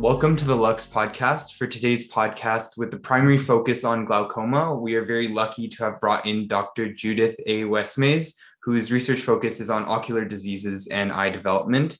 Welcome 0.00 0.34
to 0.36 0.46
the 0.46 0.56
Lux 0.56 0.86
podcast. 0.86 1.58
For 1.58 1.66
today's 1.66 2.10
podcast, 2.10 2.78
with 2.78 2.90
the 2.90 2.96
primary 2.96 3.36
focus 3.36 3.84
on 3.84 4.06
glaucoma, 4.06 4.74
we 4.74 4.94
are 4.94 5.04
very 5.04 5.28
lucky 5.28 5.68
to 5.68 5.84
have 5.84 6.00
brought 6.00 6.24
in 6.24 6.48
Dr. 6.48 6.90
Judith 6.90 7.36
A. 7.44 7.64
West-Mays, 7.64 8.34
whose 8.62 8.90
research 8.90 9.20
focus 9.20 9.60
is 9.60 9.68
on 9.68 9.84
ocular 9.86 10.24
diseases 10.24 10.86
and 10.86 11.12
eye 11.12 11.28
development. 11.28 11.98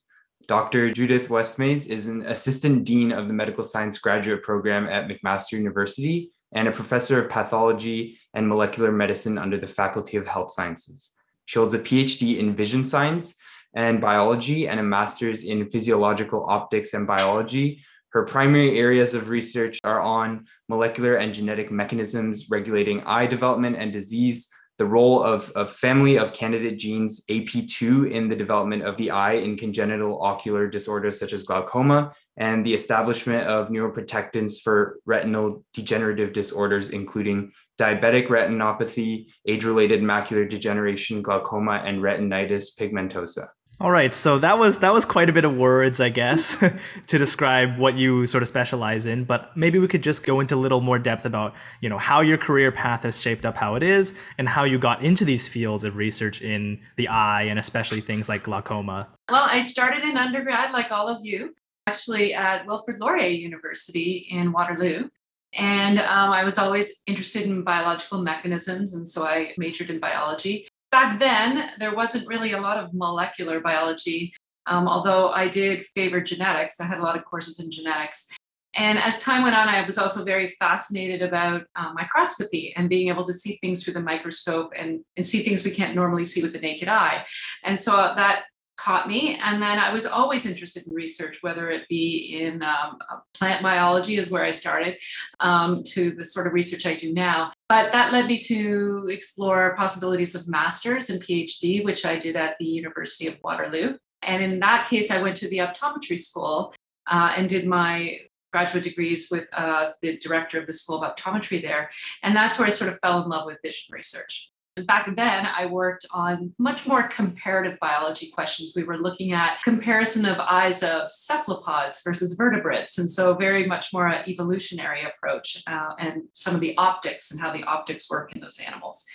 Dr. 0.48 0.90
Judith 0.90 1.28
West-Mays 1.28 1.88
is 1.88 2.08
an 2.08 2.22
assistant 2.22 2.84
dean 2.84 3.12
of 3.12 3.28
the 3.28 3.34
medical 3.34 3.62
science 3.62 3.98
graduate 3.98 4.42
program 4.42 4.88
at 4.88 5.06
McMaster 5.06 5.52
University 5.52 6.30
and 6.52 6.68
a 6.68 6.72
professor 6.72 7.22
of 7.22 7.30
pathology 7.30 8.18
and 8.32 8.48
molecular 8.48 8.90
medicine 8.90 9.36
under 9.36 9.58
the 9.58 9.66
Faculty 9.66 10.16
of 10.16 10.26
Health 10.26 10.50
Sciences. 10.50 11.14
She 11.44 11.58
holds 11.58 11.74
a 11.74 11.78
PhD 11.78 12.38
in 12.38 12.56
vision 12.56 12.82
science 12.82 13.36
and 13.74 14.00
biology 14.00 14.68
and 14.68 14.80
a 14.80 14.82
master's 14.82 15.44
in 15.44 15.68
physiological 15.68 16.46
optics 16.48 16.94
and 16.94 17.06
biology. 17.06 17.84
Her 18.12 18.24
primary 18.24 18.78
areas 18.78 19.14
of 19.14 19.28
research 19.28 19.78
are 19.84 20.00
on 20.00 20.46
molecular 20.68 21.16
and 21.16 21.32
genetic 21.32 21.70
mechanisms 21.70 22.50
regulating 22.50 23.02
eye 23.02 23.26
development 23.26 23.76
and 23.76 23.92
disease, 23.92 24.50
the 24.78 24.86
role 24.86 25.22
of 25.22 25.52
a 25.54 25.66
family 25.66 26.18
of 26.18 26.32
candidate 26.32 26.78
genes 26.78 27.22
AP2 27.30 28.10
in 28.10 28.28
the 28.28 28.34
development 28.34 28.82
of 28.82 28.96
the 28.96 29.10
eye 29.10 29.34
in 29.34 29.56
congenital 29.56 30.20
ocular 30.22 30.66
disorders 30.66 31.20
such 31.20 31.32
as 31.32 31.44
glaucoma, 31.44 32.12
and 32.36 32.64
the 32.64 32.72
establishment 32.72 33.46
of 33.46 33.68
neuroprotectants 33.68 34.60
for 34.60 34.98
retinal 35.04 35.62
degenerative 35.74 36.32
disorders, 36.32 36.90
including 36.90 37.52
diabetic 37.78 38.28
retinopathy, 38.28 39.26
age 39.46 39.64
related 39.64 40.00
macular 40.00 40.48
degeneration, 40.48 41.20
glaucoma, 41.22 41.82
and 41.84 42.02
retinitis 42.02 42.70
pigmentosa. 42.76 43.48
All 43.82 43.90
right, 43.90 44.12
so 44.12 44.38
that 44.40 44.58
was 44.58 44.80
that 44.80 44.92
was 44.92 45.06
quite 45.06 45.30
a 45.30 45.32
bit 45.32 45.46
of 45.46 45.56
words, 45.56 46.00
I 46.00 46.10
guess, 46.10 46.62
to 47.06 47.18
describe 47.18 47.78
what 47.78 47.94
you 47.94 48.26
sort 48.26 48.42
of 48.42 48.48
specialize 48.48 49.06
in. 49.06 49.24
But 49.24 49.56
maybe 49.56 49.78
we 49.78 49.88
could 49.88 50.02
just 50.02 50.22
go 50.26 50.40
into 50.40 50.54
a 50.54 50.60
little 50.60 50.82
more 50.82 50.98
depth 50.98 51.24
about, 51.24 51.54
you 51.80 51.88
know, 51.88 51.96
how 51.96 52.20
your 52.20 52.36
career 52.36 52.70
path 52.70 53.04
has 53.04 53.18
shaped 53.18 53.46
up 53.46 53.56
how 53.56 53.76
it 53.76 53.82
is, 53.82 54.12
and 54.36 54.46
how 54.46 54.64
you 54.64 54.78
got 54.78 55.02
into 55.02 55.24
these 55.24 55.48
fields 55.48 55.84
of 55.84 55.96
research 55.96 56.42
in 56.42 56.78
the 56.96 57.08
eye, 57.08 57.44
and 57.44 57.58
especially 57.58 58.02
things 58.02 58.28
like 58.28 58.42
glaucoma. 58.42 59.08
Well, 59.30 59.46
I 59.48 59.60
started 59.60 60.04
in 60.04 60.18
undergrad, 60.18 60.72
like 60.72 60.92
all 60.92 61.08
of 61.08 61.24
you, 61.24 61.54
actually 61.86 62.34
at 62.34 62.66
Wilfrid 62.66 63.00
Laurier 63.00 63.30
University 63.30 64.26
in 64.30 64.52
Waterloo. 64.52 65.08
And 65.54 66.00
um, 66.00 66.30
I 66.32 66.44
was 66.44 66.58
always 66.58 67.00
interested 67.06 67.44
in 67.44 67.64
biological 67.64 68.20
mechanisms, 68.20 68.94
and 68.94 69.08
so 69.08 69.24
I 69.24 69.54
majored 69.56 69.88
in 69.88 70.00
biology 70.00 70.68
back 70.90 71.18
then, 71.18 71.70
there 71.78 71.94
wasn't 71.94 72.28
really 72.28 72.52
a 72.52 72.60
lot 72.60 72.76
of 72.78 72.92
molecular 72.92 73.60
biology, 73.60 74.32
um, 74.66 74.88
although 74.88 75.30
I 75.30 75.48
did 75.48 75.84
favor 75.86 76.20
genetics. 76.20 76.80
I 76.80 76.86
had 76.86 76.98
a 76.98 77.02
lot 77.02 77.16
of 77.16 77.24
courses 77.24 77.60
in 77.60 77.70
genetics. 77.70 78.28
And 78.74 78.98
as 78.98 79.20
time 79.20 79.42
went 79.42 79.56
on, 79.56 79.68
I 79.68 79.84
was 79.84 79.98
also 79.98 80.24
very 80.24 80.48
fascinated 80.48 81.22
about 81.22 81.62
uh, 81.74 81.92
microscopy 81.92 82.72
and 82.76 82.88
being 82.88 83.08
able 83.08 83.24
to 83.24 83.32
see 83.32 83.58
things 83.60 83.82
through 83.82 83.94
the 83.94 84.00
microscope 84.00 84.72
and, 84.78 85.00
and 85.16 85.26
see 85.26 85.42
things 85.42 85.64
we 85.64 85.72
can't 85.72 85.96
normally 85.96 86.24
see 86.24 86.42
with 86.42 86.52
the 86.52 86.60
naked 86.60 86.86
eye. 86.86 87.24
And 87.64 87.78
so 87.78 87.92
that 88.14 88.44
caught 88.80 89.06
me. 89.06 89.38
And 89.42 89.62
then 89.62 89.78
I 89.78 89.92
was 89.92 90.06
always 90.06 90.46
interested 90.46 90.86
in 90.86 90.94
research, 90.94 91.38
whether 91.42 91.70
it 91.70 91.86
be 91.88 92.40
in 92.40 92.62
um, 92.62 92.98
plant 93.34 93.62
biology, 93.62 94.16
is 94.16 94.30
where 94.30 94.44
I 94.44 94.50
started, 94.50 94.96
um, 95.40 95.82
to 95.88 96.12
the 96.12 96.24
sort 96.24 96.46
of 96.46 96.54
research 96.54 96.86
I 96.86 96.94
do 96.94 97.12
now. 97.12 97.52
But 97.68 97.92
that 97.92 98.12
led 98.12 98.26
me 98.26 98.38
to 98.40 99.08
explore 99.10 99.76
possibilities 99.76 100.34
of 100.34 100.48
master's 100.48 101.10
and 101.10 101.22
PhD, 101.22 101.84
which 101.84 102.06
I 102.06 102.16
did 102.16 102.36
at 102.36 102.56
the 102.58 102.64
University 102.64 103.26
of 103.26 103.38
Waterloo. 103.44 103.96
And 104.22 104.42
in 104.42 104.60
that 104.60 104.88
case, 104.88 105.10
I 105.10 105.22
went 105.22 105.36
to 105.38 105.48
the 105.48 105.58
optometry 105.58 106.18
school 106.18 106.74
uh, 107.10 107.34
and 107.36 107.48
did 107.48 107.66
my 107.66 108.18
graduate 108.52 108.84
degrees 108.84 109.28
with 109.30 109.46
uh, 109.52 109.90
the 110.02 110.16
director 110.18 110.58
of 110.58 110.66
the 110.66 110.72
School 110.72 111.02
of 111.02 111.16
Optometry 111.16 111.62
there. 111.62 111.90
And 112.22 112.34
that's 112.34 112.58
where 112.58 112.66
I 112.66 112.70
sort 112.70 112.92
of 112.92 112.98
fell 113.00 113.22
in 113.22 113.28
love 113.28 113.46
with 113.46 113.58
vision 113.62 113.92
research. 113.92 114.49
Back 114.86 115.14
then, 115.16 115.46
I 115.46 115.66
worked 115.66 116.06
on 116.12 116.52
much 116.58 116.86
more 116.86 117.08
comparative 117.08 117.78
biology 117.80 118.30
questions. 118.30 118.72
We 118.74 118.84
were 118.84 118.98
looking 118.98 119.32
at 119.32 119.62
comparison 119.62 120.24
of 120.26 120.38
eyes 120.38 120.82
of 120.82 121.10
cephalopods 121.10 122.02
versus 122.04 122.34
vertebrates, 122.36 122.98
and 122.98 123.10
so 123.10 123.34
very 123.34 123.66
much 123.66 123.92
more 123.92 124.06
an 124.06 124.28
evolutionary 124.28 125.02
approach 125.02 125.62
uh, 125.66 125.94
and 125.98 126.22
some 126.32 126.54
of 126.54 126.60
the 126.60 126.76
optics 126.76 127.30
and 127.30 127.40
how 127.40 127.52
the 127.52 127.64
optics 127.64 128.10
work 128.10 128.34
in 128.34 128.40
those 128.40 128.60
animals. 128.60 129.06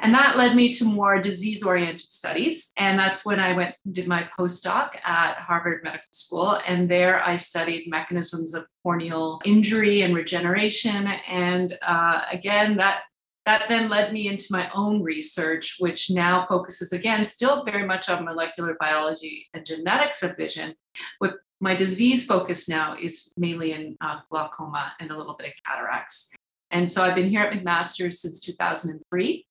And 0.00 0.14
that 0.14 0.36
led 0.36 0.54
me 0.54 0.70
to 0.74 0.84
more 0.84 1.20
disease 1.20 1.64
oriented 1.64 2.00
studies. 2.00 2.72
And 2.76 2.98
that's 2.98 3.26
when 3.26 3.40
I 3.40 3.52
went 3.54 3.74
did 3.90 4.06
my 4.06 4.28
postdoc 4.38 4.90
at 5.04 5.38
Harvard 5.38 5.82
Medical 5.82 6.06
School. 6.12 6.60
And 6.66 6.88
there 6.88 7.22
I 7.22 7.34
studied 7.36 7.90
mechanisms 7.90 8.54
of 8.54 8.66
corneal 8.82 9.40
injury 9.44 10.02
and 10.02 10.14
regeneration. 10.14 11.08
And 11.28 11.76
uh, 11.86 12.22
again, 12.30 12.76
that 12.76 13.00
that 13.48 13.66
then 13.66 13.88
led 13.88 14.12
me 14.12 14.28
into 14.28 14.48
my 14.50 14.70
own 14.74 15.02
research, 15.02 15.76
which 15.78 16.10
now 16.10 16.44
focuses 16.46 16.92
again, 16.92 17.24
still 17.24 17.64
very 17.64 17.86
much 17.86 18.10
on 18.10 18.26
molecular 18.26 18.76
biology 18.78 19.46
and 19.54 19.64
genetics 19.64 20.22
of 20.22 20.36
vision. 20.36 20.74
What 21.18 21.36
my 21.58 21.74
disease 21.74 22.26
focus 22.26 22.68
now 22.68 22.94
is 23.00 23.32
mainly 23.38 23.72
in 23.72 23.96
uh, 24.02 24.18
glaucoma 24.30 24.92
and 25.00 25.10
a 25.10 25.16
little 25.16 25.34
bit 25.34 25.46
of 25.46 25.54
cataracts. 25.66 26.30
And 26.70 26.86
so 26.86 27.02
I've 27.02 27.14
been 27.14 27.30
here 27.30 27.40
at 27.40 27.54
McMaster 27.54 28.12
since 28.12 28.38
2003. 28.40 29.46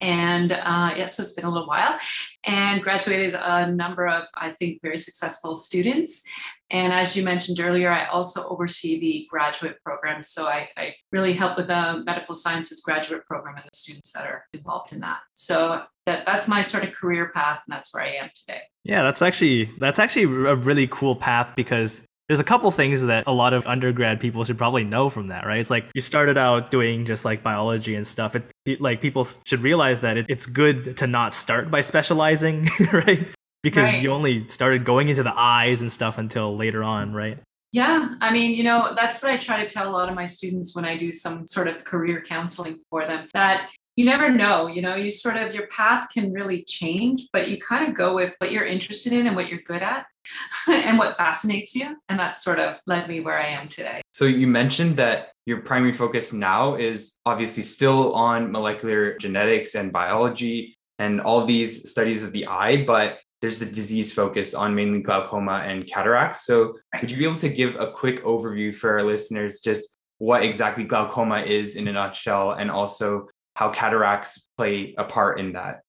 And 0.00 0.52
uh, 0.52 0.94
yeah, 0.96 1.08
so 1.08 1.24
it's 1.24 1.32
been 1.32 1.44
a 1.44 1.50
little 1.50 1.66
while, 1.66 1.98
and 2.44 2.80
graduated 2.80 3.34
a 3.34 3.68
number 3.72 4.06
of, 4.06 4.26
I 4.32 4.52
think, 4.52 4.80
very 4.80 4.96
successful 4.96 5.56
students. 5.56 6.24
And 6.70 6.92
as 6.92 7.16
you 7.16 7.24
mentioned 7.24 7.60
earlier, 7.60 7.90
I 7.90 8.06
also 8.06 8.46
oversee 8.48 9.00
the 9.00 9.26
graduate 9.30 9.82
program. 9.82 10.22
So 10.22 10.46
I, 10.46 10.68
I, 10.76 10.94
really 11.12 11.32
help 11.32 11.56
with 11.56 11.68
the 11.68 12.02
medical 12.04 12.34
sciences 12.34 12.82
graduate 12.82 13.24
program 13.24 13.56
and 13.56 13.64
the 13.64 13.76
students 13.76 14.12
that 14.12 14.26
are 14.26 14.44
involved 14.52 14.92
in 14.92 15.00
that. 15.00 15.20
So 15.34 15.82
that, 16.04 16.26
that's 16.26 16.46
my 16.46 16.60
sort 16.60 16.84
of 16.84 16.92
career 16.92 17.30
path, 17.34 17.62
and 17.66 17.74
that's 17.74 17.94
where 17.94 18.04
I 18.04 18.16
am 18.16 18.30
today. 18.34 18.60
Yeah, 18.84 19.02
that's 19.02 19.22
actually 19.22 19.70
that's 19.78 19.98
actually 19.98 20.24
a 20.24 20.54
really 20.54 20.86
cool 20.88 21.16
path 21.16 21.54
because 21.56 22.02
there's 22.28 22.40
a 22.40 22.44
couple 22.44 22.70
things 22.70 23.02
that 23.02 23.24
a 23.26 23.32
lot 23.32 23.54
of 23.54 23.66
undergrad 23.66 24.20
people 24.20 24.44
should 24.44 24.58
probably 24.58 24.84
know 24.84 25.08
from 25.08 25.28
that, 25.28 25.46
right? 25.46 25.60
It's 25.60 25.70
like 25.70 25.86
you 25.94 26.02
started 26.02 26.36
out 26.36 26.70
doing 26.70 27.06
just 27.06 27.24
like 27.24 27.42
biology 27.42 27.94
and 27.94 28.06
stuff. 28.06 28.36
It, 28.36 28.80
like 28.80 29.00
people 29.00 29.26
should 29.46 29.62
realize 29.62 30.00
that 30.00 30.18
it, 30.18 30.26
it's 30.28 30.44
good 30.44 30.98
to 30.98 31.06
not 31.06 31.32
start 31.32 31.70
by 31.70 31.80
specializing, 31.80 32.68
right? 32.92 33.28
Because 33.68 33.84
right. 33.84 34.02
you 34.02 34.12
only 34.12 34.48
started 34.48 34.84
going 34.84 35.08
into 35.08 35.22
the 35.22 35.34
eyes 35.36 35.80
and 35.80 35.92
stuff 35.92 36.18
until 36.18 36.56
later 36.56 36.82
on, 36.82 37.12
right? 37.12 37.38
Yeah, 37.70 38.14
I 38.20 38.32
mean, 38.32 38.52
you 38.52 38.64
know, 38.64 38.94
that's 38.96 39.22
what 39.22 39.30
I 39.30 39.36
try 39.36 39.62
to 39.62 39.68
tell 39.68 39.88
a 39.88 39.92
lot 39.92 40.08
of 40.08 40.14
my 40.14 40.24
students 40.24 40.74
when 40.74 40.86
I 40.86 40.96
do 40.96 41.12
some 41.12 41.46
sort 41.46 41.68
of 41.68 41.84
career 41.84 42.22
counseling 42.26 42.80
for 42.88 43.06
them 43.06 43.28
that 43.34 43.68
you 43.94 44.04
never 44.04 44.30
know, 44.30 44.68
you 44.68 44.80
know, 44.80 44.94
you 44.94 45.10
sort 45.10 45.36
of 45.36 45.54
your 45.54 45.66
path 45.66 46.08
can 46.14 46.32
really 46.32 46.64
change, 46.64 47.28
but 47.32 47.48
you 47.48 47.58
kind 47.58 47.86
of 47.86 47.94
go 47.94 48.14
with 48.14 48.32
what 48.38 48.52
you're 48.52 48.64
interested 48.64 49.12
in 49.12 49.26
and 49.26 49.34
what 49.34 49.48
you're 49.48 49.60
good 49.66 49.82
at 49.82 50.06
and 50.68 50.96
what 50.98 51.16
fascinates 51.16 51.74
you. 51.74 51.96
And 52.08 52.18
that 52.18 52.38
sort 52.38 52.60
of 52.60 52.80
led 52.86 53.08
me 53.08 53.20
where 53.20 53.38
I 53.38 53.48
am 53.48 53.68
today. 53.68 54.00
So 54.14 54.24
you 54.24 54.46
mentioned 54.46 54.96
that 54.96 55.32
your 55.46 55.62
primary 55.62 55.92
focus 55.92 56.32
now 56.32 56.76
is 56.76 57.18
obviously 57.26 57.64
still 57.64 58.14
on 58.14 58.52
molecular 58.52 59.18
genetics 59.18 59.74
and 59.74 59.92
biology 59.92 60.76
and 60.98 61.20
all 61.20 61.44
these 61.44 61.90
studies 61.90 62.22
of 62.22 62.32
the 62.32 62.46
eye, 62.46 62.84
but 62.84 63.18
there's 63.40 63.62
a 63.62 63.66
disease 63.66 64.12
focus 64.12 64.54
on 64.54 64.74
mainly 64.74 65.00
glaucoma 65.00 65.62
and 65.64 65.86
cataracts. 65.86 66.44
So, 66.44 66.74
would 67.00 67.10
you 67.10 67.16
be 67.16 67.24
able 67.24 67.38
to 67.40 67.48
give 67.48 67.76
a 67.76 67.92
quick 67.92 68.22
overview 68.24 68.74
for 68.74 68.98
our 68.98 69.04
listeners 69.04 69.60
just 69.60 69.96
what 70.18 70.42
exactly 70.42 70.84
glaucoma 70.84 71.42
is 71.42 71.76
in 71.76 71.86
a 71.88 71.92
nutshell 71.92 72.52
and 72.52 72.70
also 72.70 73.28
how 73.54 73.70
cataracts 73.70 74.48
play 74.56 74.94
a 74.98 75.04
part 75.04 75.38
in 75.38 75.52
that? 75.52 75.82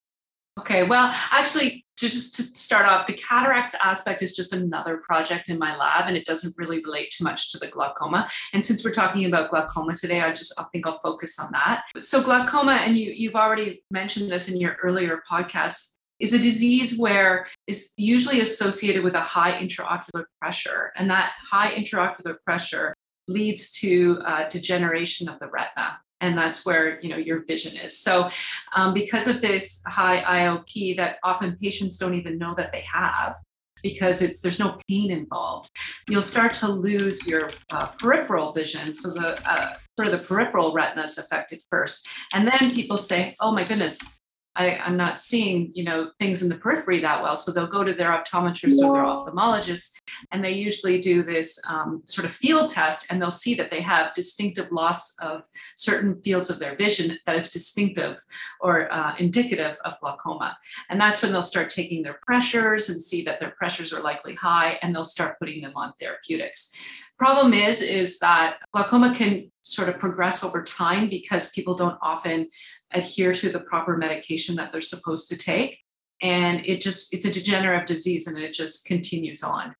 Okay, 0.60 0.84
well, 0.84 1.14
actually, 1.32 1.86
to 1.98 2.10
just 2.10 2.36
to 2.36 2.44
start 2.44 2.86
off, 2.86 3.08
the 3.08 3.14
cataracts 3.14 3.76
aspect 3.82 4.22
is 4.22 4.36
just 4.36 4.54
another 4.54 4.98
project 4.98 5.50
in 5.50 5.58
my 5.58 5.76
lab, 5.76 6.08
and 6.08 6.18
it 6.18 6.26
doesn't 6.26 6.54
really 6.58 6.84
relate 6.84 7.12
too 7.12 7.24
much 7.24 7.52
to 7.52 7.58
the 7.58 7.68
glaucoma. 7.68 8.30
And 8.52 8.64
since 8.64 8.84
we're 8.84 8.92
talking 8.92 9.26
about 9.26 9.50
glaucoma 9.50 9.96
today, 9.96 10.22
I 10.22 10.30
just 10.30 10.60
I 10.60 10.66
think 10.72 10.86
I'll 10.86 11.00
focus 11.00 11.40
on 11.40 11.52
that. 11.54 11.84
So 12.02 12.22
glaucoma, 12.22 12.74
and 12.74 12.98
you 12.98 13.12
you've 13.12 13.36
already 13.36 13.84
mentioned 13.90 14.30
this 14.30 14.50
in 14.50 14.60
your 14.60 14.78
earlier 14.84 15.24
podcast, 15.30 15.99
is 16.20 16.34
a 16.34 16.40
disease 16.40 17.00
where 17.00 17.48
is 17.68 17.94
usually 17.98 18.42
associated 18.42 19.04
with 19.04 19.16
a 19.16 19.22
high 19.22 19.54
intraocular 19.62 20.26
pressure 20.42 20.92
and 20.96 21.10
that 21.10 21.32
high 21.50 21.74
intraocular 21.74 22.36
pressure 22.46 22.94
leads 23.28 23.72
to 23.72 24.20
uh, 24.26 24.50
degeneration 24.50 25.30
of 25.30 25.40
the 25.40 25.48
retina 25.48 26.00
and 26.22 26.38
that's 26.38 26.66
where 26.66 27.00
you 27.02 27.10
know 27.10 27.18
your 27.18 27.46
vision 27.46 27.78
is. 27.78 27.98
So 27.98 28.30
um, 28.76 28.94
because 28.94 29.28
of 29.28 29.42
this 29.42 29.82
high 29.88 30.22
iop 30.22 30.98
that 30.98 31.18
often 31.24 31.58
patients 31.62 31.98
don't 31.98 32.16
even 32.16 32.38
know 32.38 32.54
that 32.58 32.72
they 32.72 32.82
have 32.82 33.36
because 33.82 34.22
it's 34.22 34.42
there's 34.42 34.60
no 34.60 34.78
pain 34.90 35.10
involved 35.10 35.70
you'll 36.10 36.22
start 36.22 36.54
to 36.54 36.68
lose 36.68 37.26
your 37.26 37.50
uh, 37.72 37.86
peripheral 37.98 38.52
vision 38.52 38.94
so 38.94 39.10
the 39.12 39.40
uh, 39.50 39.74
sort 39.98 40.14
of 40.14 40.20
the 40.20 40.28
peripheral 40.28 40.74
retina 40.74 41.04
is 41.04 41.18
affected 41.18 41.64
first. 41.70 42.06
And 42.34 42.48
then 42.48 42.72
people 42.74 42.98
say 42.98 43.36
oh 43.40 43.52
my 43.54 43.64
goodness 43.64 44.19
I, 44.60 44.78
am 44.86 44.98
not 44.98 45.22
seeing, 45.22 45.72
you 45.74 45.86
know, 45.86 46.12
things 46.20 46.44
in 46.44 46.50
the 46.50 46.56
periphery 46.56 47.00
that 47.00 47.24
well. 47.24 47.38
So 47.38 47.52
they'll 47.52 47.66
go 47.66 47.84
to 47.84 47.94
their 47.94 48.10
optometrist 48.10 48.78
or 48.84 48.94
their 48.94 49.04
ophthalmologist, 49.04 50.02
and 50.32 50.44
they 50.44 50.52
usually 50.52 51.00
do 51.00 51.24
this 51.24 51.62
um, 51.68 52.04
sort 52.06 52.26
of 52.26 52.32
field 52.32 52.70
test, 52.70 53.08
and 53.10 53.22
they'll 53.22 53.32
see 53.32 53.56
that 53.56 53.72
they 53.72 53.82
have 53.82 54.14
distinctive 54.14 54.70
loss 54.72 55.18
of 55.20 55.44
certain 55.78 56.22
fields 56.22 56.50
of 56.50 56.60
their 56.60 56.76
vision 56.76 57.18
that 57.26 57.38
is 57.38 57.52
distinctive 57.52 58.18
or 58.60 58.92
uh, 58.92 59.16
indicative 59.18 59.78
of 59.86 59.98
glaucoma. 60.02 60.58
And 60.90 61.00
that's 61.00 61.24
when 61.24 61.32
they'll 61.32 61.42
start 61.42 61.70
taking 61.70 62.04
their 62.04 62.20
pressures 62.26 62.90
and 62.90 63.02
see 63.02 63.24
that 63.24 63.40
their 63.40 63.52
pressures 63.52 63.94
are 63.94 64.02
likely 64.02 64.36
high, 64.36 64.78
and 64.82 64.94
they'll 64.94 65.06
start 65.06 65.40
putting 65.40 65.62
them 65.62 65.74
on 65.76 65.94
therapeutics. 66.02 66.76
Problem 67.18 67.54
is, 67.54 67.82
is 67.82 68.20
that 68.20 68.60
glaucoma 68.72 69.14
can 69.14 69.52
sort 69.62 69.90
of 69.90 70.00
progress 70.00 70.44
over 70.44 70.64
time 70.64 71.10
because 71.10 71.52
people 71.52 71.76
don't 71.76 71.98
often 72.02 72.50
adhere 72.94 73.34
to 73.34 73.50
the 73.50 73.60
proper 73.60 73.98
medication 73.98 74.56
that 74.56 74.72
they're 74.72 74.82
supposed 74.82 75.30
to 75.30 75.38
take. 75.38 75.80
And 76.22 76.66
it 76.66 76.82
just, 76.82 77.14
it's 77.14 77.26
a 77.26 77.32
degenerative 77.32 77.88
disease 77.88 78.28
and 78.28 78.38
it 78.38 78.54
just 78.54 78.86
continues 78.86 79.44
on. 79.44 79.76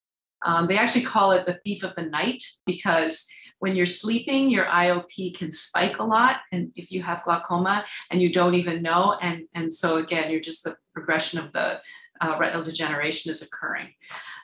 Um, 0.46 0.68
they 0.68 0.78
actually 0.78 1.04
call 1.04 1.32
it 1.32 1.46
the 1.46 1.60
thief 1.66 1.84
of 1.84 1.96
the 1.96 2.04
night 2.04 2.44
because 2.66 3.28
when 3.60 3.76
you're 3.76 3.86
sleeping, 3.86 4.50
your 4.50 4.66
IOP 4.66 5.38
can 5.38 5.52
spike 5.52 6.00
a 6.00 6.04
lot. 6.04 6.38
And 6.54 6.72
if 6.76 6.92
you 6.92 7.02
have 7.04 7.24
glaucoma 7.24 7.84
and 8.10 8.22
you 8.22 8.32
don't 8.32 8.56
even 8.56 8.82
know, 8.82 9.18
and, 9.22 9.44
and 9.54 9.72
so 9.72 9.98
again, 9.98 10.32
you're 10.32 10.40
just 10.40 10.64
the 10.64 10.78
progression 10.94 11.40
of 11.40 11.52
the 11.52 11.80
uh, 12.22 12.36
retinal 12.40 12.64
degeneration 12.64 13.32
is 13.32 13.42
occurring. 13.42 13.90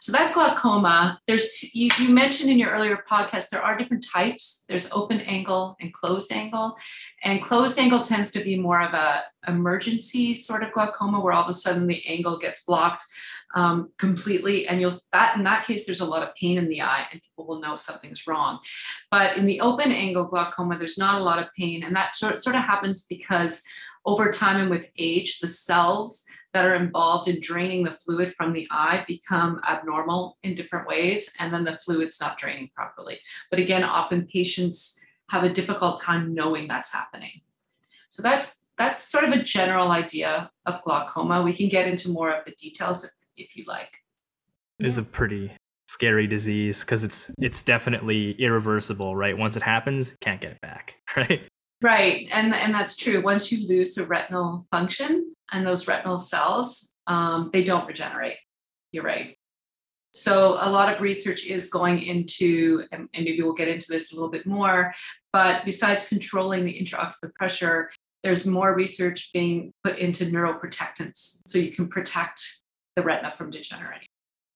So 0.01 0.11
that's 0.11 0.33
glaucoma. 0.33 1.19
There's 1.25 1.73
you, 1.73 1.89
you 1.99 2.09
mentioned 2.09 2.49
in 2.49 2.59
your 2.59 2.71
earlier 2.71 3.03
podcast 3.09 3.49
there 3.49 3.61
are 3.61 3.77
different 3.77 4.05
types. 4.05 4.65
There's 4.67 4.91
open 4.91 5.21
angle 5.21 5.75
and 5.81 5.93
closed 5.93 6.31
angle, 6.31 6.77
and 7.23 7.41
closed 7.41 7.79
angle 7.79 8.01
tends 8.01 8.31
to 8.31 8.43
be 8.43 8.57
more 8.57 8.81
of 8.81 8.93
a 8.93 9.23
emergency 9.47 10.35
sort 10.35 10.63
of 10.63 10.73
glaucoma 10.73 11.19
where 11.19 11.33
all 11.33 11.43
of 11.43 11.49
a 11.49 11.53
sudden 11.53 11.87
the 11.87 12.05
angle 12.07 12.37
gets 12.37 12.65
blocked 12.65 13.03
um, 13.55 13.91
completely, 13.97 14.67
and 14.67 14.81
you'll 14.81 14.99
that 15.13 15.37
in 15.37 15.43
that 15.43 15.65
case 15.65 15.85
there's 15.85 16.01
a 16.01 16.05
lot 16.05 16.23
of 16.23 16.35
pain 16.35 16.57
in 16.57 16.67
the 16.67 16.81
eye, 16.81 17.05
and 17.11 17.21
people 17.21 17.47
will 17.47 17.61
know 17.61 17.75
something's 17.75 18.27
wrong. 18.27 18.59
But 19.11 19.37
in 19.37 19.45
the 19.45 19.61
open 19.61 19.91
angle 19.91 20.25
glaucoma, 20.25 20.77
there's 20.77 20.97
not 20.97 21.19
a 21.19 21.23
lot 21.23 21.39
of 21.39 21.47
pain, 21.57 21.83
and 21.83 21.95
that 21.95 22.15
sort 22.15 22.39
sort 22.39 22.55
of 22.55 22.63
happens 22.63 23.05
because 23.05 23.63
over 24.05 24.29
time 24.29 24.61
and 24.61 24.69
with 24.69 24.89
age, 24.97 25.39
the 25.39 25.47
cells 25.47 26.25
that 26.53 26.65
are 26.65 26.75
involved 26.75 27.27
in 27.27 27.41
draining 27.41 27.83
the 27.83 27.91
fluid 27.91 28.33
from 28.33 28.53
the 28.53 28.67
eye 28.71 29.03
become 29.07 29.59
abnormal 29.67 30.37
in 30.43 30.55
different 30.55 30.87
ways, 30.87 31.35
and 31.39 31.53
then 31.53 31.63
the 31.63 31.77
fluid's 31.83 32.21
not 32.21 32.37
draining 32.37 32.69
properly. 32.73 33.19
But 33.49 33.59
again, 33.59 33.83
often 33.83 34.25
patients 34.25 34.99
have 35.29 35.43
a 35.43 35.49
difficult 35.51 36.01
time 36.01 36.33
knowing 36.33 36.67
that's 36.67 36.93
happening. 36.93 37.41
So 38.07 38.21
that's 38.21 38.63
that's 38.77 39.01
sort 39.01 39.23
of 39.23 39.31
a 39.31 39.41
general 39.41 39.91
idea 39.91 40.49
of 40.65 40.81
glaucoma. 40.83 41.41
We 41.41 41.53
can 41.53 41.69
get 41.69 41.87
into 41.87 42.09
more 42.09 42.31
of 42.31 42.45
the 42.45 42.51
details 42.51 43.05
if, 43.05 43.11
if 43.37 43.55
you 43.55 43.63
like. 43.67 43.97
It 44.79 44.85
is 44.85 44.97
a 44.97 45.03
pretty 45.03 45.51
scary 45.87 46.27
disease 46.27 46.81
because 46.81 47.03
it's 47.03 47.31
it's 47.37 47.61
definitely 47.61 48.31
irreversible, 48.33 49.15
right? 49.15 49.37
Once 49.37 49.57
it 49.57 49.63
happens, 49.63 50.15
can't 50.21 50.41
get 50.41 50.51
it 50.51 50.61
back, 50.61 50.95
right? 51.17 51.41
Right, 51.81 52.27
and 52.31 52.53
and 52.53 52.73
that's 52.73 52.97
true. 52.97 53.21
Once 53.21 53.51
you 53.51 53.67
lose 53.67 53.95
the 53.95 54.05
retinal 54.05 54.65
function 54.71 55.33
and 55.51 55.65
those 55.65 55.87
retinal 55.87 56.17
cells, 56.17 56.93
um, 57.07 57.49
they 57.53 57.63
don't 57.63 57.87
regenerate. 57.87 58.37
You're 58.91 59.03
right. 59.03 59.37
So 60.13 60.53
a 60.53 60.69
lot 60.69 60.93
of 60.93 61.01
research 61.01 61.45
is 61.45 61.69
going 61.69 62.01
into, 62.01 62.85
and 62.93 63.09
maybe 63.13 63.41
we'll 63.41 63.53
get 63.53 63.67
into 63.67 63.87
this 63.89 64.13
a 64.13 64.15
little 64.15 64.29
bit 64.29 64.47
more. 64.47 64.93
But 65.33 65.65
besides 65.65 66.07
controlling 66.07 66.63
the 66.63 66.73
intraocular 66.73 67.33
pressure, 67.35 67.91
there's 68.23 68.47
more 68.47 68.73
research 68.73 69.31
being 69.33 69.73
put 69.83 69.99
into 69.99 70.25
neuroprotectants, 70.25 71.41
so 71.45 71.59
you 71.59 71.71
can 71.71 71.89
protect 71.89 72.41
the 72.95 73.03
retina 73.03 73.29
from 73.29 73.51
degenerating. 73.51 74.07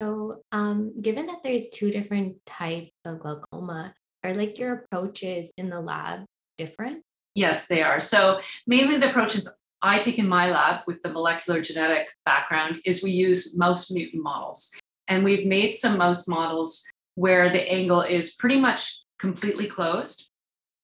So, 0.01 0.41
um, 0.53 0.97
given 1.01 1.25
that 1.25 1.43
there's 1.43 1.69
two 1.69 1.91
different 1.91 2.37
types 2.45 2.91
of 3.03 3.19
glaucoma, 3.19 3.93
are 4.23 4.33
like 4.33 4.57
your 4.57 4.73
approaches 4.73 5.51
in 5.57 5.69
the 5.69 5.81
lab 5.81 6.21
different? 6.57 7.03
Yes, 7.39 7.67
they 7.67 7.81
are. 7.81 8.01
So 8.01 8.41
mainly 8.67 8.97
the 8.97 9.11
approaches 9.11 9.49
I 9.81 9.97
take 9.97 10.19
in 10.19 10.27
my 10.27 10.51
lab 10.51 10.81
with 10.87 11.01
the 11.03 11.09
molecular 11.09 11.61
genetic 11.61 12.09
background 12.25 12.81
is 12.83 13.01
we 13.01 13.11
use 13.11 13.57
mouse 13.57 13.89
mutant 13.89 14.21
models. 14.21 14.75
And 15.07 15.23
we've 15.23 15.47
made 15.47 15.73
some 15.73 15.97
mouse 15.97 16.27
models 16.27 16.85
where 17.15 17.49
the 17.49 17.61
angle 17.61 18.01
is 18.01 18.35
pretty 18.35 18.59
much 18.59 19.03
completely 19.19 19.67
closed. 19.67 20.29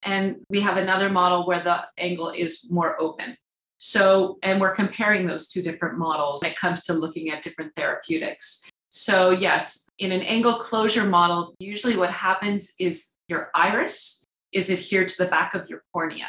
And 0.04 0.38
we 0.50 0.62
have 0.62 0.78
another 0.78 1.10
model 1.10 1.46
where 1.46 1.62
the 1.62 1.82
angle 1.98 2.30
is 2.30 2.72
more 2.72 2.96
open. 3.02 3.36
So, 3.78 4.38
and 4.42 4.62
we're 4.62 4.76
comparing 4.76 5.28
those 5.28 5.50
two 5.50 5.62
different 5.62 5.98
models 5.98 6.42
when 6.42 6.54
it 6.54 6.58
comes 6.58 6.86
to 6.86 6.94
looking 6.94 7.32
at 7.32 7.44
different 7.44 7.76
therapeutics. 7.76 8.64
So, 8.92 9.32
yes, 9.32 9.90
in 10.00 10.14
an 10.14 10.22
angle 10.22 10.54
closure 10.54 11.04
model, 11.04 11.54
usually 11.60 11.98
what 11.98 12.12
happens 12.12 12.76
is 12.80 13.18
your 13.28 13.52
iris 13.54 14.24
is 14.54 14.72
adhered 14.72 15.10
to 15.10 15.24
the 15.24 15.30
back 15.30 15.54
of 15.54 15.68
your 15.70 15.84
cornea. 15.92 16.28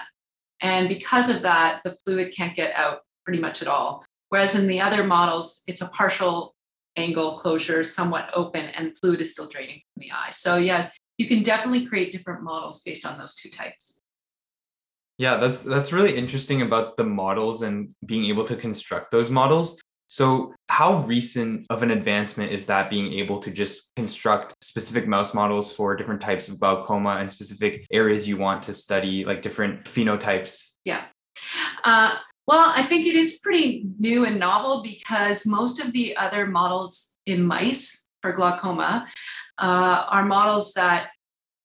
And 0.60 0.88
because 0.88 1.28
of 1.28 1.42
that, 1.42 1.82
the 1.84 1.96
fluid 2.04 2.34
can't 2.34 2.56
get 2.56 2.74
out 2.74 3.00
pretty 3.24 3.40
much 3.40 3.62
at 3.62 3.68
all. 3.68 4.04
Whereas 4.28 4.58
in 4.58 4.66
the 4.66 4.80
other 4.80 5.04
models, 5.04 5.62
it's 5.66 5.82
a 5.82 5.88
partial 5.88 6.54
angle 6.96 7.38
closure, 7.38 7.84
somewhat 7.84 8.30
open, 8.34 8.66
and 8.66 8.98
fluid 8.98 9.20
is 9.20 9.32
still 9.32 9.48
draining 9.48 9.80
from 9.92 10.00
the 10.00 10.12
eye. 10.12 10.30
So, 10.30 10.56
yeah, 10.56 10.90
you 11.18 11.26
can 11.26 11.42
definitely 11.42 11.86
create 11.86 12.12
different 12.12 12.42
models 12.42 12.82
based 12.82 13.06
on 13.06 13.18
those 13.18 13.34
two 13.34 13.50
types. 13.50 14.02
Yeah, 15.18 15.36
that's 15.36 15.62
that's 15.62 15.92
really 15.92 16.14
interesting 16.16 16.60
about 16.60 16.98
the 16.98 17.04
models 17.04 17.62
and 17.62 17.94
being 18.04 18.26
able 18.26 18.44
to 18.44 18.56
construct 18.56 19.10
those 19.10 19.30
models. 19.30 19.80
So, 20.08 20.54
how 20.68 21.04
recent 21.04 21.66
of 21.70 21.82
an 21.82 21.90
advancement 21.90 22.52
is 22.52 22.66
that 22.66 22.90
being 22.90 23.12
able 23.14 23.40
to 23.40 23.50
just 23.50 23.94
construct 23.96 24.54
specific 24.62 25.08
mouse 25.08 25.34
models 25.34 25.74
for 25.74 25.96
different 25.96 26.20
types 26.20 26.48
of 26.48 26.60
glaucoma 26.60 27.16
and 27.20 27.30
specific 27.30 27.86
areas 27.90 28.28
you 28.28 28.36
want 28.36 28.62
to 28.64 28.74
study, 28.74 29.24
like 29.24 29.42
different 29.42 29.84
phenotypes? 29.84 30.76
Yeah. 30.84 31.04
Uh, 31.84 32.16
well, 32.46 32.72
I 32.74 32.82
think 32.82 33.06
it 33.06 33.16
is 33.16 33.40
pretty 33.42 33.86
new 33.98 34.24
and 34.24 34.38
novel 34.38 34.82
because 34.82 35.46
most 35.46 35.80
of 35.80 35.92
the 35.92 36.16
other 36.16 36.46
models 36.46 37.18
in 37.26 37.42
mice 37.44 38.08
for 38.22 38.32
glaucoma 38.32 39.08
uh, 39.58 40.04
are 40.08 40.24
models 40.24 40.72
that 40.74 41.08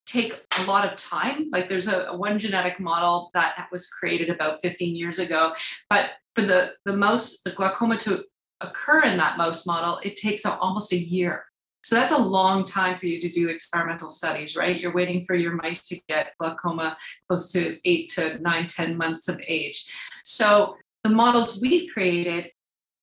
take 0.08 0.42
a 0.60 0.64
lot 0.64 0.86
of 0.86 0.96
time. 0.98 1.48
Like 1.52 1.70
there's 1.70 1.88
a, 1.88 2.06
a, 2.06 2.18
one 2.18 2.40
genetic 2.40 2.80
model 2.80 3.30
that 3.34 3.68
was 3.72 3.88
created 3.88 4.30
about 4.30 4.62
15 4.62 4.96
years 4.96 5.20
ago, 5.20 5.54
but 5.90 6.10
for 6.36 6.44
the 6.44 6.72
the 6.86 6.94
mouse, 6.94 7.42
the 7.42 7.52
glaucoma 7.52 7.98
to 7.98 8.24
occur 8.62 9.04
in 9.04 9.18
that 9.18 9.38
mouse 9.38 9.66
model, 9.66 10.00
it 10.04 10.16
takes 10.16 10.46
a, 10.46 10.58
almost 10.58 10.94
a 10.94 10.98
year. 10.98 11.44
So 11.84 11.96
that's 11.96 12.12
a 12.12 12.18
long 12.18 12.64
time 12.64 12.96
for 12.96 13.08
you 13.08 13.20
to 13.20 13.30
do 13.30 13.50
experimental 13.50 14.08
studies, 14.08 14.56
right? 14.56 14.80
You're 14.80 14.94
waiting 14.94 15.26
for 15.26 15.36
your 15.36 15.54
mice 15.54 15.82
to 15.88 16.00
get 16.08 16.34
glaucoma 16.40 16.96
close 17.28 17.52
to 17.54 17.80
eight 17.86 18.10
to 18.16 18.38
nine, 18.40 18.68
ten 18.68 18.98
months 18.98 19.28
of 19.28 19.42
age. 19.48 19.92
So 20.24 20.76
the 21.04 21.10
models 21.10 21.60
we've 21.60 21.92
created, 21.92 22.52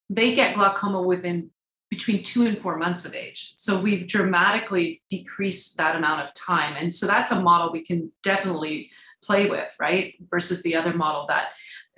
they 0.08 0.34
get 0.34 0.54
glaucoma 0.54 1.02
within 1.02 1.50
between 1.90 2.22
two 2.22 2.46
and 2.46 2.58
four 2.58 2.76
months 2.76 3.04
of 3.04 3.14
age. 3.14 3.54
So 3.56 3.80
we've 3.80 4.06
dramatically 4.06 5.02
decreased 5.10 5.76
that 5.78 5.96
amount 5.96 6.20
of 6.20 6.34
time. 6.34 6.76
And 6.76 6.94
so 6.94 7.06
that's 7.06 7.32
a 7.32 7.40
model 7.40 7.72
we 7.72 7.82
can 7.82 8.12
definitely 8.22 8.90
play 9.24 9.48
with, 9.48 9.74
right? 9.80 10.14
Versus 10.30 10.62
the 10.62 10.76
other 10.76 10.92
model 10.92 11.26
that 11.28 11.48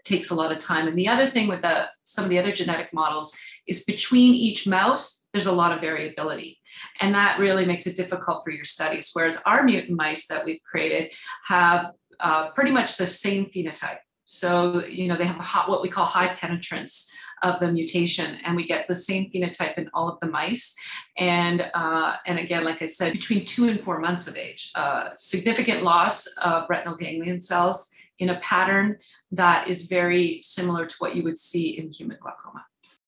takes 0.04 0.30
a 0.30 0.34
lot 0.34 0.52
of 0.52 0.58
time. 0.58 0.88
And 0.88 0.98
the 0.98 1.08
other 1.08 1.28
thing 1.28 1.48
with 1.48 1.62
the, 1.62 1.86
some 2.04 2.24
of 2.24 2.30
the 2.30 2.38
other 2.38 2.52
genetic 2.52 2.92
models 2.92 3.36
is 3.66 3.84
between 3.84 4.34
each 4.34 4.66
mouse, 4.66 5.28
there's 5.32 5.46
a 5.46 5.52
lot 5.52 5.72
of 5.72 5.80
variability. 5.80 6.58
And 7.00 7.14
that 7.14 7.38
really 7.38 7.66
makes 7.66 7.86
it 7.86 7.96
difficult 7.96 8.42
for 8.44 8.50
your 8.50 8.64
studies. 8.64 9.10
Whereas 9.12 9.42
our 9.46 9.62
mutant 9.62 9.96
mice 9.96 10.26
that 10.28 10.44
we've 10.44 10.62
created 10.64 11.12
have 11.46 11.92
uh, 12.20 12.50
pretty 12.50 12.70
much 12.70 12.96
the 12.96 13.06
same 13.06 13.46
phenotype. 13.46 13.98
So, 14.24 14.84
you 14.86 15.08
know, 15.08 15.16
they 15.16 15.26
have 15.26 15.40
a 15.40 15.42
hot, 15.42 15.68
what 15.68 15.82
we 15.82 15.88
call 15.88 16.06
high 16.06 16.34
penetrance 16.34 17.10
of 17.42 17.58
the 17.58 17.72
mutation, 17.72 18.38
and 18.44 18.54
we 18.54 18.66
get 18.66 18.86
the 18.86 18.94
same 18.94 19.30
phenotype 19.30 19.76
in 19.78 19.90
all 19.94 20.08
of 20.08 20.20
the 20.20 20.28
mice. 20.28 20.76
And 21.16 21.68
uh, 21.74 22.16
and 22.26 22.38
again, 22.38 22.64
like 22.64 22.82
I 22.82 22.86
said, 22.86 23.12
between 23.12 23.44
two 23.44 23.66
and 23.68 23.80
four 23.80 23.98
months 23.98 24.28
of 24.28 24.36
age, 24.36 24.70
uh, 24.74 25.10
significant 25.16 25.82
loss 25.82 26.26
of 26.38 26.66
retinal 26.68 26.96
ganglion 26.96 27.40
cells 27.40 27.92
in 28.20 28.30
a 28.30 28.38
pattern 28.40 28.96
that 29.32 29.68
is 29.68 29.86
very 29.86 30.40
similar 30.42 30.86
to 30.86 30.94
what 30.98 31.16
you 31.16 31.24
would 31.24 31.38
see 31.38 31.78
in 31.78 31.90
human 31.90 32.18
glaucoma. 32.20 32.64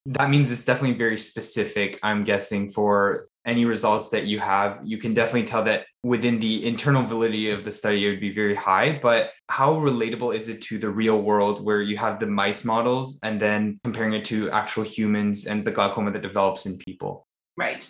That 0.06 0.30
means 0.30 0.50
it's 0.50 0.64
definitely 0.64 0.98
very 0.98 1.18
specific, 1.18 2.00
I'm 2.02 2.24
guessing, 2.24 2.70
for 2.70 3.26
any 3.44 3.64
results 3.64 4.08
that 4.08 4.26
you 4.26 4.40
have. 4.40 4.80
You 4.82 4.98
can 4.98 5.14
definitely 5.14 5.44
tell 5.44 5.62
that 5.64 5.86
within 6.02 6.40
the 6.40 6.66
internal 6.66 7.04
validity 7.04 7.50
of 7.50 7.64
the 7.64 7.70
study, 7.70 8.04
it 8.04 8.10
would 8.10 8.20
be 8.20 8.32
very 8.32 8.56
high. 8.56 8.98
But 9.00 9.30
how 9.48 9.74
relatable 9.74 10.34
is 10.34 10.48
it 10.48 10.60
to 10.62 10.78
the 10.78 10.90
real 10.90 11.22
world 11.22 11.64
where 11.64 11.82
you 11.82 11.96
have 11.98 12.18
the 12.18 12.26
mice 12.26 12.64
models 12.64 13.20
and 13.22 13.40
then 13.40 13.78
comparing 13.84 14.14
it 14.14 14.24
to 14.26 14.50
actual 14.50 14.82
humans 14.82 15.46
and 15.46 15.64
the 15.64 15.70
glaucoma 15.70 16.10
that 16.10 16.22
develops 16.22 16.66
in 16.66 16.78
people? 16.78 17.24
Right. 17.56 17.88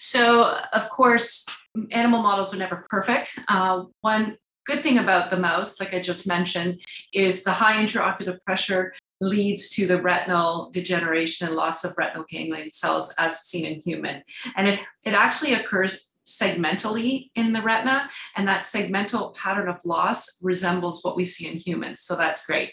So, 0.00 0.56
of 0.72 0.88
course, 0.88 1.46
animal 1.92 2.22
models 2.22 2.54
are 2.54 2.58
never 2.58 2.84
perfect. 2.88 3.38
Uh, 3.46 3.84
one 4.00 4.36
good 4.66 4.82
thing 4.82 4.98
about 4.98 5.30
the 5.30 5.38
mouse, 5.38 5.80
like 5.80 5.94
I 5.94 6.00
just 6.00 6.26
mentioned, 6.26 6.80
is 7.12 7.44
the 7.44 7.52
high 7.52 7.82
intraocular 7.82 8.38
pressure 8.44 8.92
leads 9.20 9.70
to 9.70 9.86
the 9.86 10.00
retinal 10.00 10.70
degeneration 10.72 11.46
and 11.46 11.56
loss 11.56 11.84
of 11.84 11.96
retinal 11.96 12.24
ganglion 12.28 12.70
cells 12.70 13.14
as 13.18 13.40
seen 13.40 13.64
in 13.64 13.80
human. 13.80 14.22
And 14.56 14.66
it, 14.68 14.84
it 15.04 15.14
actually 15.14 15.54
occurs 15.54 16.14
segmentally 16.26 17.30
in 17.34 17.52
the 17.52 17.62
retina, 17.62 18.08
and 18.36 18.46
that 18.46 18.62
segmental 18.62 19.34
pattern 19.34 19.68
of 19.68 19.84
loss 19.84 20.40
resembles 20.42 21.02
what 21.02 21.16
we 21.16 21.24
see 21.24 21.48
in 21.48 21.56
humans. 21.56 22.02
So 22.02 22.16
that's 22.16 22.46
great. 22.46 22.72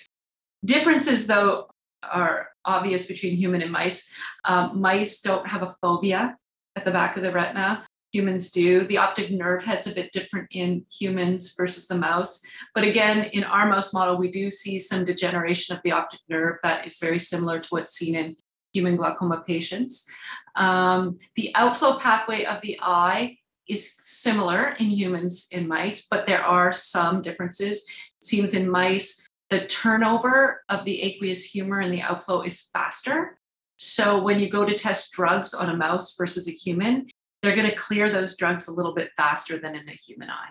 Differences, 0.65 1.27
though, 1.27 1.69
are 2.03 2.50
obvious 2.65 3.08
between 3.08 3.36
human 3.36 3.62
and 3.62 3.72
mice. 3.72 4.13
Um, 4.46 4.81
mice 4.81 5.22
don't 5.22 5.48
have 5.48 5.63
a 5.63 5.75
fovea 5.84 6.36
at 6.75 6.86
the 6.86 6.91
back 6.91 7.17
of 7.17 7.24
the 7.24 7.31
retina 7.31 7.86
humans 8.11 8.51
do. 8.51 8.87
The 8.87 8.97
optic 8.97 9.31
nerve 9.31 9.63
head's 9.63 9.87
a 9.87 9.93
bit 9.93 10.11
different 10.11 10.47
in 10.51 10.83
humans 10.91 11.53
versus 11.55 11.87
the 11.87 11.97
mouse. 11.97 12.41
But 12.73 12.83
again, 12.83 13.25
in 13.33 13.43
our 13.43 13.67
mouse 13.67 13.93
model, 13.93 14.17
we 14.17 14.31
do 14.31 14.49
see 14.49 14.79
some 14.79 15.05
degeneration 15.05 15.75
of 15.75 15.81
the 15.83 15.91
optic 15.91 16.21
nerve 16.29 16.57
that 16.63 16.85
is 16.85 16.99
very 16.99 17.19
similar 17.19 17.59
to 17.59 17.69
what's 17.69 17.93
seen 17.93 18.15
in 18.15 18.35
human 18.73 18.95
glaucoma 18.95 19.43
patients. 19.45 20.09
Um, 20.55 21.17
the 21.35 21.51
outflow 21.55 21.99
pathway 21.99 22.45
of 22.45 22.61
the 22.61 22.79
eye 22.81 23.37
is 23.67 23.95
similar 23.99 24.69
in 24.79 24.89
humans 24.89 25.47
and 25.53 25.67
mice, 25.67 26.07
but 26.09 26.25
there 26.25 26.43
are 26.43 26.71
some 26.71 27.21
differences. 27.21 27.83
It 27.83 28.23
seems 28.25 28.53
in 28.55 28.69
mice, 28.69 29.27
the 29.49 29.65
turnover 29.65 30.63
of 30.69 30.85
the 30.85 31.01
aqueous 31.01 31.45
humor 31.45 31.79
and 31.79 31.93
the 31.93 32.01
outflow 32.01 32.41
is 32.41 32.69
faster. 32.73 33.37
So 33.77 34.21
when 34.21 34.39
you 34.39 34.49
go 34.49 34.65
to 34.65 34.75
test 34.75 35.11
drugs 35.13 35.53
on 35.53 35.69
a 35.69 35.77
mouse 35.77 36.15
versus 36.17 36.47
a 36.47 36.51
human, 36.51 37.07
they're 37.41 37.55
going 37.55 37.69
to 37.69 37.75
clear 37.75 38.12
those 38.12 38.38
drugs 38.38 38.67
a 38.67 38.72
little 38.72 38.93
bit 38.93 39.12
faster 39.17 39.58
than 39.58 39.75
in 39.75 39.88
a 39.88 39.93
human 39.93 40.29
eye. 40.29 40.50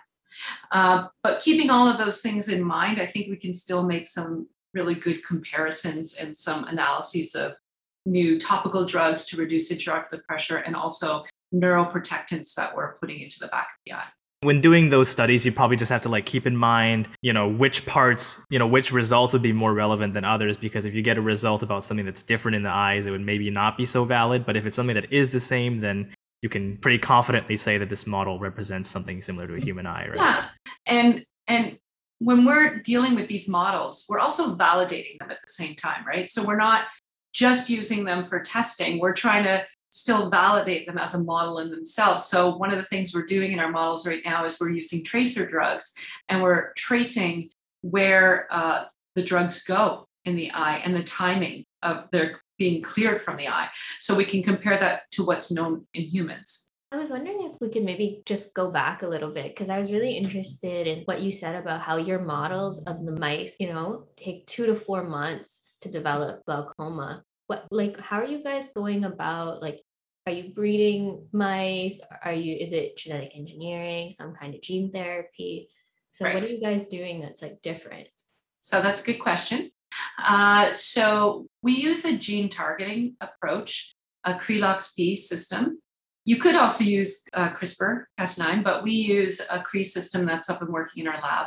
Uh, 0.73 1.09
but 1.23 1.40
keeping 1.40 1.71
all 1.71 1.88
of 1.88 1.99
those 1.99 2.21
things 2.21 2.49
in 2.49 2.62
mind, 2.62 3.00
I 3.00 3.07
think 3.07 3.28
we 3.28 3.37
can 3.37 3.52
still 3.52 3.83
make 3.83 4.07
some 4.07 4.49
really 4.75 4.95
good 4.95 5.25
comparisons 5.25 6.16
and 6.16 6.37
some 6.37 6.64
analyses 6.64 7.35
of 7.35 7.54
new 8.07 8.38
topical 8.38 8.85
drugs 8.85 9.26
to 9.26 9.37
reduce 9.37 9.73
intraocular 9.73 10.23
pressure 10.25 10.59
and 10.59 10.76
also 10.76 11.25
neuroprotectants 11.54 12.54
that 12.54 12.75
we're 12.76 12.95
putting 12.95 13.21
into 13.21 13.38
the 13.40 13.49
back 13.49 13.68
of 13.68 13.80
the 13.85 13.92
eye 13.92 14.09
when 14.42 14.61
doing 14.61 14.88
those 14.88 15.09
studies 15.09 15.45
you 15.45 15.50
probably 15.50 15.76
just 15.76 15.90
have 15.90 16.02
to 16.02 16.09
like 16.09 16.25
keep 16.25 16.47
in 16.47 16.57
mind 16.57 17.09
you 17.23 17.33
know 17.33 17.49
which 17.49 17.85
parts 17.87 18.38
you 18.50 18.59
know 18.59 18.66
which 18.66 18.92
results 18.92 19.33
would 19.33 19.42
be 19.42 19.52
more 19.52 19.75
relevant 19.75 20.14
than 20.14 20.25
others 20.25 20.57
because 20.57 20.85
if 20.85 20.95
you 20.95 21.02
get 21.02 21.18
a 21.18 21.21
result 21.21 21.62
about 21.62 21.83
something 21.83 22.07
that's 22.07 22.23
different 22.23 22.54
in 22.54 22.62
the 22.62 22.71
eyes 22.71 23.07
it 23.07 23.11
would 23.11 23.25
maybe 23.25 23.50
not 23.50 23.76
be 23.76 23.85
so 23.85 24.04
valid 24.04 24.47
but 24.47 24.57
if 24.57 24.64
it's 24.64 24.76
something 24.76 24.95
that 24.95 25.12
is 25.12 25.30
the 25.30 25.40
same 25.40 25.80
then 25.80 26.09
you 26.42 26.49
can 26.49 26.76
pretty 26.78 26.99
confidently 26.99 27.57
say 27.57 27.78
that 27.78 27.88
this 27.88 28.07
model 28.07 28.38
represents 28.38 28.88
something 28.88 29.21
similar 29.21 29.47
to 29.49 29.54
a 29.54 29.61
human 29.61 29.87
eye, 29.87 30.09
right? 30.09 30.16
Yeah. 30.16 30.47
And 30.87 31.25
and 31.47 31.78
when 32.21 32.45
we're 32.45 32.78
dealing 32.78 33.14
with 33.14 33.28
these 33.28 33.49
models, 33.49 34.04
we're 34.09 34.18
also 34.18 34.57
validating 34.57 35.18
them 35.18 35.30
at 35.30 35.38
the 35.45 35.52
same 35.52 35.75
time, 35.75 36.04
right? 36.07 36.28
So 36.28 36.45
we're 36.45 36.57
not 36.57 36.87
just 37.33 37.71
using 37.71 38.04
them 38.04 38.26
for 38.26 38.40
testing. 38.40 38.99
We're 38.99 39.12
trying 39.12 39.45
to 39.45 39.64
still 39.90 40.28
validate 40.28 40.87
them 40.87 40.99
as 40.99 41.14
a 41.14 41.23
model 41.23 41.61
in 41.61 41.71
themselves. 41.71 42.26
So 42.26 42.57
one 42.57 42.73
of 42.73 42.78
the 42.78 42.85
things 42.85 43.14
we're 43.14 43.26
doing 43.26 43.52
in 43.52 43.61
our 43.61 43.71
models 43.71 44.07
right 44.07 44.23
now 44.25 44.45
is 44.45 44.59
we're 44.61 44.71
using 44.71 45.04
tracer 45.04 45.49
drugs 45.49 45.95
and 46.28 46.42
we're 46.42 46.73
tracing 46.75 47.50
where 47.83 48.49
uh, 48.50 48.85
the 49.14 49.23
drugs 49.23 49.62
go 49.64 50.07
in 50.25 50.37
the 50.37 50.50
eye 50.50 50.78
and 50.78 50.95
the 50.95 51.02
timing 51.02 51.64
of 51.82 52.04
their 52.12 52.40
being 52.58 52.82
cleared 52.82 53.23
from 53.23 53.37
the 53.37 53.49
eye. 53.49 53.68
So 54.00 54.14
we 54.14 54.25
can 54.25 54.42
compare 54.42 54.78
that 54.78 55.02
to 55.12 55.25
what's 55.25 55.52
known 55.52 55.87
in 55.94 56.02
humans. 56.02 56.73
I 56.90 56.97
was 56.97 57.11
wondering 57.11 57.42
if 57.42 57.61
we 57.61 57.68
could 57.68 57.85
maybe 57.85 58.23
just 58.25 58.54
go 58.54 58.70
back 58.70 59.02
a 59.02 59.08
little 59.08 59.30
bit 59.30 59.54
because 59.54 59.68
I 59.68 59.78
was 59.78 59.92
really 59.92 60.16
interested 60.16 60.87
in 60.87 61.02
what 61.04 61.20
you 61.20 61.30
said 61.30 61.54
about 61.54 61.82
how 61.82 61.97
your 61.97 62.20
models 62.20 62.82
of 62.85 63.04
the 63.04 63.12
mice, 63.12 63.56
you 63.61 63.68
know, 63.68 64.06
take 64.16 64.47
two 64.47 64.64
to 64.66 64.75
four 64.75 65.04
months 65.04 65.64
to 65.82 65.90
develop 65.90 66.44
glaucoma. 66.47 67.23
What, 67.47 67.66
like, 67.70 68.00
how 68.00 68.20
are 68.20 68.26
you 68.26 68.42
guys 68.42 68.70
going 68.75 69.04
about, 69.04 69.61
like, 69.61 69.82
are 70.26 70.32
you 70.32 70.54
breeding 70.54 71.26
mice? 71.32 72.00
Are 72.25 72.32
you, 72.32 72.56
is 72.56 72.73
it 72.73 72.97
genetic 72.97 73.32
engineering, 73.35 74.11
some 74.11 74.35
kind 74.35 74.54
of 74.54 74.62
gene 74.62 74.90
therapy? 74.90 75.68
So, 76.11 76.25
right. 76.25 76.35
what 76.35 76.42
are 76.42 76.49
you 76.49 76.61
guys 76.61 76.88
doing 76.88 77.20
that's 77.20 77.42
like 77.42 77.61
different? 77.62 78.08
So, 78.61 78.80
that's 78.80 79.02
a 79.02 79.04
good 79.04 79.20
question. 79.20 79.70
Uh, 80.18 80.72
so 80.72 81.46
we 81.62 81.72
use 81.72 82.04
a 82.04 82.16
gene 82.16 82.48
targeting 82.48 83.16
approach, 83.20 83.94
a 84.25 84.34
CRE-LOXP 84.34 85.16
system. 85.16 85.80
You 86.25 86.37
could 86.37 86.56
also 86.56 86.84
use 86.84 87.25
uh, 87.32 87.50
CRISPR 87.50 88.04
Cas9, 88.20 88.62
but 88.62 88.82
we 88.82 88.92
use 88.92 89.40
a 89.50 89.60
CRE 89.60 89.82
system 89.82 90.26
that's 90.26 90.50
up 90.50 90.60
and 90.60 90.70
working 90.70 91.04
in 91.04 91.08
our 91.08 91.20
lab. 91.22 91.46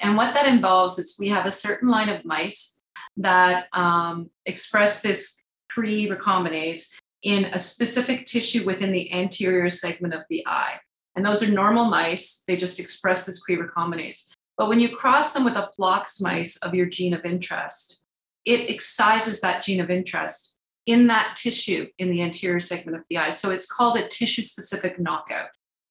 And 0.00 0.16
what 0.16 0.34
that 0.34 0.46
involves 0.46 0.98
is 0.98 1.16
we 1.18 1.28
have 1.28 1.46
a 1.46 1.50
certain 1.50 1.88
line 1.88 2.08
of 2.08 2.24
mice 2.24 2.82
that 3.16 3.66
um, 3.72 4.28
express 4.44 5.00
this 5.00 5.42
CRE 5.70 6.08
recombinase 6.08 6.96
in 7.22 7.46
a 7.46 7.58
specific 7.58 8.26
tissue 8.26 8.64
within 8.64 8.92
the 8.92 9.12
anterior 9.12 9.70
segment 9.70 10.14
of 10.14 10.22
the 10.28 10.46
eye. 10.46 10.74
And 11.16 11.24
those 11.24 11.42
are 11.42 11.50
normal 11.50 11.86
mice. 11.86 12.44
They 12.46 12.56
just 12.56 12.78
express 12.78 13.26
this 13.26 13.42
CRE 13.42 13.54
recombinase. 13.54 14.30
But 14.56 14.68
when 14.68 14.80
you 14.80 14.94
cross 14.94 15.32
them 15.32 15.44
with 15.44 15.54
a 15.54 15.70
floxed 15.74 16.22
mice 16.22 16.56
of 16.58 16.74
your 16.74 16.86
gene 16.86 17.14
of 17.14 17.24
interest, 17.24 18.02
it 18.48 18.70
excises 18.70 19.42
that 19.42 19.62
gene 19.62 19.78
of 19.78 19.90
interest 19.90 20.58
in 20.86 21.06
that 21.08 21.36
tissue 21.36 21.86
in 21.98 22.10
the 22.10 22.22
anterior 22.22 22.60
segment 22.60 22.96
of 22.96 23.04
the 23.10 23.18
eye. 23.18 23.28
So 23.28 23.50
it's 23.50 23.70
called 23.70 23.98
a 23.98 24.08
tissue 24.08 24.40
specific 24.40 24.98
knockout. 24.98 25.50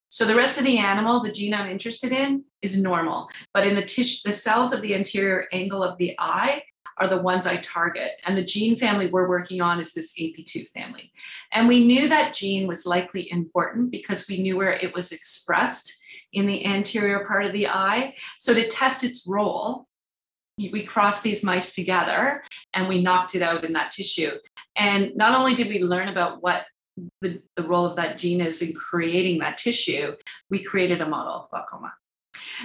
So 0.09 0.25
the 0.25 0.35
rest 0.35 0.57
of 0.57 0.63
the 0.63 0.79
animal, 0.79 1.21
the 1.21 1.31
gene 1.31 1.53
I'm 1.53 1.69
interested 1.69 2.11
in, 2.11 2.43
is 2.63 2.81
normal. 2.81 3.29
But 3.53 3.67
in 3.67 3.75
the 3.75 3.85
tissue, 3.85 4.21
the 4.25 4.31
cells 4.31 4.73
of 4.73 4.81
the 4.81 4.95
anterior 4.95 5.45
angle 5.53 5.83
of 5.83 5.99
the 5.99 6.15
eye 6.17 6.63
are 6.97 7.07
the 7.07 7.21
ones 7.21 7.45
I 7.45 7.57
target. 7.57 8.13
And 8.25 8.35
the 8.35 8.43
gene 8.43 8.75
family 8.75 9.05
we're 9.05 9.29
working 9.29 9.61
on 9.61 9.79
is 9.79 9.93
this 9.93 10.19
AP2 10.19 10.67
family. 10.69 11.11
And 11.51 11.67
we 11.67 11.85
knew 11.85 12.09
that 12.09 12.33
gene 12.33 12.65
was 12.65 12.87
likely 12.87 13.31
important 13.31 13.91
because 13.91 14.27
we 14.27 14.41
knew 14.41 14.57
where 14.57 14.73
it 14.73 14.95
was 14.95 15.11
expressed 15.11 16.01
in 16.33 16.47
the 16.47 16.65
anterior 16.65 17.23
part 17.27 17.45
of 17.45 17.53
the 17.53 17.67
eye. 17.67 18.15
So 18.39 18.55
to 18.55 18.67
test 18.67 19.03
its 19.03 19.27
role, 19.27 19.87
we 20.57 20.81
cross 20.83 21.21
these 21.21 21.43
mice 21.43 21.75
together 21.75 22.43
and 22.73 22.87
we 22.87 23.01
knocked 23.01 23.35
it 23.35 23.41
out 23.41 23.63
in 23.63 23.73
that 23.73 23.91
tissue. 23.91 24.31
And 24.75 25.15
not 25.15 25.37
only 25.37 25.55
did 25.55 25.67
we 25.67 25.81
learn 25.81 26.07
about 26.09 26.41
what 26.41 26.65
the, 27.21 27.41
the 27.55 27.63
role 27.63 27.85
of 27.85 27.95
that 27.97 28.17
gene 28.17 28.41
is 28.41 28.61
in 28.61 28.73
creating 28.73 29.39
that 29.39 29.57
tissue, 29.57 30.15
we 30.49 30.63
created 30.63 31.01
a 31.01 31.07
model 31.07 31.33
of 31.33 31.49
glaucoma. 31.49 31.93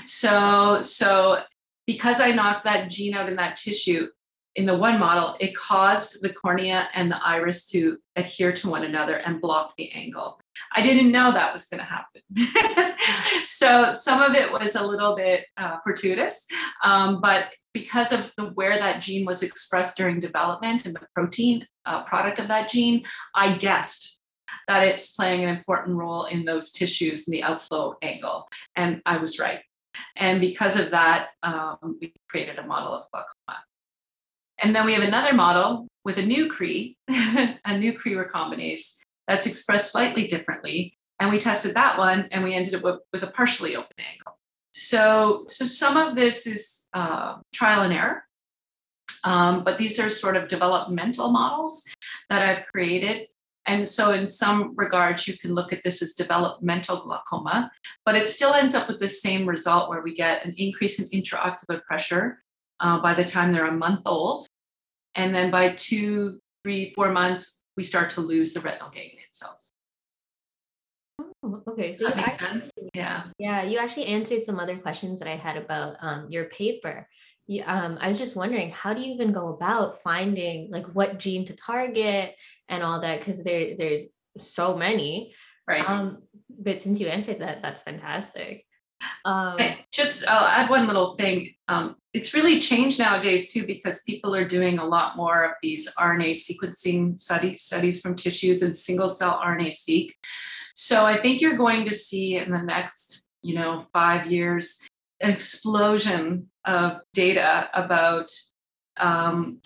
So, 0.06 0.82
so 0.82 1.42
because 1.86 2.20
I 2.20 2.32
knocked 2.32 2.64
that 2.64 2.90
gene 2.90 3.14
out 3.14 3.28
in 3.28 3.36
that 3.36 3.56
tissue, 3.56 4.08
in 4.54 4.66
the 4.66 4.76
one 4.76 4.98
model, 4.98 5.36
it 5.40 5.56
caused 5.56 6.22
the 6.22 6.28
cornea 6.28 6.88
and 6.94 7.10
the 7.10 7.24
iris 7.24 7.66
to 7.70 7.98
adhere 8.16 8.52
to 8.52 8.68
one 8.68 8.84
another 8.84 9.16
and 9.16 9.40
block 9.40 9.74
the 9.76 9.90
angle. 9.92 10.38
I 10.74 10.82
didn't 10.82 11.12
know 11.12 11.32
that 11.32 11.52
was 11.52 11.66
going 11.66 11.80
to 11.80 11.84
happen. 11.84 12.94
so 13.44 13.92
some 13.92 14.22
of 14.22 14.34
it 14.34 14.50
was 14.50 14.74
a 14.74 14.86
little 14.86 15.14
bit 15.16 15.46
uh, 15.56 15.78
fortuitous, 15.84 16.46
um, 16.84 17.20
but 17.20 17.46
because 17.72 18.12
of 18.12 18.32
the, 18.36 18.44
where 18.44 18.78
that 18.78 19.00
gene 19.00 19.24
was 19.24 19.42
expressed 19.42 19.96
during 19.96 20.20
development 20.20 20.86
and 20.86 20.94
the 20.94 21.06
protein 21.14 21.66
uh, 21.86 22.02
product 22.04 22.38
of 22.38 22.48
that 22.48 22.68
gene, 22.68 23.04
I 23.34 23.56
guessed 23.56 24.20
that 24.68 24.86
it's 24.86 25.12
playing 25.14 25.42
an 25.44 25.48
important 25.48 25.96
role 25.96 26.26
in 26.26 26.44
those 26.44 26.72
tissues 26.72 27.26
and 27.26 27.34
the 27.34 27.42
outflow 27.42 27.96
angle. 28.02 28.48
And 28.76 29.02
I 29.06 29.16
was 29.16 29.38
right. 29.38 29.60
And 30.16 30.40
because 30.40 30.78
of 30.78 30.90
that, 30.90 31.28
um, 31.42 31.98
we 32.00 32.14
created 32.28 32.58
a 32.58 32.66
model 32.66 32.94
of 32.94 33.04
glaucoma. 33.10 33.64
And 34.62 34.74
then 34.76 34.86
we 34.86 34.94
have 34.94 35.02
another 35.02 35.34
model 35.34 35.88
with 36.04 36.18
a 36.18 36.22
new 36.22 36.48
CRE, 36.48 36.94
a 37.64 37.78
new 37.78 37.92
CRE 37.92 38.10
recombinase 38.10 38.98
that's 39.32 39.46
expressed 39.46 39.92
slightly 39.92 40.26
differently. 40.26 40.98
And 41.18 41.30
we 41.30 41.38
tested 41.38 41.74
that 41.74 41.96
one 41.96 42.28
and 42.32 42.44
we 42.44 42.54
ended 42.54 42.74
up 42.74 42.82
with, 42.82 43.00
with 43.14 43.22
a 43.22 43.28
partially 43.28 43.74
open 43.76 43.96
angle. 43.96 44.38
So, 44.72 45.44
so 45.48 45.64
some 45.64 45.96
of 45.96 46.16
this 46.16 46.46
is 46.46 46.88
uh, 46.92 47.36
trial 47.54 47.82
and 47.82 47.94
error, 47.94 48.24
um, 49.24 49.64
but 49.64 49.78
these 49.78 49.98
are 49.98 50.10
sort 50.10 50.36
of 50.36 50.48
developmental 50.48 51.30
models 51.30 51.88
that 52.28 52.42
I've 52.42 52.66
created. 52.66 53.28
And 53.64 53.86
so, 53.86 54.12
in 54.12 54.26
some 54.26 54.74
regards, 54.76 55.28
you 55.28 55.38
can 55.38 55.54
look 55.54 55.72
at 55.72 55.84
this 55.84 56.02
as 56.02 56.14
developmental 56.14 56.96
glaucoma, 56.96 57.70
but 58.04 58.16
it 58.16 58.26
still 58.26 58.54
ends 58.54 58.74
up 58.74 58.88
with 58.88 58.98
the 58.98 59.06
same 59.06 59.46
result 59.46 59.88
where 59.88 60.02
we 60.02 60.16
get 60.16 60.44
an 60.44 60.52
increase 60.58 60.98
in 60.98 61.20
intraocular 61.20 61.80
pressure 61.84 62.42
uh, 62.80 63.00
by 63.00 63.14
the 63.14 63.24
time 63.24 63.52
they're 63.52 63.68
a 63.68 63.72
month 63.72 64.00
old. 64.04 64.46
And 65.14 65.32
then 65.34 65.50
by 65.52 65.70
two, 65.70 66.40
three, 66.64 66.92
four 66.94 67.12
months, 67.12 67.61
we 67.76 67.84
start 67.84 68.10
to 68.10 68.20
lose 68.20 68.52
the 68.52 68.60
retinal 68.60 68.90
ganglion 68.90 69.30
cells. 69.30 69.72
Oh, 71.42 71.62
okay. 71.68 71.92
So 71.92 72.06
that 72.06 72.16
makes 72.16 72.42
actually, 72.42 72.60
sense. 72.60 72.72
Yeah. 72.94 73.24
Yeah. 73.38 73.62
You 73.64 73.78
actually 73.78 74.06
answered 74.06 74.42
some 74.42 74.60
other 74.60 74.76
questions 74.76 75.18
that 75.18 75.28
I 75.28 75.36
had 75.36 75.56
about 75.56 75.96
um, 76.00 76.26
your 76.30 76.46
paper. 76.46 77.08
You, 77.46 77.64
um, 77.66 77.98
I 78.00 78.08
was 78.08 78.18
just 78.18 78.36
wondering, 78.36 78.70
how 78.70 78.94
do 78.94 79.02
you 79.02 79.12
even 79.14 79.32
go 79.32 79.48
about 79.48 80.02
finding 80.02 80.70
like 80.70 80.86
what 80.94 81.18
gene 81.18 81.44
to 81.46 81.56
target 81.56 82.36
and 82.68 82.82
all 82.82 83.00
that? 83.00 83.18
Because 83.18 83.42
there, 83.42 83.76
there's 83.76 84.10
so 84.38 84.76
many. 84.76 85.34
Right. 85.66 85.88
Um, 85.88 86.22
but 86.48 86.82
since 86.82 87.00
you 87.00 87.08
answered 87.08 87.40
that, 87.40 87.62
that's 87.62 87.82
fantastic. 87.82 88.66
Um, 89.24 89.58
just 89.90 90.28
I'll 90.28 90.46
add 90.46 90.70
one 90.70 90.86
little 90.86 91.14
thing. 91.14 91.54
Um, 91.68 91.96
it's 92.12 92.34
really 92.34 92.60
changed 92.60 92.98
nowadays 92.98 93.52
too 93.52 93.66
because 93.66 94.02
people 94.02 94.34
are 94.34 94.44
doing 94.44 94.78
a 94.78 94.84
lot 94.84 95.16
more 95.16 95.44
of 95.44 95.52
these 95.62 95.92
RNA 95.96 96.32
sequencing 96.32 97.18
study, 97.18 97.56
studies 97.56 98.00
from 98.00 98.16
tissues 98.16 98.62
and 98.62 98.74
single 98.74 99.08
cell 99.08 99.40
RNA 99.44 99.72
seq. 99.72 100.14
So 100.74 101.04
I 101.04 101.20
think 101.20 101.40
you're 101.40 101.56
going 101.56 101.84
to 101.86 101.94
see 101.94 102.36
in 102.36 102.50
the 102.50 102.62
next, 102.62 103.28
you 103.42 103.54
know, 103.54 103.86
five 103.92 104.30
years, 104.30 104.86
an 105.20 105.30
explosion 105.30 106.50
of 106.64 107.00
data 107.14 107.68
about 107.74 108.30
um, 108.98 109.60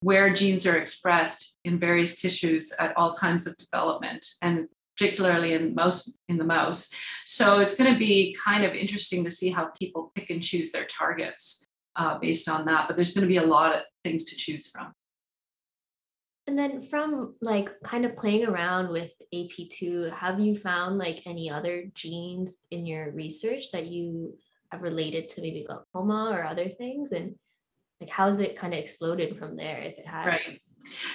where 0.00 0.32
genes 0.32 0.66
are 0.66 0.76
expressed 0.76 1.58
in 1.64 1.78
various 1.78 2.20
tissues 2.20 2.72
at 2.78 2.96
all 2.96 3.12
times 3.12 3.46
of 3.46 3.56
development 3.56 4.26
and 4.42 4.68
particularly 4.96 5.52
in 5.52 5.74
mouse 5.74 6.18
in 6.28 6.38
the 6.38 6.44
mouse 6.44 6.92
so 7.24 7.60
it's 7.60 7.76
going 7.76 7.92
to 7.92 7.98
be 7.98 8.36
kind 8.42 8.64
of 8.64 8.74
interesting 8.74 9.24
to 9.24 9.30
see 9.30 9.50
how 9.50 9.68
people 9.78 10.12
pick 10.14 10.30
and 10.30 10.42
choose 10.42 10.72
their 10.72 10.84
targets 10.84 11.66
uh, 11.96 12.18
based 12.18 12.48
on 12.48 12.64
that 12.64 12.86
but 12.86 12.96
there's 12.96 13.14
going 13.14 13.22
to 13.22 13.28
be 13.28 13.38
a 13.38 13.42
lot 13.42 13.74
of 13.74 13.82
things 14.06 14.24
to 14.24 14.36
choose 14.36 14.70
from. 14.70 14.92
And 16.46 16.56
then 16.56 16.80
from 16.80 17.34
like 17.40 17.70
kind 17.82 18.04
of 18.04 18.14
playing 18.14 18.46
around 18.46 18.88
with 18.90 19.10
ap2 19.34 20.12
have 20.12 20.38
you 20.38 20.54
found 20.54 20.96
like 20.96 21.26
any 21.26 21.50
other 21.50 21.90
genes 21.94 22.58
in 22.70 22.86
your 22.86 23.10
research 23.10 23.72
that 23.72 23.86
you 23.86 24.34
have 24.70 24.82
related 24.82 25.28
to 25.30 25.40
maybe 25.40 25.64
glaucoma 25.64 26.30
or 26.32 26.44
other 26.44 26.68
things? 26.68 27.10
And 27.10 27.34
like 28.00 28.10
how's 28.10 28.38
it 28.38 28.56
kind 28.56 28.72
of 28.74 28.78
exploded 28.78 29.36
from 29.38 29.56
there 29.56 29.78
if 29.78 29.98
it 29.98 30.06
has? 30.06 30.26
Right. 30.26 30.60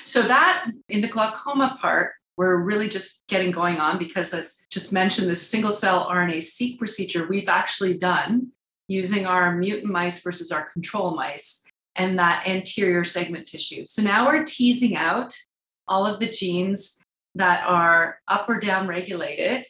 So 0.03 0.21
that 0.23 0.69
in 0.89 0.99
the 0.99 1.07
glaucoma 1.07 1.77
part 1.79 2.11
we're 2.37 2.57
really 2.57 2.89
just 2.89 3.23
getting 3.27 3.51
going 3.51 3.77
on 3.77 3.97
because 3.97 4.33
as 4.33 4.65
just 4.69 4.93
mentioned 4.93 5.29
the 5.29 5.35
single 5.35 5.71
cell 5.71 6.07
rna 6.09 6.41
seq 6.41 6.77
procedure 6.77 7.27
we've 7.27 7.49
actually 7.49 7.97
done 7.97 8.51
using 8.87 9.25
our 9.25 9.55
mutant 9.55 9.91
mice 9.91 10.21
versus 10.23 10.51
our 10.51 10.69
control 10.69 11.15
mice 11.15 11.65
and 11.95 12.17
that 12.17 12.45
anterior 12.47 13.03
segment 13.03 13.45
tissue 13.45 13.85
so 13.85 14.01
now 14.01 14.25
we're 14.27 14.43
teasing 14.43 14.95
out 14.95 15.33
all 15.87 16.05
of 16.05 16.19
the 16.19 16.29
genes 16.29 17.03
that 17.35 17.65
are 17.65 18.19
up 18.27 18.47
or 18.49 18.59
down 18.59 18.87
regulated 18.87 19.65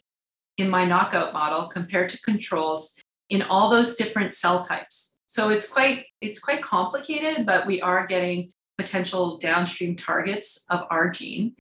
in 0.57 0.69
my 0.69 0.85
knockout 0.85 1.33
model 1.33 1.67
compared 1.67 2.09
to 2.09 2.21
controls 2.21 2.99
in 3.29 3.41
all 3.41 3.69
those 3.69 3.95
different 3.95 4.33
cell 4.33 4.65
types 4.65 5.11
so 5.31 5.47
it's 5.47 5.71
quite 5.71 6.07
it's 6.19 6.39
quite 6.39 6.61
complicated, 6.61 7.45
but 7.45 7.65
we 7.65 7.81
are 7.81 8.05
getting 8.05 8.51
potential 8.77 9.37
downstream 9.37 9.95
targets 9.95 10.65
of 10.69 10.81
our 10.89 11.09
gene. 11.09 11.55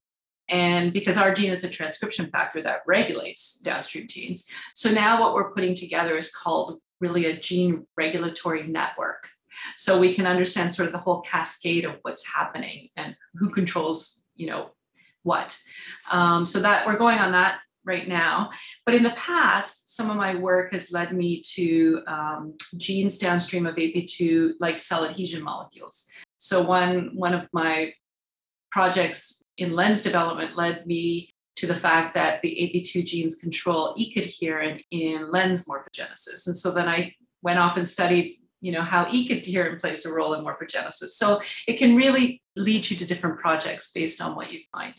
And 0.51 0.93
because 0.93 1.17
our 1.17 1.33
gene 1.33 1.53
is 1.53 1.65
a 1.65 1.71
transcription 1.71 2.29
factor 2.31 2.61
that 2.63 2.83
regulates 2.87 3.61
downstream 3.61 4.09
genes. 4.09 4.51
So 4.75 4.91
now 4.91 5.21
what 5.21 5.35
we're 5.35 5.53
putting 5.53 5.75
together 5.75 6.17
is 6.17 6.35
called 6.35 6.81
really 7.01 7.27
a 7.27 7.39
gene 7.39 7.87
regulatory 7.97 8.67
network. 8.67 9.29
So 9.77 9.99
we 9.99 10.15
can 10.15 10.27
understand 10.27 10.75
sort 10.75 10.87
of 10.87 10.93
the 10.93 10.99
whole 10.99 11.21
cascade 11.23 11.85
of 11.85 11.97
what's 12.03 12.27
happening 12.27 12.89
and 12.97 13.15
who 13.35 13.51
controls, 13.51 14.23
you 14.35 14.47
know, 14.47 14.71
what. 15.23 15.59
Um, 16.11 16.47
so 16.47 16.61
that 16.61 16.87
we're 16.87 16.99
going 16.99 17.19
on 17.19 17.33
that 17.33 17.61
right 17.85 18.09
now. 18.09 18.51
But 18.85 18.95
in 18.95 19.03
the 19.03 19.11
past, 19.11 19.97
some 19.97 20.11
of 20.11 20.17
my 20.17 20.35
work 20.35 20.73
has 20.73 20.93
led 20.93 21.13
me 21.13 21.43
to 21.55 22.03
um, 22.07 22.55
genes 22.77 23.19
downstream 23.19 23.67
of 23.67 23.77
AP2, 23.77 24.53
like 24.61 24.79
cell 24.79 25.05
adhesion 25.05 25.43
molecules. 25.43 26.09
So 26.39 26.63
one, 26.63 27.11
one 27.15 27.35
of 27.35 27.49
my 27.53 27.93
projects 28.71 29.43
in 29.61 29.73
lens 29.75 30.03
development 30.03 30.57
led 30.57 30.87
me 30.87 31.31
to 31.57 31.67
the 31.67 31.75
fact 31.75 32.15
that 32.15 32.41
the 32.43 32.49
AP2 32.49 33.05
genes 33.05 33.37
control 33.37 33.95
e-cadherin 33.97 34.83
in 34.91 35.31
lens 35.31 35.69
morphogenesis. 35.69 36.47
And 36.47 36.57
so 36.57 36.73
then 36.73 36.89
I 36.89 37.15
went 37.43 37.59
off 37.59 37.77
and 37.77 37.87
studied 37.87 38.39
you 38.63 38.73
know 38.73 38.83
how 38.83 39.07
e-cadherin 39.11 39.81
plays 39.81 40.05
a 40.05 40.13
role 40.13 40.35
in 40.35 40.45
morphogenesis 40.45 41.11
so 41.21 41.41
it 41.67 41.79
can 41.79 41.97
really 41.97 42.43
lead 42.57 42.91
you 42.91 42.95
to 42.95 43.07
different 43.07 43.39
projects 43.39 43.91
based 43.91 44.21
on 44.21 44.37
what 44.37 44.53
you 44.53 44.61
find 44.71 44.95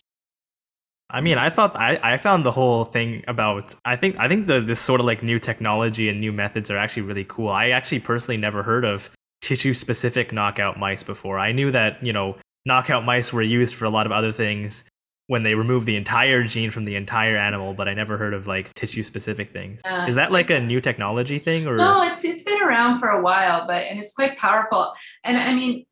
I 1.14 1.20
mean, 1.20 1.38
I 1.38 1.50
thought 1.50 1.76
I, 1.76 2.00
I 2.02 2.16
found 2.16 2.46
the 2.46 2.52
whole 2.52 2.86
thing 2.86 3.24
about 3.28 3.76
I 3.84 3.98
think 3.98 4.18
I 4.18 4.30
think 4.30 4.48
the 4.48 4.62
this 4.62 4.80
sort 4.80 5.02
of 5.02 5.06
like 5.06 5.22
new 5.22 5.40
technology 5.40 6.08
and 6.08 6.22
new 6.22 6.32
methods 6.32 6.72
are 6.72 6.78
actually 6.78 7.02
really 7.04 7.26
cool. 7.26 7.50
I 7.50 7.70
actually 7.70 8.00
personally 8.00 8.38
never 8.38 8.64
heard 8.64 8.86
of 8.86 9.10
tissue 9.42 9.74
specific 9.74 10.32
knockout 10.32 10.80
mice 10.80 11.04
before. 11.04 11.38
I 11.38 11.52
knew 11.52 11.70
that, 11.72 12.02
you 12.02 12.14
know, 12.14 12.38
knockout 12.66 13.06
mice 13.06 13.34
were 13.34 13.42
used 13.42 13.76
for 13.76 13.86
a 13.86 13.90
lot 13.90 14.06
of 14.06 14.12
other 14.12 14.32
things 14.32 14.84
when 15.28 15.44
they 15.44 15.56
remove 15.56 15.86
the 15.86 15.96
entire 15.96 16.44
gene 16.44 16.72
from 16.72 16.84
the 16.84 16.96
entire 16.96 17.38
animal, 17.38 17.74
but 17.74 17.88
I 17.88 17.94
never 17.94 18.18
heard 18.18 18.34
of 18.34 18.48
like 18.48 18.74
tissue 18.74 19.04
specific 19.04 19.54
things. 19.54 19.80
Uh, 19.86 20.06
Is 20.08 20.16
that 20.16 20.32
like 20.32 20.50
a 20.50 20.60
new 20.60 20.82
technology 20.82 21.40
thing 21.40 21.68
or 21.68 21.78
No, 21.78 22.04
it's 22.04 22.26
it's 22.26 22.44
been 22.44 22.62
around 22.62 23.00
for 23.00 23.10
a 23.10 23.22
while, 23.22 23.66
but 23.66 23.84
and 23.84 24.00
it's 24.00 24.14
quite 24.14 24.38
powerful. 24.38 24.94
And 25.24 25.38
I 25.38 25.54
mean 25.54 25.86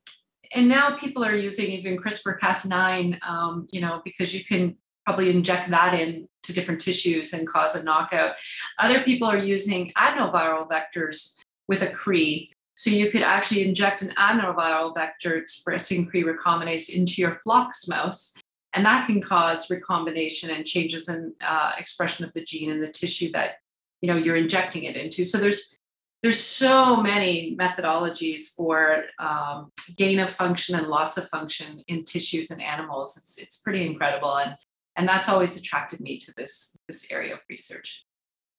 and 0.54 0.68
now 0.68 0.98
people 0.98 1.24
are 1.24 1.36
using 1.36 1.68
even 1.68 1.98
CRISPR 1.98 2.40
Cas9, 2.40 3.24
um, 3.24 3.68
you 3.72 3.82
know, 3.82 4.02
because 4.04 4.34
you 4.34 4.44
can 4.44 4.76
probably 5.06 5.30
inject 5.30 5.70
that 5.70 5.94
in 5.94 6.28
to 6.44 6.54
different 6.54 6.82
tissues 6.82 7.34
and 7.34 7.48
cause 7.48 7.76
a 7.76 7.84
knockout. 7.84 8.36
Other 8.80 9.02
people 9.02 9.28
are 9.28 9.38
using 9.38 9.92
adenoviral 9.98 10.68
vectors 10.68 11.38
with 11.68 11.82
a 11.84 11.90
CRE. 11.90 12.48
So 12.80 12.90
you 12.90 13.12
could 13.12 13.24
actually 13.24 13.68
inject 13.68 14.02
an 14.04 14.14
adenoviral 14.18 14.96
vector 14.96 15.36
expressing 15.36 16.06
CRE 16.06 16.20
recombinase 16.20 16.90
into 16.90 17.22
your 17.22 17.36
floxed 17.36 17.90
mouse, 17.90 18.42
and 18.74 18.86
that 18.86 19.06
can 19.06 19.20
cause 19.20 19.70
recombination 19.70 20.50
and 20.50 20.66
changes 20.66 21.10
in 21.10 21.34
uh, 21.46 21.74
expression 21.78 22.24
of 22.24 22.32
the 22.32 22.42
gene 22.42 22.70
in 22.70 22.80
the 22.80 22.90
tissue 22.90 23.34
that 23.34 23.58
you 24.00 24.08
know 24.08 24.16
you're 24.16 24.38
injecting 24.38 24.84
it 24.84 24.96
into. 24.96 25.26
So 25.26 25.38
there's 25.38 25.76
there's 26.24 26.40
so 26.40 26.96
many 26.96 27.58
methodologies 27.60 28.56
for 28.56 29.04
um, 29.20 29.74
gain 29.98 30.20
of 30.20 30.30
function 30.30 30.76
and 30.76 30.88
loss 30.88 31.18
of 31.18 31.28
function 31.28 31.84
in 31.90 32.06
tissues 32.06 32.50
and 32.50 32.62
animals. 32.62 33.18
It's 33.18 33.38
it's 33.40 33.60
pretty 33.60 33.86
incredible, 33.86 34.38
and 34.38 34.56
and 34.96 35.06
that's 35.06 35.28
always 35.28 35.58
attracted 35.58 36.00
me 36.00 36.18
to 36.20 36.34
this 36.38 36.78
this 36.88 37.12
area 37.12 37.34
of 37.34 37.42
research 37.50 38.06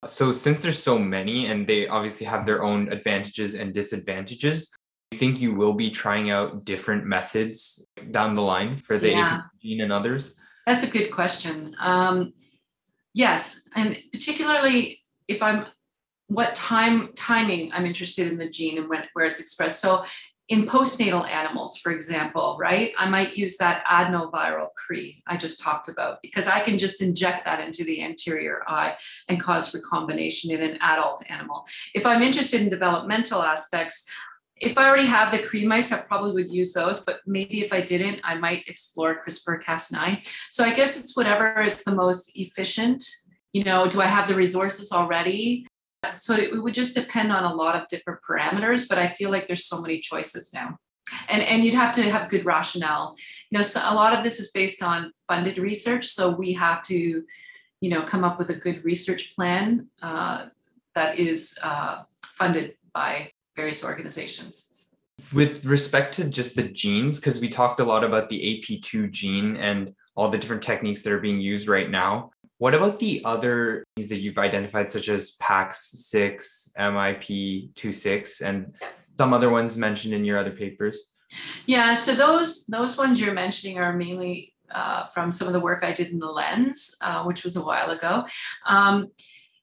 so 0.06 0.32
since 0.32 0.60
there's 0.60 0.82
so 0.82 0.98
many 0.98 1.46
and 1.46 1.66
they 1.66 1.86
obviously 1.88 2.26
have 2.26 2.46
their 2.46 2.62
own 2.62 2.90
advantages 2.92 3.54
and 3.54 3.74
disadvantages 3.74 4.70
do 5.10 5.16
you 5.16 5.18
think 5.18 5.40
you 5.40 5.54
will 5.54 5.74
be 5.74 5.90
trying 5.90 6.30
out 6.30 6.64
different 6.64 7.04
methods 7.04 7.86
down 8.12 8.34
the 8.34 8.42
line 8.42 8.76
for 8.76 8.96
the 8.96 9.10
yeah. 9.10 9.40
gene 9.60 9.80
and 9.80 9.92
others? 9.92 10.36
That's 10.66 10.84
a 10.84 10.90
good 10.90 11.10
question. 11.10 11.74
Um, 11.80 12.32
yes 13.14 13.68
and 13.74 13.96
particularly 14.12 15.00
if 15.28 15.42
i'm 15.42 15.66
what 16.28 16.54
time 16.54 17.12
timing 17.14 17.72
i'm 17.72 17.86
interested 17.86 18.30
in 18.30 18.38
the 18.38 18.48
gene 18.48 18.78
and 18.78 18.88
when 18.88 19.02
where 19.14 19.26
it's 19.26 19.40
expressed. 19.40 19.80
So 19.80 20.04
in 20.50 20.66
postnatal 20.66 21.28
animals, 21.28 21.78
for 21.78 21.92
example, 21.92 22.56
right, 22.58 22.92
I 22.98 23.08
might 23.08 23.36
use 23.36 23.56
that 23.58 23.84
adenoviral 23.86 24.74
CRE 24.74 25.22
I 25.28 25.36
just 25.36 25.60
talked 25.60 25.88
about 25.88 26.20
because 26.22 26.48
I 26.48 26.58
can 26.58 26.76
just 26.76 27.00
inject 27.00 27.44
that 27.44 27.60
into 27.60 27.84
the 27.84 28.02
anterior 28.02 28.62
eye 28.68 28.96
and 29.28 29.40
cause 29.40 29.72
recombination 29.72 30.50
in 30.50 30.60
an 30.60 30.76
adult 30.80 31.22
animal. 31.30 31.66
If 31.94 32.04
I'm 32.04 32.22
interested 32.22 32.60
in 32.60 32.68
developmental 32.68 33.42
aspects, 33.42 34.10
if 34.56 34.76
I 34.76 34.88
already 34.88 35.06
have 35.06 35.30
the 35.30 35.38
CRE 35.38 35.66
mice, 35.66 35.92
I 35.92 36.00
probably 36.00 36.32
would 36.32 36.52
use 36.52 36.72
those, 36.72 37.04
but 37.04 37.20
maybe 37.26 37.64
if 37.64 37.72
I 37.72 37.80
didn't, 37.80 38.20
I 38.24 38.34
might 38.34 38.68
explore 38.68 39.22
CRISPR 39.24 39.62
Cas9. 39.62 40.20
So 40.50 40.64
I 40.64 40.74
guess 40.74 40.98
it's 40.98 41.16
whatever 41.16 41.62
is 41.62 41.84
the 41.84 41.94
most 41.94 42.32
efficient. 42.36 43.04
You 43.52 43.62
know, 43.62 43.88
do 43.88 44.02
I 44.02 44.06
have 44.06 44.26
the 44.26 44.34
resources 44.34 44.90
already? 44.90 45.66
So 46.08 46.34
it 46.34 46.62
would 46.62 46.74
just 46.74 46.94
depend 46.94 47.30
on 47.30 47.44
a 47.44 47.54
lot 47.54 47.76
of 47.76 47.86
different 47.88 48.20
parameters, 48.22 48.88
but 48.88 48.98
I 48.98 49.10
feel 49.10 49.30
like 49.30 49.46
there's 49.46 49.66
so 49.66 49.80
many 49.80 50.00
choices 50.00 50.52
now. 50.54 50.78
And, 51.28 51.42
and 51.42 51.64
you'd 51.64 51.74
have 51.74 51.94
to 51.96 52.02
have 52.02 52.30
good 52.30 52.46
rationale. 52.46 53.16
You 53.50 53.58
know, 53.58 53.62
so 53.62 53.80
a 53.84 53.94
lot 53.94 54.16
of 54.16 54.24
this 54.24 54.40
is 54.40 54.50
based 54.52 54.82
on 54.82 55.12
funded 55.28 55.58
research. 55.58 56.06
So 56.06 56.30
we 56.30 56.52
have 56.54 56.82
to, 56.84 57.22
you 57.80 57.90
know, 57.90 58.02
come 58.02 58.24
up 58.24 58.38
with 58.38 58.50
a 58.50 58.54
good 58.54 58.84
research 58.84 59.34
plan 59.34 59.88
uh, 60.02 60.46
that 60.94 61.18
is 61.18 61.58
uh, 61.62 62.02
funded 62.24 62.76
by 62.94 63.32
various 63.56 63.84
organizations. 63.84 64.92
With 65.34 65.66
respect 65.66 66.14
to 66.14 66.24
just 66.24 66.56
the 66.56 66.62
genes, 66.62 67.20
because 67.20 67.40
we 67.40 67.48
talked 67.48 67.80
a 67.80 67.84
lot 67.84 68.04
about 68.04 68.28
the 68.30 68.40
AP2 68.40 69.10
gene 69.10 69.56
and 69.56 69.94
all 70.16 70.30
the 70.30 70.38
different 70.38 70.62
techniques 70.62 71.02
that 71.02 71.12
are 71.12 71.20
being 71.20 71.40
used 71.40 71.68
right 71.68 71.90
now. 71.90 72.30
What 72.60 72.74
about 72.74 72.98
the 72.98 73.22
other 73.24 73.86
things 73.96 74.10
that 74.10 74.18
you've 74.18 74.36
identified, 74.36 74.90
such 74.90 75.08
as 75.08 75.34
PAX6, 75.38 76.74
MIP26, 76.76 78.42
and 78.42 78.74
some 79.18 79.32
other 79.32 79.48
ones 79.48 79.78
mentioned 79.78 80.12
in 80.12 80.26
your 80.26 80.36
other 80.36 80.50
papers? 80.50 81.06
Yeah, 81.64 81.94
so 81.94 82.14
those 82.14 82.66
those 82.66 82.98
ones 82.98 83.18
you're 83.18 83.32
mentioning 83.32 83.78
are 83.78 83.94
mainly 83.94 84.52
uh, 84.70 85.06
from 85.06 85.32
some 85.32 85.46
of 85.46 85.54
the 85.54 85.60
work 85.60 85.82
I 85.82 85.94
did 85.94 86.08
in 86.08 86.18
the 86.18 86.26
lens, 86.26 86.98
uh, 87.00 87.24
which 87.24 87.44
was 87.44 87.56
a 87.56 87.62
while 87.62 87.92
ago. 87.92 88.26
Um, 88.66 89.08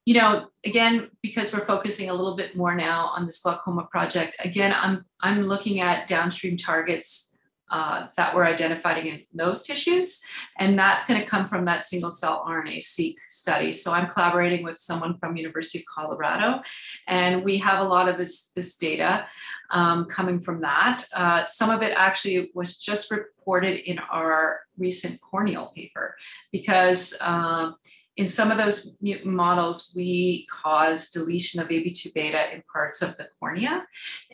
you 0.05 0.15
know, 0.15 0.47
again, 0.65 1.11
because 1.21 1.53
we're 1.53 1.65
focusing 1.65 2.09
a 2.09 2.15
little 2.15 2.35
bit 2.35 2.57
more 2.57 2.73
now 2.73 3.11
on 3.15 3.27
this 3.27 3.41
glaucoma 3.41 3.83
project, 3.91 4.37
again, 4.39 4.73
I'm 4.73 5.05
I'm 5.21 5.43
looking 5.43 5.81
at 5.81 6.07
downstream 6.07 6.57
targets 6.57 7.36
uh, 7.69 8.07
that 8.15 8.35
we're 8.35 8.45
identifying 8.45 9.07
in 9.07 9.21
those 9.33 9.63
tissues. 9.63 10.25
And 10.57 10.77
that's 10.77 11.05
going 11.05 11.19
to 11.19 11.25
come 11.25 11.47
from 11.47 11.65
that 11.65 11.83
single 11.83 12.11
cell 12.11 12.45
RNA-seq 12.47 13.15
study. 13.29 13.73
So 13.73 13.91
I'm 13.91 14.07
collaborating 14.07 14.63
with 14.63 14.77
someone 14.77 15.17
from 15.17 15.35
University 15.35 15.79
of 15.79 15.85
Colorado, 15.85 16.61
and 17.07 17.43
we 17.43 17.57
have 17.59 17.79
a 17.79 17.87
lot 17.87 18.07
of 18.07 18.17
this, 18.17 18.51
this 18.55 18.77
data 18.77 19.25
um, 19.71 20.05
coming 20.05 20.39
from 20.39 20.61
that. 20.61 21.03
Uh, 21.15 21.43
some 21.43 21.69
of 21.69 21.81
it 21.81 21.93
actually 21.95 22.51
was 22.53 22.77
just 22.77 23.11
reported 23.11 23.89
in 23.89 23.99
our 23.99 24.61
recent 24.77 25.19
corneal 25.21 25.71
paper 25.75 26.15
because 26.51 27.17
um, 27.21 27.75
in 28.17 28.27
some 28.27 28.49
of 28.49 28.57
those 28.57 28.97
mutant 28.99 29.33
models, 29.33 29.93
we 29.95 30.47
cause 30.51 31.11
deletion 31.11 31.61
of 31.61 31.67
AP2 31.69 32.13
beta 32.15 32.53
in 32.53 32.63
parts 32.71 33.03
of 33.03 33.15
the 33.17 33.27
cornea. 33.39 33.85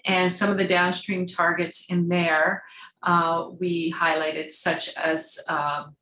And 0.05 0.31
some 0.31 0.49
of 0.49 0.57
the 0.57 0.67
downstream 0.67 1.25
targets 1.25 1.89
in 1.89 2.07
there 2.07 2.63
uh, 3.03 3.49
we 3.59 3.91
highlighted, 3.91 4.51
such 4.51 4.95
as 4.95 5.39
um, 5.49 5.95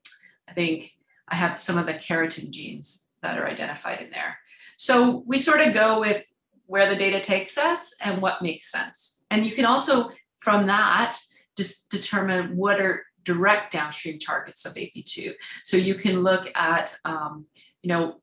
I 0.47 0.53
think 0.53 0.91
I 1.27 1.35
have 1.35 1.57
some 1.57 1.77
of 1.77 1.85
the 1.85 1.93
keratin 1.93 2.51
genes 2.51 3.09
that 3.21 3.37
are 3.37 3.47
identified 3.47 4.01
in 4.01 4.09
there. 4.11 4.37
So 4.77 5.23
we 5.25 5.37
sort 5.37 5.61
of 5.61 5.73
go 5.73 5.99
with 5.99 6.23
where 6.65 6.89
the 6.89 6.95
data 6.95 7.21
takes 7.21 7.57
us 7.57 7.95
and 8.03 8.21
what 8.21 8.41
makes 8.41 8.71
sense. 8.71 9.23
And 9.29 9.45
you 9.45 9.51
can 9.51 9.65
also, 9.65 10.11
from 10.39 10.67
that, 10.67 11.17
just 11.57 11.91
determine 11.91 12.55
what 12.55 12.79
are 12.79 13.05
direct 13.23 13.73
downstream 13.73 14.19
targets 14.19 14.65
of 14.65 14.73
AP2. 14.73 15.33
So 15.63 15.77
you 15.77 15.95
can 15.95 16.23
look 16.23 16.49
at, 16.55 16.95
um, 17.05 17.45
you 17.83 17.89
know, 17.89 18.21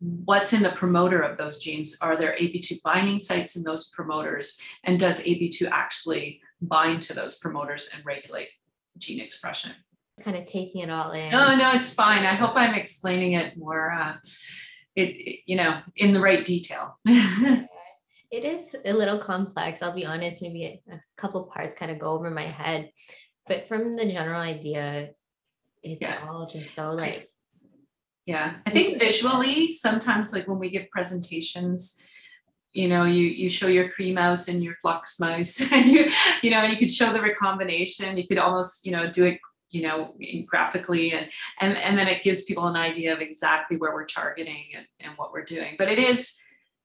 what's 0.00 0.52
in 0.52 0.62
the 0.62 0.70
promoter 0.70 1.20
of 1.20 1.38
those 1.38 1.62
genes. 1.62 1.96
Are 2.02 2.16
there 2.16 2.36
AP2 2.40 2.82
binding 2.82 3.18
sites 3.18 3.56
in 3.56 3.62
those 3.62 3.90
promoters? 3.90 4.60
And 4.84 5.00
does 5.00 5.24
AP2 5.24 5.70
actually 5.70 6.40
bind 6.66 7.02
to 7.02 7.14
those 7.14 7.38
promoters 7.38 7.90
and 7.94 8.04
regulate 8.04 8.48
gene 8.98 9.20
expression. 9.20 9.72
Kind 10.20 10.36
of 10.36 10.46
taking 10.46 10.82
it 10.82 10.90
all 10.90 11.10
in. 11.12 11.30
No, 11.30 11.56
no, 11.56 11.72
it's 11.72 11.92
fine. 11.92 12.24
I 12.24 12.34
hope 12.34 12.54
I'm 12.54 12.74
explaining 12.74 13.32
it 13.32 13.56
more, 13.56 13.92
uh, 13.92 14.14
it, 14.94 15.08
it 15.16 15.40
you 15.46 15.56
know, 15.56 15.80
in 15.96 16.12
the 16.12 16.20
right 16.20 16.44
detail. 16.44 16.98
it 17.06 17.68
is 18.44 18.76
a 18.84 18.92
little 18.92 19.18
complex. 19.18 19.82
I'll 19.82 19.94
be 19.94 20.06
honest. 20.06 20.40
Maybe 20.40 20.82
a 20.90 21.00
couple 21.16 21.44
parts 21.44 21.76
kind 21.76 21.90
of 21.90 21.98
go 21.98 22.12
over 22.12 22.30
my 22.30 22.46
head, 22.46 22.90
but 23.48 23.66
from 23.66 23.96
the 23.96 24.06
general 24.06 24.40
idea, 24.40 25.10
it's 25.82 26.00
yeah. 26.00 26.24
all 26.28 26.46
just 26.46 26.74
so 26.74 26.92
like. 26.92 27.28
Yeah, 28.24 28.54
I 28.64 28.70
think 28.70 28.98
visually, 28.98 29.68
sometimes 29.68 30.32
like 30.32 30.48
when 30.48 30.58
we 30.58 30.70
give 30.70 30.88
presentations, 30.90 32.02
you 32.74 32.88
know 32.88 33.04
you 33.04 33.26
you 33.26 33.48
show 33.48 33.68
your 33.68 33.88
CRE 33.88 34.12
mouse 34.12 34.48
and 34.48 34.62
your 34.62 34.74
flox 34.84 35.18
mouse 35.20 35.62
and 35.72 35.86
you 35.86 36.10
you 36.42 36.50
know 36.50 36.64
you 36.64 36.76
could 36.76 36.90
show 36.90 37.12
the 37.12 37.22
recombination. 37.22 38.16
You 38.16 38.26
could 38.26 38.38
almost 38.38 38.84
you 38.84 38.92
know 38.92 39.10
do 39.10 39.24
it 39.24 39.40
you 39.70 39.82
know 39.82 40.14
graphically 40.46 41.12
and 41.12 41.28
and 41.60 41.76
and 41.78 41.96
then 41.96 42.08
it 42.08 42.22
gives 42.22 42.44
people 42.44 42.66
an 42.66 42.76
idea 42.76 43.12
of 43.12 43.20
exactly 43.20 43.76
where 43.76 43.94
we're 43.94 44.06
targeting 44.06 44.66
and, 44.76 44.86
and 45.00 45.16
what 45.16 45.32
we're 45.32 45.44
doing. 45.44 45.76
But 45.78 45.88
it 45.88 45.98
is 45.98 46.38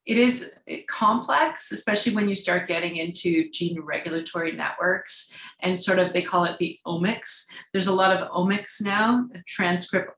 it 0.05 0.17
is 0.17 0.57
complex 0.87 1.71
especially 1.71 2.15
when 2.15 2.29
you 2.29 2.35
start 2.35 2.67
getting 2.67 2.95
into 2.95 3.49
gene 3.51 3.79
regulatory 3.81 4.51
networks 4.51 5.37
and 5.61 5.77
sort 5.77 5.99
of 5.99 6.13
they 6.13 6.21
call 6.21 6.45
it 6.45 6.57
the 6.59 6.79
omics. 6.85 7.45
There's 7.73 7.87
a 7.87 7.93
lot 7.93 8.15
of 8.15 8.29
omics 8.29 8.81
now 8.81 9.27
transcript 9.47 10.11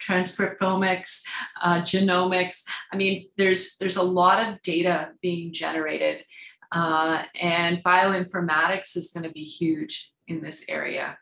transcriptomics, 0.00 1.24
uh, 1.60 1.80
genomics. 1.82 2.64
I 2.92 2.96
mean, 2.96 3.28
there's 3.36 3.76
there's 3.78 3.96
a 3.96 4.02
lot 4.02 4.46
of 4.46 4.60
data 4.62 5.10
being 5.20 5.52
generated, 5.52 6.24
uh, 6.72 7.22
and 7.40 7.82
bioinformatics 7.84 8.96
is 8.96 9.12
going 9.12 9.24
to 9.24 9.32
be 9.32 9.44
huge 9.44 10.12
in 10.28 10.42
this 10.42 10.68
area. 10.68 11.18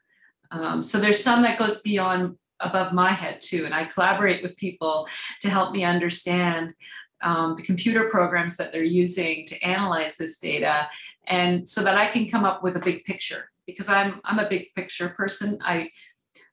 Um, 0.50 0.83
so 0.83 0.98
there's 0.98 1.22
some 1.22 1.42
that 1.42 1.59
goes 1.59 1.81
beyond 1.83 2.37
above 2.61 2.92
my 2.92 3.12
head 3.12 3.40
too, 3.40 3.64
and 3.64 3.74
I 3.74 3.85
collaborate 3.85 4.42
with 4.42 4.57
people 4.57 5.09
to 5.42 5.48
help 5.48 5.72
me 5.72 5.85
understand 5.85 6.74
um, 7.22 7.55
the 7.55 7.62
computer 7.62 8.09
programs 8.09 8.57
that 8.57 8.72
they're 8.72 8.83
using 8.83 9.46
to 9.46 9.62
analyze 9.62 10.16
this 10.16 10.38
data 10.38 10.88
and 11.26 11.68
so 11.68 11.83
that 11.83 11.96
i 11.96 12.07
can 12.07 12.29
come 12.29 12.44
up 12.44 12.62
with 12.62 12.76
a 12.76 12.81
big 12.81 13.05
picture 13.05 13.50
because 13.66 13.88
i'm 13.88 14.20
i'm 14.24 14.38
a 14.38 14.48
big 14.48 14.66
picture 14.74 15.11
person 15.11 15.59
i 15.62 15.90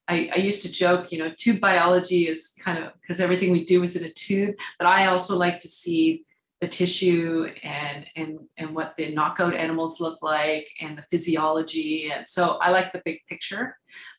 I, 0.08 0.30
I, 0.34 0.38
used 0.38 0.62
to 0.64 0.72
joke, 0.72 1.12
you 1.12 1.20
know, 1.20 1.32
tube 1.38 1.60
biology 1.60 2.28
is 2.28 2.56
kind 2.64 2.84
of 2.84 2.94
because 3.02 3.20
everything 3.20 3.52
we 3.52 3.66
do 3.66 3.84
is 3.84 3.96
in 3.96 4.06
a 4.06 4.10
tube, 4.10 4.56
but 4.80 4.88
I 4.88 5.08
also 5.08 5.38
like 5.38 5.60
to 5.62 5.68
see 5.68 6.24
the 6.62 6.68
tissue 6.68 7.48
and 7.62 8.06
and 8.16 8.40
and 8.58 8.74
what 8.74 8.96
the 8.98 9.14
knockout 9.14 9.54
animals 9.54 10.00
look 10.00 10.24
like 10.24 10.68
and 10.82 10.98
the 10.98 11.04
physiology, 11.12 12.12
and 12.12 12.28
so 12.28 12.58
I 12.62 12.72
like 12.72 12.92
the 12.94 13.02
big 13.06 13.20
picture. 13.30 13.78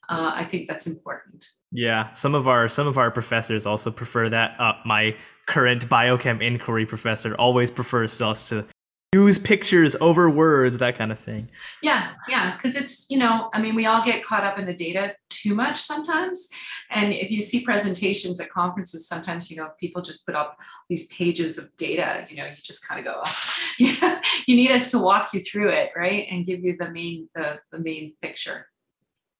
Uh, 0.08 0.32
I 0.34 0.44
think 0.44 0.68
that's 0.68 0.86
important. 0.86 1.44
Yeah, 1.72 2.12
some 2.14 2.34
of 2.34 2.48
our 2.48 2.68
some 2.68 2.86
of 2.86 2.96
our 2.98 3.10
professors 3.10 3.66
also 3.66 3.90
prefer 3.90 4.28
that. 4.28 4.58
Uh, 4.60 4.74
my 4.84 5.16
current 5.46 5.88
biochem 5.88 6.42
inquiry 6.42 6.86
professor 6.86 7.34
always 7.36 7.70
prefers 7.70 8.20
us 8.22 8.48
to 8.50 8.64
use 9.14 9.38
pictures 9.38 9.96
over 10.00 10.28
words, 10.28 10.78
that 10.78 10.98
kind 10.98 11.10
of 11.10 11.18
thing. 11.18 11.48
Yeah, 11.82 12.12
yeah, 12.28 12.54
because 12.56 12.76
it's, 12.76 13.10
you 13.10 13.18
know, 13.18 13.48
I 13.54 13.60
mean, 13.60 13.74
we 13.74 13.86
all 13.86 14.04
get 14.04 14.22
caught 14.22 14.44
up 14.44 14.58
in 14.58 14.66
the 14.66 14.74
data 14.74 15.14
too 15.30 15.54
much 15.54 15.80
sometimes. 15.80 16.50
And 16.90 17.12
if 17.12 17.30
you 17.30 17.40
see 17.40 17.64
presentations 17.64 18.38
at 18.38 18.50
conferences, 18.50 19.08
sometimes, 19.08 19.50
you 19.50 19.56
know, 19.56 19.70
people 19.80 20.02
just 20.02 20.26
put 20.26 20.34
up 20.34 20.58
these 20.90 21.06
pages 21.06 21.56
of 21.56 21.74
data, 21.78 22.26
you 22.28 22.36
know, 22.36 22.44
you 22.44 22.56
just 22.62 22.86
kind 22.86 22.98
of 22.98 23.06
go, 23.06 23.22
oh, 23.24 23.54
yeah, 23.78 24.20
you 24.46 24.56
need 24.56 24.70
us 24.70 24.90
to 24.90 24.98
walk 24.98 25.32
you 25.32 25.40
through 25.40 25.70
it, 25.70 25.90
right? 25.96 26.26
And 26.30 26.44
give 26.44 26.62
you 26.62 26.76
the 26.78 26.90
main, 26.90 27.30
the, 27.34 27.60
the 27.72 27.78
main 27.78 28.12
picture. 28.20 28.66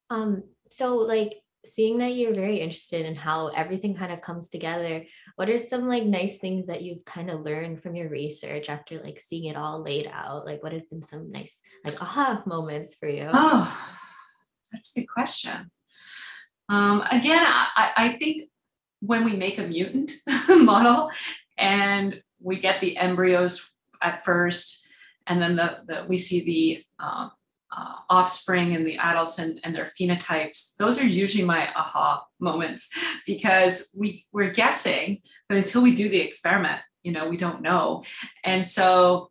Um, 0.09 0.44
so 0.70 0.96
like 0.96 1.35
seeing 1.68 1.98
that 1.98 2.14
you're 2.14 2.35
very 2.35 2.57
interested 2.57 3.07
in 3.07 3.14
how 3.14 3.48
everything 3.48 3.94
kind 3.94 4.12
of 4.12 4.20
comes 4.20 4.48
together 4.48 5.04
what 5.38 5.48
are 5.48 5.59
some 5.59 5.87
like 5.87 6.02
nice 6.02 6.38
things 6.38 6.66
that 6.66 6.83
you've 6.83 7.04
kind 7.04 7.31
of 7.31 7.42
learned 7.42 7.81
from 7.81 7.94
your 7.94 8.09
research 8.09 8.68
after 8.68 8.98
like 8.98 9.20
seeing 9.20 9.44
it 9.44 9.57
all 9.57 9.81
laid 9.81 10.11
out? 10.12 10.44
Like 10.44 10.64
what 10.64 10.72
have 10.72 10.90
been 10.90 11.04
some 11.04 11.31
nice 11.31 11.61
like 11.85 12.02
aha 12.02 12.42
moments 12.44 12.96
for 12.96 13.09
you? 13.09 13.31
Oh 13.33 13.88
that's 14.72 14.96
a 14.96 15.00
good 15.00 15.07
question. 15.07 15.70
Um, 16.68 17.02
again 17.09 17.44
I, 17.46 17.92
I 17.96 18.09
think 18.16 18.50
when 18.98 19.22
we 19.22 19.35
make 19.35 19.59
a 19.59 19.62
mutant 19.62 20.11
model 20.48 21.12
and 21.57 22.20
we 22.40 22.59
get 22.59 22.81
the 22.81 22.96
embryos 22.96 23.70
at 24.02 24.24
first 24.24 24.88
and 25.28 25.40
then 25.40 25.54
the, 25.54 25.78
the 25.87 26.04
we 26.09 26.16
see 26.16 26.44
the 26.98 27.04
um, 27.04 27.31
uh, 27.76 27.94
offspring 28.09 28.74
and 28.74 28.87
the 28.87 28.96
adults 28.96 29.38
and, 29.38 29.61
and 29.64 29.74
their 29.74 29.90
phenotypes, 29.98 30.74
those 30.76 31.00
are 31.00 31.07
usually 31.07 31.44
my 31.44 31.68
aha 31.74 32.24
moments 32.40 32.90
because 33.26 33.94
we, 33.96 34.26
we're 34.33 34.50
guessing, 34.50 35.20
but 35.48 35.59
until 35.59 35.83
we 35.83 35.94
do 35.94 36.09
the 36.09 36.20
experiment, 36.20 36.81
you 37.02 37.12
know, 37.12 37.28
we 37.28 37.37
don't 37.37 37.62
know. 37.62 38.04
And 38.44 38.64
so, 38.64 39.31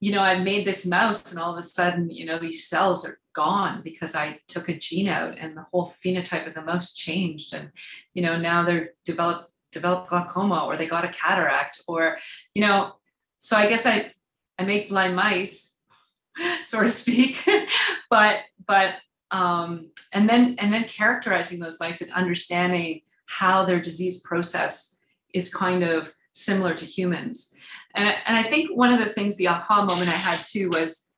you 0.00 0.12
know, 0.12 0.20
I 0.20 0.38
made 0.38 0.66
this 0.66 0.86
mouse 0.86 1.32
and 1.32 1.40
all 1.40 1.52
of 1.52 1.58
a 1.58 1.62
sudden, 1.62 2.08
you 2.10 2.24
know, 2.24 2.38
these 2.38 2.68
cells 2.68 3.04
are 3.04 3.18
gone 3.34 3.82
because 3.82 4.14
I 4.14 4.38
took 4.48 4.68
a 4.68 4.78
gene 4.78 5.08
out 5.08 5.36
and 5.38 5.56
the 5.56 5.66
whole 5.72 5.92
phenotype 6.04 6.46
of 6.46 6.54
the 6.54 6.62
mouse 6.62 6.94
changed. 6.94 7.54
And, 7.54 7.70
you 8.14 8.22
know, 8.22 8.36
now 8.36 8.64
they're 8.64 8.90
developed 9.04 9.50
developed 9.70 10.08
glaucoma 10.08 10.64
or 10.64 10.76
they 10.76 10.86
got 10.86 11.04
a 11.04 11.08
cataract 11.08 11.82
or, 11.86 12.16
you 12.54 12.62
know, 12.62 12.94
so 13.38 13.56
I 13.56 13.68
guess 13.68 13.86
I 13.86 14.12
I 14.58 14.64
make 14.64 14.88
blind 14.88 15.14
mice 15.14 15.77
so 16.62 16.82
to 16.82 16.90
speak. 16.90 17.46
but 18.10 18.40
but 18.66 18.94
um, 19.30 19.90
and 20.12 20.28
then 20.28 20.56
and 20.58 20.72
then 20.72 20.84
characterizing 20.84 21.60
those 21.60 21.80
mice 21.80 22.00
and 22.00 22.12
understanding 22.12 23.02
how 23.26 23.64
their 23.64 23.80
disease 23.80 24.22
process 24.22 24.98
is 25.34 25.54
kind 25.54 25.82
of 25.82 26.12
similar 26.32 26.74
to 26.74 26.84
humans. 26.84 27.54
And, 27.94 28.14
and 28.26 28.36
I 28.36 28.42
think 28.44 28.70
one 28.76 28.92
of 28.92 28.98
the 28.98 29.12
things, 29.12 29.36
the 29.36 29.48
aha 29.48 29.84
moment 29.84 30.08
I 30.08 30.12
had 30.12 30.38
too 30.38 30.70
was 30.72 31.08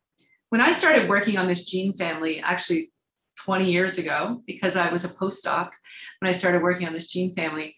when 0.48 0.60
I 0.60 0.72
started 0.72 1.08
working 1.08 1.36
on 1.36 1.46
this 1.46 1.66
gene 1.66 1.92
family, 1.96 2.40
actually 2.40 2.92
20 3.44 3.70
years 3.70 3.98
ago, 3.98 4.42
because 4.46 4.76
I 4.76 4.90
was 4.90 5.04
a 5.04 5.08
postdoc 5.08 5.70
when 6.18 6.28
I 6.28 6.32
started 6.32 6.62
working 6.62 6.86
on 6.86 6.92
this 6.92 7.08
gene 7.08 7.34
family, 7.34 7.76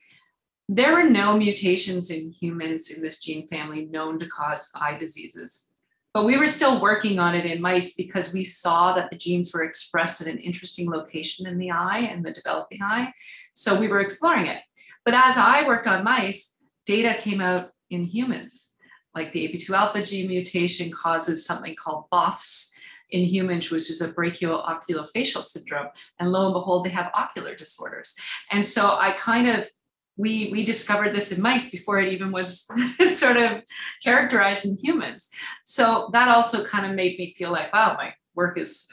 there 0.68 0.94
were 0.94 1.08
no 1.08 1.36
mutations 1.36 2.10
in 2.10 2.30
humans 2.30 2.90
in 2.90 3.02
this 3.02 3.20
gene 3.20 3.48
family 3.48 3.86
known 3.86 4.18
to 4.18 4.26
cause 4.26 4.72
eye 4.74 4.96
diseases. 4.96 5.71
But 6.14 6.24
we 6.24 6.36
were 6.36 6.48
still 6.48 6.80
working 6.80 7.18
on 7.18 7.34
it 7.34 7.46
in 7.46 7.60
mice 7.60 7.94
because 7.94 8.34
we 8.34 8.44
saw 8.44 8.94
that 8.94 9.10
the 9.10 9.16
genes 9.16 9.52
were 9.52 9.64
expressed 9.64 10.20
at 10.20 10.26
an 10.26 10.38
interesting 10.38 10.90
location 10.90 11.46
in 11.46 11.58
the 11.58 11.70
eye 11.70 12.00
and 12.00 12.24
the 12.24 12.32
developing 12.32 12.82
eye. 12.82 13.12
So 13.52 13.78
we 13.78 13.88
were 13.88 14.00
exploring 14.00 14.46
it. 14.46 14.60
But 15.04 15.14
as 15.14 15.38
I 15.38 15.66
worked 15.66 15.86
on 15.86 16.04
mice, 16.04 16.58
data 16.84 17.20
came 17.20 17.40
out 17.40 17.70
in 17.90 18.04
humans. 18.04 18.76
Like 19.14 19.32
the 19.32 19.48
AP2 19.48 19.70
alpha 19.70 20.02
gene 20.02 20.28
mutation 20.28 20.90
causes 20.90 21.46
something 21.46 21.74
called 21.76 22.04
BOFS 22.12 22.72
in 23.10 23.24
humans, 23.24 23.70
which 23.70 23.90
is 23.90 24.00
a 24.00 24.12
branchiooculofacial 24.12 25.44
syndrome. 25.44 25.88
And 26.18 26.32
lo 26.32 26.46
and 26.46 26.54
behold, 26.54 26.84
they 26.84 26.90
have 26.90 27.10
ocular 27.14 27.54
disorders. 27.54 28.16
And 28.50 28.66
so 28.66 28.96
I 28.98 29.12
kind 29.12 29.48
of 29.48 29.68
we 30.16 30.50
we 30.52 30.64
discovered 30.64 31.14
this 31.14 31.32
in 31.32 31.42
mice 31.42 31.70
before 31.70 31.98
it 32.00 32.12
even 32.12 32.32
was 32.32 32.68
sort 33.10 33.36
of 33.36 33.62
characterized 34.04 34.66
in 34.66 34.76
humans. 34.76 35.30
So 35.64 36.10
that 36.12 36.28
also 36.28 36.64
kind 36.64 36.86
of 36.86 36.92
made 36.92 37.18
me 37.18 37.34
feel 37.36 37.50
like 37.50 37.72
wow 37.72 37.94
my 37.96 38.14
work 38.34 38.58
is 38.58 38.86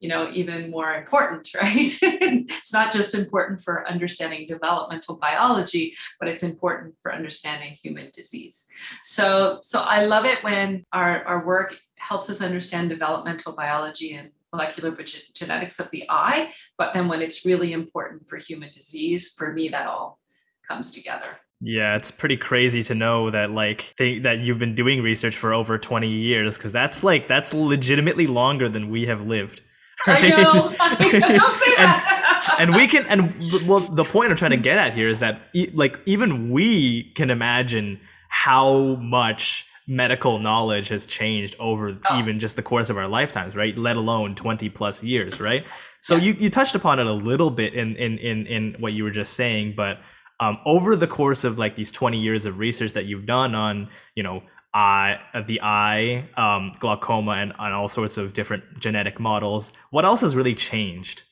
you 0.00 0.08
know 0.08 0.28
even 0.30 0.70
more 0.70 0.94
important 0.94 1.48
right? 1.62 1.98
It's 2.02 2.72
not 2.72 2.92
just 2.92 3.14
important 3.14 3.62
for 3.62 3.88
understanding 3.88 4.46
developmental 4.46 5.16
biology 5.18 5.94
but 6.18 6.28
it's 6.28 6.42
important 6.42 6.94
for 7.02 7.14
understanding 7.14 7.76
human 7.82 8.10
disease. 8.12 8.66
So 9.04 9.58
so 9.62 9.80
i 9.80 10.04
love 10.04 10.24
it 10.24 10.42
when 10.42 10.84
our, 10.92 11.24
our 11.24 11.46
work 11.46 11.76
helps 11.96 12.28
us 12.28 12.42
understand 12.42 12.90
developmental 12.90 13.52
biology 13.52 14.14
and 14.14 14.30
molecular 14.52 14.96
genetics 15.34 15.80
of 15.80 15.90
the 15.90 16.04
eye 16.08 16.52
but 16.78 16.94
then 16.94 17.08
when 17.08 17.20
it's 17.20 17.44
really 17.44 17.72
important 17.72 18.28
for 18.28 18.36
human 18.36 18.70
disease 18.72 19.32
for 19.36 19.52
me 19.52 19.68
that 19.68 19.86
all 19.86 20.20
comes 20.68 20.92
together 20.92 21.38
yeah, 21.64 21.96
it's 21.96 22.10
pretty 22.10 22.36
crazy 22.36 22.82
to 22.84 22.94
know 22.94 23.30
that 23.30 23.50
like 23.50 23.94
that 23.98 24.42
you've 24.42 24.58
been 24.58 24.74
doing 24.74 25.02
research 25.02 25.36
for 25.36 25.54
over 25.54 25.78
20 25.78 26.08
years 26.08 26.58
because 26.58 26.72
that's 26.72 27.02
like 27.02 27.26
that's 27.26 27.54
legitimately 27.54 28.26
longer 28.26 28.68
than 28.68 28.90
we 28.90 29.06
have 29.06 29.26
lived. 29.26 29.62
Right? 30.06 30.24
I 30.24 30.42
know. 30.42 30.52
Don't 30.72 31.58
say 31.58 31.76
that. 31.76 32.56
and, 32.58 32.68
and 32.68 32.76
we 32.76 32.86
can 32.86 33.06
and 33.06 33.32
well 33.66 33.78
the 33.78 34.04
point 34.04 34.30
I'm 34.30 34.36
trying 34.36 34.50
to 34.50 34.58
get 34.58 34.76
at 34.76 34.92
here 34.92 35.08
is 35.08 35.20
that 35.20 35.40
like 35.72 35.98
even 36.04 36.50
we 36.50 37.12
can 37.14 37.30
imagine 37.30 38.00
how 38.28 38.96
much 38.96 39.66
medical 39.86 40.40
knowledge 40.40 40.88
has 40.88 41.06
changed 41.06 41.56
over 41.58 41.96
oh. 42.10 42.18
even 42.18 42.40
just 42.40 42.56
the 42.56 42.62
course 42.62 42.90
of 42.90 42.98
our 42.98 43.08
lifetimes, 43.08 43.54
right? 43.54 43.78
Let 43.78 43.96
alone 43.96 44.34
20 44.34 44.68
plus 44.70 45.02
years, 45.02 45.40
right? 45.40 45.64
So 46.02 46.16
yeah. 46.16 46.24
you, 46.24 46.32
you 46.40 46.50
touched 46.50 46.74
upon 46.74 46.98
it 46.98 47.06
a 47.06 47.12
little 47.12 47.50
bit 47.50 47.72
in, 47.72 47.96
in, 47.96 48.18
in, 48.18 48.46
in 48.46 48.76
what 48.80 48.92
you 48.92 49.04
were 49.04 49.10
just 49.10 49.34
saying, 49.34 49.74
but 49.76 50.00
um, 50.40 50.58
over 50.64 50.96
the 50.96 51.06
course 51.06 51.44
of 51.44 51.58
like 51.58 51.76
these 51.76 51.92
20 51.92 52.18
years 52.18 52.44
of 52.44 52.58
research 52.58 52.92
that 52.92 53.06
you've 53.06 53.26
done 53.26 53.54
on, 53.54 53.88
you 54.14 54.22
know, 54.22 54.42
eye, 54.74 55.18
uh, 55.32 55.42
the 55.42 55.60
eye, 55.62 56.28
um, 56.36 56.72
glaucoma, 56.80 57.32
and, 57.32 57.52
and 57.58 57.74
all 57.74 57.88
sorts 57.88 58.16
of 58.16 58.32
different 58.32 58.64
genetic 58.80 59.20
models, 59.20 59.72
what 59.90 60.04
else 60.04 60.20
has 60.20 60.34
really 60.34 60.54
changed? 60.54 61.22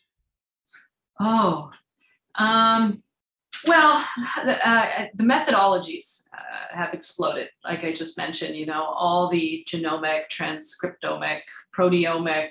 Oh, 1.21 1.71
um, 2.37 3.03
well, 3.67 4.05
the, 4.45 4.69
uh, 4.69 5.07
the 5.15 5.25
methodologies 5.25 6.29
uh, 6.33 6.77
have 6.77 6.95
exploded. 6.95 7.49
Like 7.65 7.85
I 7.85 7.93
just 7.93 8.17
mentioned, 8.17 8.57
you 8.57 8.67
know, 8.67 8.85
all 8.85 9.29
the 9.29 9.67
genomic, 9.69 10.29
transcriptomic, 10.31 11.41
proteomic, 11.77 12.51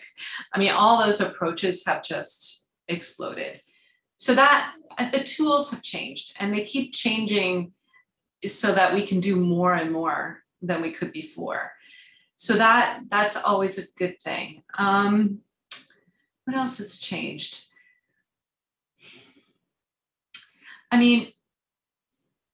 I 0.54 0.60
mean, 0.60 0.72
all 0.72 1.04
those 1.04 1.22
approaches 1.22 1.86
have 1.86 2.04
just 2.04 2.68
exploded. 2.88 3.62
So 4.22 4.36
that 4.36 4.76
uh, 5.00 5.10
the 5.10 5.24
tools 5.24 5.72
have 5.72 5.82
changed 5.82 6.36
and 6.40 6.54
they 6.54 6.64
keep 6.64 6.94
changing 6.94 7.74
so 8.46 8.72
that 8.72 8.94
we 8.94 9.08
can 9.08 9.20
do 9.20 9.36
more 9.36 9.74
and 9.74 9.92
more 9.92 10.44
than 10.62 10.80
we 10.84 10.92
could 10.92 11.12
before. 11.12 11.72
So 12.36 12.54
that 12.54 13.00
that's 13.10 13.36
always 13.36 13.80
a 13.80 13.92
good 13.98 14.22
thing. 14.22 14.62
Um, 14.78 15.40
what 16.46 16.56
else 16.56 16.78
has 16.78 17.00
changed? 17.00 17.66
I 20.92 21.00
mean, 21.00 21.30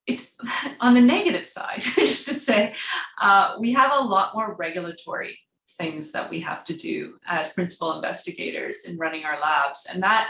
it's 0.05 0.37
on 0.79 0.93
the 0.93 1.01
negative 1.01 1.45
side, 1.45 1.81
just 1.81 2.29
to 2.29 2.33
say, 2.33 2.75
uh, 3.21 3.55
we 3.59 3.73
have 3.73 3.91
a 3.93 4.05
lot 4.05 4.33
more 4.33 4.55
regulatory 4.55 5.37
things 5.71 6.13
that 6.13 6.29
we 6.29 6.39
have 6.39 6.63
to 6.63 6.73
do 6.73 7.17
as 7.27 7.53
principal 7.53 7.93
investigators 7.97 8.85
in 8.85 8.97
running 8.97 9.25
our 9.25 9.37
labs, 9.41 9.85
and 9.93 10.01
that 10.01 10.29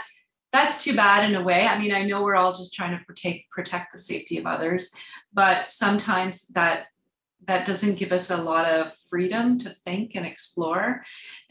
that's 0.50 0.82
too 0.82 0.96
bad 0.96 1.28
in 1.28 1.36
a 1.36 1.42
way. 1.42 1.66
I 1.66 1.78
mean, 1.78 1.92
I 1.92 2.04
know 2.04 2.22
we're 2.22 2.36
all 2.36 2.52
just 2.52 2.74
trying 2.74 2.98
to 2.98 3.04
protect 3.04 3.50
protect 3.50 3.92
the 3.92 3.98
safety 3.98 4.38
of 4.38 4.46
others, 4.46 4.94
but 5.32 5.68
sometimes 5.68 6.48
that 6.48 6.86
that 7.46 7.66
doesn't 7.66 7.98
give 7.98 8.12
us 8.12 8.30
a 8.30 8.42
lot 8.42 8.66
of 8.66 8.92
freedom 9.10 9.58
to 9.58 9.70
think 9.70 10.14
and 10.14 10.26
explore, 10.26 11.02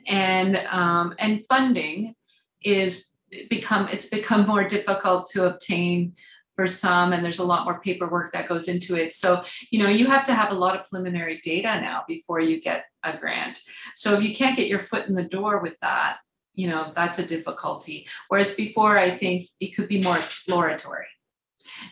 and 0.08 0.58
um, 0.70 1.14
and 1.20 1.46
funding 1.46 2.16
is 2.64 3.18
become 3.50 3.88
it's 3.90 4.10
become 4.10 4.48
more 4.48 4.64
difficult 4.64 5.28
to 5.28 5.46
obtain 5.46 6.14
for 6.56 6.66
some 6.66 7.14
and 7.14 7.24
there's 7.24 7.38
a 7.38 7.46
lot 7.46 7.66
more 7.66 7.80
paperwork 7.82 8.34
that 8.34 8.48
goes 8.48 8.68
into 8.68 8.96
it. 8.96 9.14
So 9.14 9.44
you 9.70 9.84
know 9.84 9.90
you 9.90 10.08
have 10.08 10.26
to 10.26 10.34
have 10.34 10.52
a 10.52 10.56
lot 10.56 10.76
of 10.76 10.88
preliminary 10.88 11.40
data 11.44 11.80
now 11.80 12.04
before 12.08 12.40
you 12.40 12.60
get 12.60 12.86
a 13.04 13.16
grant. 13.16 13.60
So 13.96 14.16
if 14.16 14.24
you 14.24 14.36
can't 14.36 14.58
get 14.58 14.68
your 14.68 14.80
foot 14.80 15.08
in 15.08 15.14
the 15.14 15.22
door 15.22 15.60
with 15.60 15.76
that 15.82 16.18
you 16.58 16.67
know 16.67 16.91
that's 16.96 17.20
a 17.20 17.28
difficulty. 17.28 18.06
Whereas 18.28 18.56
before 18.56 18.98
i 18.98 19.17
think 19.17 19.48
it 19.62 19.70
could 19.76 19.88
be 19.88 20.02
more 20.02 20.17
exploratory 20.17 21.08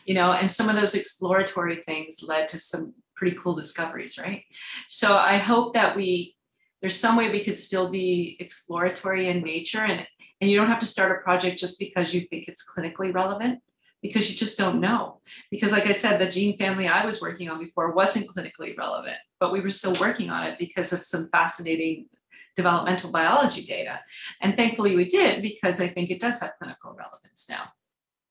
you 0.06 0.16
know 0.16 0.34
and 0.34 0.52
some 0.52 0.68
of 0.68 0.76
those 0.76 0.96
exploratory 0.96 1.78
things 1.86 2.24
led 2.28 2.50
to 2.50 2.60
some 2.60 2.94
pretty 3.16 3.38
cool 3.42 3.56
discoveries 3.56 4.18
right? 4.18 4.44
So 4.90 5.16
i 5.16 5.38
hope 5.38 5.74
that 5.76 5.96
we 5.96 6.36
there's 6.82 7.00
some 7.00 7.16
way 7.16 7.32
we 7.32 7.44
could 7.44 7.58
still 7.58 7.90
be 7.90 8.36
exploratory 8.40 9.30
in 9.30 9.42
nature 9.42 9.86
and 9.92 10.06
and 10.42 10.50
you 10.50 10.58
don't 10.58 10.68
have 10.74 10.82
to 10.82 10.94
start 10.96 11.18
a 11.18 11.24
project 11.24 11.58
just 11.58 11.80
because 11.80 12.14
you 12.14 12.22
think 12.22 12.48
it's 12.48 12.68
clinically 12.70 13.14
relevant 13.14 13.62
because 14.02 14.30
you 14.30 14.36
just 14.36 14.58
don't 14.58 14.80
know. 14.80 15.20
Because 15.50 15.72
like 15.72 15.88
i 15.88 15.92
said 15.92 16.18
the 16.18 16.30
gene 16.30 16.58
family 16.58 16.88
i 16.88 17.06
was 17.06 17.22
working 17.22 17.50
on 17.50 17.60
before 17.60 17.92
wasn't 17.92 18.28
clinically 18.32 18.78
relevant 18.78 19.18
but 19.40 19.52
we 19.52 19.62
were 19.62 19.70
still 19.70 19.96
working 20.00 20.30
on 20.30 20.48
it 20.48 20.58
because 20.58 20.92
of 20.92 21.04
some 21.04 21.30
fascinating 21.32 22.08
developmental 22.56 23.12
biology 23.12 23.64
data. 23.64 24.00
And 24.42 24.56
thankfully 24.56 24.96
we 24.96 25.06
did 25.06 25.42
because 25.42 25.82
I 25.82 25.88
think 25.88 26.10
it 26.10 26.20
does 26.20 26.40
have 26.42 26.54
clinical 26.58 26.94
relevance 26.94 27.48
now. 27.50 27.74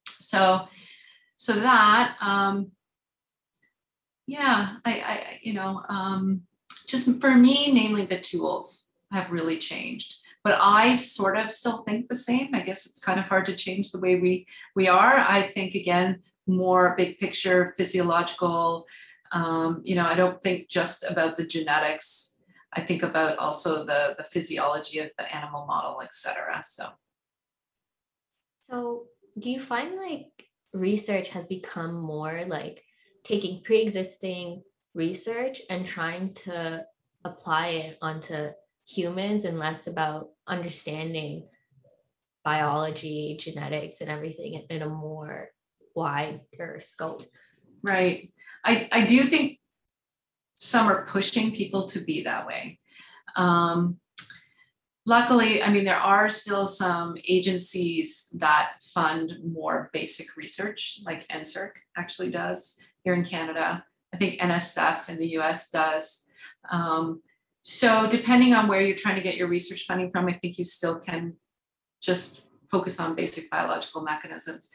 So, 0.05 0.67
so 1.35 1.53
that, 1.53 2.15
um, 2.21 2.71
yeah, 4.27 4.77
I, 4.83 4.91
I, 4.91 5.39
you 5.41 5.53
know, 5.53 5.83
um, 5.87 6.41
just 6.87 7.21
for 7.21 7.35
me, 7.35 7.71
namely 7.71 8.05
the 8.05 8.19
tools 8.19 8.91
have 9.11 9.31
really 9.31 9.57
changed. 9.57 10.21
But 10.43 10.59
I 10.61 10.93
sort 10.93 11.37
of 11.37 11.51
still 11.51 11.83
think 11.83 12.07
the 12.07 12.15
same. 12.15 12.53
I 12.53 12.61
guess 12.61 12.85
it's 12.85 13.03
kind 13.03 13.19
of 13.19 13.25
hard 13.25 13.47
to 13.47 13.55
change 13.55 13.91
the 13.91 13.99
way 13.99 14.15
we 14.17 14.45
we 14.75 14.87
are. 14.87 15.17
I 15.17 15.51
think 15.51 15.73
again, 15.73 16.21
more 16.45 16.93
big 16.95 17.17
picture, 17.17 17.73
physiological. 17.77 18.85
Um, 19.31 19.81
you 19.83 19.95
know, 19.95 20.05
I 20.05 20.13
don't 20.13 20.41
think 20.43 20.69
just 20.69 21.03
about 21.03 21.37
the 21.37 21.47
genetics 21.47 22.34
I 22.75 22.81
think 22.81 23.03
about 23.03 23.37
also 23.37 23.85
the, 23.85 24.15
the 24.17 24.25
physiology 24.25 24.99
of 24.99 25.09
the 25.17 25.33
animal 25.33 25.65
model, 25.65 26.01
et 26.03 26.13
cetera. 26.13 26.61
So. 26.63 26.89
So 28.69 29.05
do 29.39 29.49
you 29.49 29.59
find 29.59 29.95
like 29.95 30.49
research 30.73 31.29
has 31.29 31.47
become 31.47 31.93
more 31.93 32.43
like 32.47 32.83
taking 33.23 33.63
pre-existing 33.63 34.63
research 34.93 35.61
and 35.69 35.85
trying 35.85 36.33
to 36.33 36.85
apply 37.23 37.67
it 37.67 37.97
onto 38.01 38.49
humans 38.87 39.45
and 39.45 39.57
less 39.57 39.87
about 39.87 40.29
understanding 40.47 41.47
biology, 42.43 43.37
genetics, 43.39 44.01
and 44.01 44.09
everything 44.09 44.65
in 44.69 44.81
a 44.81 44.89
more 44.89 45.49
wider 45.95 46.79
scope? 46.79 47.23
Right. 47.81 48.31
I, 48.63 48.87
I 48.91 49.05
do 49.05 49.23
think 49.23 49.59
some 50.59 50.87
are 50.87 51.05
pushing 51.05 51.51
people 51.51 51.87
to 51.89 51.99
be 51.99 52.23
that 52.23 52.47
way. 52.47 52.79
Um, 53.35 53.99
luckily, 55.05 55.61
I 55.61 55.69
mean, 55.69 55.85
there 55.85 55.99
are 55.99 56.29
still 56.29 56.67
some 56.67 57.17
agencies 57.27 58.33
that 58.39 58.73
fund 58.93 59.33
more 59.43 59.89
basic 59.93 60.35
research, 60.37 60.99
like 61.05 61.27
NSERC 61.29 61.71
actually 61.97 62.31
does 62.31 62.79
here 63.03 63.13
in 63.13 63.25
Canada. 63.25 63.83
I 64.13 64.17
think 64.17 64.39
NSF 64.39 65.09
in 65.09 65.17
the 65.17 65.37
US 65.39 65.69
does. 65.69 66.25
Um, 66.71 67.21
so, 67.61 68.07
depending 68.07 68.53
on 68.53 68.67
where 68.67 68.81
you're 68.81 68.95
trying 68.95 69.15
to 69.15 69.21
get 69.21 69.37
your 69.37 69.47
research 69.47 69.85
funding 69.85 70.11
from, 70.11 70.27
I 70.27 70.33
think 70.33 70.57
you 70.57 70.65
still 70.65 70.99
can 70.99 71.35
just 72.01 72.47
focus 72.69 72.99
on 72.99 73.15
basic 73.15 73.49
biological 73.49 74.03
mechanisms. 74.03 74.71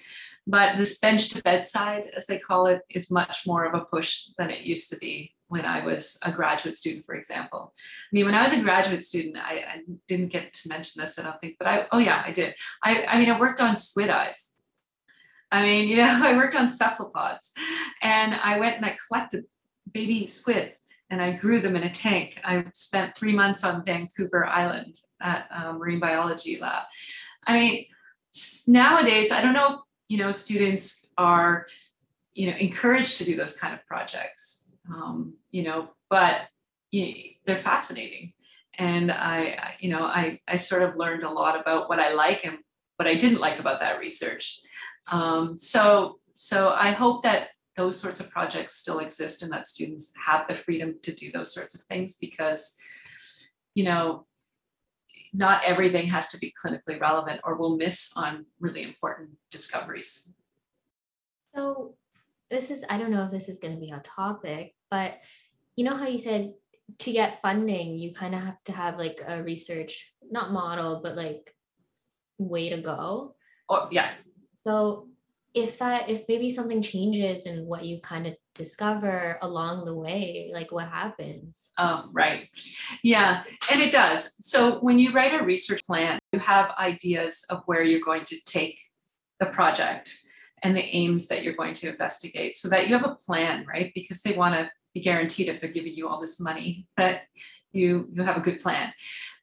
But 0.46 0.78
this 0.78 0.98
bench 0.98 1.30
to 1.30 1.42
bedside, 1.42 2.10
as 2.16 2.26
they 2.26 2.38
call 2.38 2.66
it, 2.66 2.82
is 2.90 3.10
much 3.10 3.46
more 3.46 3.64
of 3.64 3.74
a 3.74 3.84
push 3.84 4.28
than 4.38 4.50
it 4.50 4.64
used 4.64 4.90
to 4.90 4.96
be 4.96 5.34
when 5.50 5.66
I 5.66 5.84
was 5.84 6.16
a 6.24 6.30
graduate 6.30 6.76
student, 6.76 7.04
for 7.04 7.16
example. 7.16 7.74
I 7.76 8.08
mean, 8.12 8.24
when 8.24 8.36
I 8.36 8.42
was 8.42 8.52
a 8.52 8.62
graduate 8.62 9.02
student, 9.02 9.36
I, 9.36 9.54
I 9.54 9.82
didn't 10.06 10.28
get 10.28 10.54
to 10.54 10.68
mention 10.68 11.00
this, 11.00 11.18
I 11.18 11.24
don't 11.24 11.40
think, 11.40 11.56
but 11.58 11.66
I, 11.66 11.86
oh 11.90 11.98
yeah, 11.98 12.22
I 12.24 12.30
did. 12.30 12.54
I, 12.84 13.04
I 13.04 13.18
mean, 13.18 13.28
I 13.28 13.38
worked 13.38 13.60
on 13.60 13.74
squid 13.74 14.10
eyes. 14.10 14.56
I 15.50 15.62
mean, 15.62 15.88
you 15.88 15.96
know, 15.96 16.20
I 16.22 16.36
worked 16.36 16.54
on 16.54 16.68
cephalopods 16.68 17.52
and 18.00 18.32
I 18.32 18.60
went 18.60 18.76
and 18.76 18.86
I 18.86 18.96
collected 19.08 19.44
baby 19.92 20.28
squid 20.28 20.74
and 21.10 21.20
I 21.20 21.32
grew 21.32 21.60
them 21.60 21.74
in 21.74 21.82
a 21.82 21.90
tank. 21.90 22.40
I 22.44 22.64
spent 22.72 23.16
three 23.16 23.34
months 23.34 23.64
on 23.64 23.84
Vancouver 23.84 24.46
Island 24.46 25.00
at 25.20 25.48
a 25.50 25.72
Marine 25.72 25.98
Biology 25.98 26.60
Lab. 26.60 26.84
I 27.44 27.54
mean, 27.54 27.86
nowadays, 28.68 29.32
I 29.32 29.42
don't 29.42 29.54
know 29.54 29.74
if, 29.74 29.80
you 30.06 30.18
know, 30.18 30.30
students 30.30 31.08
are, 31.18 31.66
you 32.34 32.52
know, 32.52 32.56
encouraged 32.56 33.18
to 33.18 33.24
do 33.24 33.34
those 33.34 33.56
kind 33.56 33.74
of 33.74 33.84
projects 33.86 34.69
um, 34.92 35.34
you 35.50 35.62
know, 35.62 35.88
but 36.08 36.42
you 36.90 37.14
they're 37.46 37.56
fascinating. 37.56 38.32
And 38.78 39.12
I, 39.12 39.74
you 39.80 39.90
know, 39.90 40.04
I, 40.04 40.40
I 40.48 40.56
sort 40.56 40.82
of 40.82 40.96
learned 40.96 41.22
a 41.22 41.30
lot 41.30 41.60
about 41.60 41.88
what 41.88 41.98
I 41.98 42.12
like 42.12 42.44
and 42.44 42.58
what 42.96 43.06
I 43.06 43.14
didn't 43.14 43.40
like 43.40 43.58
about 43.58 43.80
that 43.80 43.98
research. 43.98 44.60
Um, 45.12 45.58
so, 45.58 46.18
so 46.32 46.70
I 46.70 46.92
hope 46.92 47.22
that 47.24 47.48
those 47.76 47.98
sorts 47.98 48.20
of 48.20 48.30
projects 48.30 48.76
still 48.76 49.00
exist 49.00 49.42
and 49.42 49.52
that 49.52 49.68
students 49.68 50.14
have 50.24 50.46
the 50.48 50.54
freedom 50.54 50.96
to 51.02 51.12
do 51.12 51.30
those 51.30 51.52
sorts 51.52 51.74
of 51.74 51.82
things 51.82 52.16
because, 52.16 52.78
you 53.74 53.84
know, 53.84 54.26
not 55.32 55.62
everything 55.64 56.06
has 56.08 56.28
to 56.28 56.38
be 56.38 56.52
clinically 56.62 57.00
relevant 57.00 57.40
or 57.44 57.56
we'll 57.56 57.76
miss 57.76 58.12
on 58.16 58.46
really 58.60 58.82
important 58.82 59.30
discoveries. 59.50 60.30
So, 61.54 61.94
this 62.50 62.70
is, 62.70 62.84
I 62.88 62.98
don't 62.98 63.12
know 63.12 63.24
if 63.24 63.30
this 63.30 63.48
is 63.48 63.58
going 63.58 63.74
to 63.74 63.80
be 63.80 63.90
a 63.90 64.00
topic, 64.00 64.74
but 64.90 65.18
you 65.76 65.84
know 65.84 65.96
how 65.96 66.06
you 66.06 66.18
said 66.18 66.54
to 66.98 67.12
get 67.12 67.40
funding, 67.42 67.96
you 67.96 68.12
kind 68.12 68.34
of 68.34 68.42
have 68.42 68.62
to 68.64 68.72
have 68.72 68.98
like 68.98 69.20
a 69.26 69.42
research, 69.42 70.12
not 70.30 70.52
model, 70.52 71.00
but 71.02 71.16
like 71.16 71.54
way 72.38 72.70
to 72.70 72.80
go. 72.80 73.34
Oh, 73.68 73.88
yeah. 73.90 74.12
So, 74.66 75.08
if 75.54 75.78
that 75.78 76.08
if 76.08 76.22
maybe 76.28 76.48
something 76.48 76.80
changes 76.80 77.44
in 77.44 77.66
what 77.66 77.84
you 77.84 78.00
kind 78.00 78.26
of 78.26 78.36
discover 78.54 79.36
along 79.42 79.84
the 79.84 79.96
way 79.96 80.50
like 80.52 80.70
what 80.70 80.88
happens 80.88 81.70
oh 81.78 82.04
right 82.12 82.48
yeah 83.02 83.42
and 83.72 83.80
it 83.80 83.90
does 83.90 84.36
so 84.46 84.78
when 84.78 84.96
you 84.98 85.10
write 85.12 85.34
a 85.34 85.44
research 85.44 85.82
plan 85.84 86.20
you 86.32 86.38
have 86.38 86.70
ideas 86.78 87.44
of 87.50 87.62
where 87.66 87.82
you're 87.82 88.00
going 88.00 88.24
to 88.24 88.36
take 88.44 88.78
the 89.40 89.46
project 89.46 90.22
and 90.62 90.76
the 90.76 90.84
aims 90.96 91.26
that 91.26 91.42
you're 91.42 91.56
going 91.56 91.74
to 91.74 91.88
investigate 91.88 92.54
so 92.54 92.68
that 92.68 92.86
you 92.86 92.96
have 92.96 93.08
a 93.08 93.16
plan 93.16 93.64
right 93.66 93.90
because 93.92 94.22
they 94.22 94.36
want 94.36 94.54
to 94.54 94.70
be 94.94 95.00
guaranteed 95.00 95.48
if 95.48 95.60
they're 95.60 95.70
giving 95.70 95.94
you 95.94 96.08
all 96.08 96.20
this 96.20 96.40
money 96.40 96.86
that 96.96 97.22
you 97.72 98.08
you 98.12 98.22
have 98.22 98.36
a 98.36 98.40
good 98.40 98.60
plan 98.60 98.92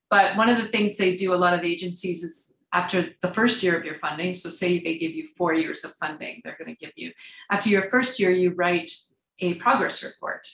but 0.09 0.35
one 0.37 0.49
of 0.49 0.57
the 0.57 0.67
things 0.67 0.97
they 0.97 1.15
do 1.15 1.33
a 1.33 1.35
lot 1.35 1.53
of 1.53 1.63
agencies 1.63 2.23
is 2.23 2.57
after 2.73 3.09
the 3.21 3.27
first 3.29 3.63
year 3.63 3.77
of 3.77 3.85
your 3.85 3.97
funding, 3.99 4.33
so 4.33 4.49
say 4.49 4.79
they 4.79 4.97
give 4.97 5.11
you 5.11 5.27
four 5.37 5.53
years 5.53 5.83
of 5.85 5.91
funding, 5.95 6.41
they're 6.43 6.57
going 6.59 6.73
to 6.73 6.85
give 6.85 6.93
you, 6.95 7.11
after 7.49 7.69
your 7.69 7.83
first 7.83 8.19
year, 8.19 8.29
you 8.29 8.51
write 8.51 8.91
a 9.39 9.55
progress 9.55 10.03
report. 10.03 10.47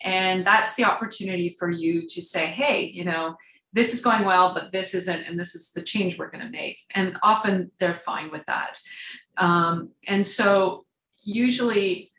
And 0.00 0.46
that's 0.46 0.76
the 0.76 0.84
opportunity 0.84 1.56
for 1.58 1.70
you 1.70 2.06
to 2.08 2.22
say, 2.22 2.46
hey, 2.46 2.84
you 2.84 3.04
know, 3.04 3.36
this 3.72 3.92
is 3.92 4.00
going 4.00 4.24
well, 4.24 4.54
but 4.54 4.70
this 4.72 4.94
isn't, 4.94 5.26
and 5.26 5.38
this 5.38 5.54
is 5.54 5.72
the 5.72 5.82
change 5.82 6.18
we're 6.18 6.30
going 6.30 6.44
to 6.44 6.50
make. 6.50 6.78
And 6.94 7.18
often 7.22 7.70
they're 7.80 7.94
fine 7.94 8.30
with 8.30 8.44
that. 8.46 8.78
Um, 9.36 9.90
and 10.06 10.24
so 10.24 10.86
usually, 11.22 12.12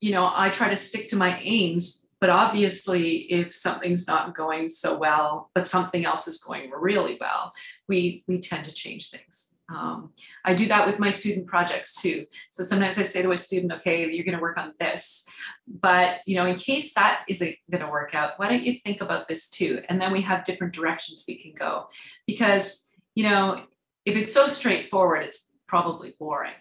you 0.00 0.12
know, 0.12 0.30
I 0.34 0.50
try 0.50 0.68
to 0.68 0.76
stick 0.76 1.08
to 1.10 1.16
my 1.16 1.40
aims 1.40 2.08
but 2.20 2.30
obviously, 2.30 3.18
if 3.30 3.54
something's 3.54 4.08
not 4.08 4.34
going 4.34 4.68
so 4.68 4.98
well, 4.98 5.50
but 5.54 5.66
something 5.66 6.04
else 6.04 6.26
is 6.26 6.38
going 6.38 6.70
really 6.70 7.16
well, 7.20 7.52
we 7.88 8.24
we 8.26 8.40
tend 8.40 8.64
to 8.64 8.72
change 8.72 9.10
things. 9.10 9.60
Um, 9.72 10.12
I 10.44 10.54
do 10.54 10.66
that 10.66 10.86
with 10.86 10.98
my 10.98 11.10
student 11.10 11.46
projects 11.46 12.00
too. 12.00 12.26
So 12.50 12.62
sometimes 12.62 12.98
I 12.98 13.02
say 13.02 13.22
to 13.22 13.30
a 13.32 13.36
student, 13.36 13.72
"Okay, 13.72 14.10
you're 14.10 14.24
going 14.24 14.36
to 14.36 14.42
work 14.42 14.58
on 14.58 14.74
this, 14.80 15.28
but 15.68 16.20
you 16.26 16.34
know, 16.34 16.46
in 16.46 16.56
case 16.56 16.92
that 16.94 17.20
isn't 17.28 17.54
going 17.70 17.84
to 17.84 17.90
work 17.90 18.14
out, 18.14 18.32
why 18.38 18.48
don't 18.48 18.64
you 18.64 18.80
think 18.84 19.00
about 19.00 19.28
this 19.28 19.48
too?" 19.48 19.82
And 19.88 20.00
then 20.00 20.12
we 20.12 20.22
have 20.22 20.44
different 20.44 20.74
directions 20.74 21.24
we 21.28 21.40
can 21.40 21.52
go, 21.52 21.88
because 22.26 22.90
you 23.14 23.24
know, 23.24 23.62
if 24.04 24.16
it's 24.16 24.32
so 24.32 24.48
straightforward, 24.48 25.22
it's 25.24 25.56
probably 25.68 26.14
boring. 26.18 26.54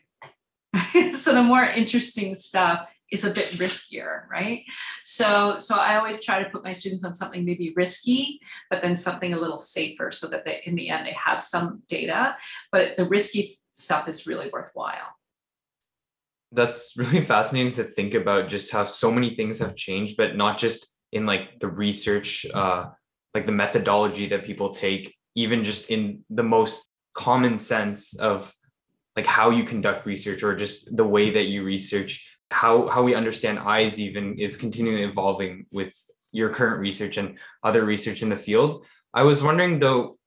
so 1.14 1.34
the 1.34 1.42
more 1.42 1.64
interesting 1.64 2.36
stuff 2.36 2.88
is 3.12 3.24
a 3.24 3.30
bit 3.30 3.46
riskier, 3.52 4.28
right? 4.30 4.64
So, 5.04 5.58
so 5.60 5.76
I 5.76 5.98
always 5.98 6.24
try 6.24 6.44
to 6.44 6.50
put 6.50 6.64
my 6.64 6.74
students 6.74 7.06
on 7.06 7.14
something 7.14 7.46
maybe 7.46 7.74
risky, 7.76 8.40
but 8.70 8.82
then 8.82 8.96
something 8.96 9.34
a 9.34 9.40
little 9.40 9.58
safer 9.58 10.12
so 10.12 10.28
that 10.28 10.44
they, 10.46 10.62
in 10.66 10.76
the 10.76 10.90
end, 10.90 11.06
they 11.06 11.14
have 11.14 11.42
some 11.42 11.84
data, 11.88 12.36
but 12.72 12.98
the 12.98 13.06
risky 13.06 13.56
stuff 13.72 14.08
is 14.08 14.28
really 14.28 14.50
worthwhile. 14.52 15.16
That's 16.52 16.94
really 16.98 17.22
fascinating 17.22 17.74
to 17.74 17.84
think 17.84 18.14
about 18.14 18.50
just 18.50 18.72
how 18.72 18.84
so 18.84 19.12
many 19.12 19.36
things 19.36 19.60
have 19.60 19.76
changed, 19.76 20.18
but 20.18 20.36
not 20.36 20.58
just 20.58 20.88
in 21.12 21.26
like 21.26 21.60
the 21.60 21.70
research, 21.70 22.46
uh, 22.54 22.88
like 23.34 23.46
the 23.46 23.52
methodology 23.52 24.28
that 24.28 24.44
people 24.44 24.74
take, 24.74 25.16
even 25.36 25.64
just 25.64 25.90
in 25.90 26.24
the 26.30 26.44
most 26.44 26.90
common 27.14 27.58
sense 27.58 28.18
of 28.20 28.54
like 29.16 29.26
how 29.26 29.50
you 29.50 29.64
conduct 29.64 30.06
research 30.06 30.44
or 30.44 30.56
just 30.56 30.96
the 30.96 31.06
way 31.06 31.32
that 31.32 31.46
you 31.46 31.64
research 31.64 32.37
how 32.52 32.88
how 32.88 33.04
we 33.04 33.16
understand 33.16 33.60
eyes 33.60 34.00
even 34.00 34.40
is 34.40 34.58
continually 34.58 35.04
evolving 35.04 35.66
with 35.72 35.94
your 36.32 36.50
current 36.50 36.80
research 36.80 37.18
and 37.18 37.38
other 37.64 37.84
research 37.84 38.22
in 38.22 38.30
the 38.30 38.38
field. 38.38 38.86
I 39.14 39.24
was 39.24 39.42
wondering 39.42 39.80
though, 39.80 40.18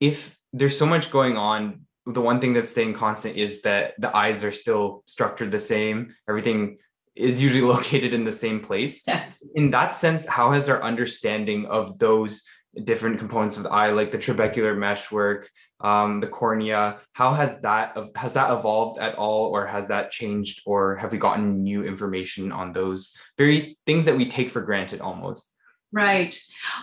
if 0.00 0.36
there's 0.52 0.78
so 0.78 0.86
much 0.86 1.10
going 1.10 1.36
on, 1.36 1.86
the 2.06 2.20
one 2.20 2.40
thing 2.40 2.52
that's 2.52 2.68
staying 2.68 2.94
constant 2.94 3.36
is 3.36 3.62
that 3.62 3.94
the 3.98 4.14
eyes 4.14 4.44
are 4.44 4.52
still 4.52 5.02
structured 5.06 5.50
the 5.50 5.58
same. 5.58 6.14
Everything 6.28 6.78
is 7.14 7.42
usually 7.42 7.62
located 7.74 8.14
in 8.14 8.24
the 8.24 8.32
same 8.32 8.60
place. 8.60 9.02
Yeah. 9.06 9.24
In 9.54 9.70
that 9.70 9.94
sense, 9.94 10.26
how 10.26 10.52
has 10.52 10.68
our 10.68 10.82
understanding 10.82 11.66
of 11.66 11.98
those 11.98 12.44
different 12.82 13.18
components 13.18 13.56
of 13.56 13.62
the 13.62 13.70
eye, 13.70 13.90
like 13.90 14.10
the 14.10 14.18
trabecular 14.18 14.76
meshwork, 14.76 15.48
um, 15.84 16.18
the 16.18 16.26
cornea. 16.26 16.98
How 17.12 17.34
has 17.34 17.60
that 17.60 17.96
has 18.16 18.32
that 18.34 18.50
evolved 18.50 18.98
at 18.98 19.14
all, 19.16 19.46
or 19.54 19.66
has 19.66 19.86
that 19.88 20.10
changed, 20.10 20.62
or 20.64 20.96
have 20.96 21.12
we 21.12 21.18
gotten 21.18 21.62
new 21.62 21.84
information 21.84 22.50
on 22.50 22.72
those 22.72 23.14
very 23.36 23.76
things 23.86 24.06
that 24.06 24.16
we 24.16 24.28
take 24.28 24.50
for 24.50 24.62
granted 24.62 25.00
almost? 25.02 25.54
Right. 25.92 26.34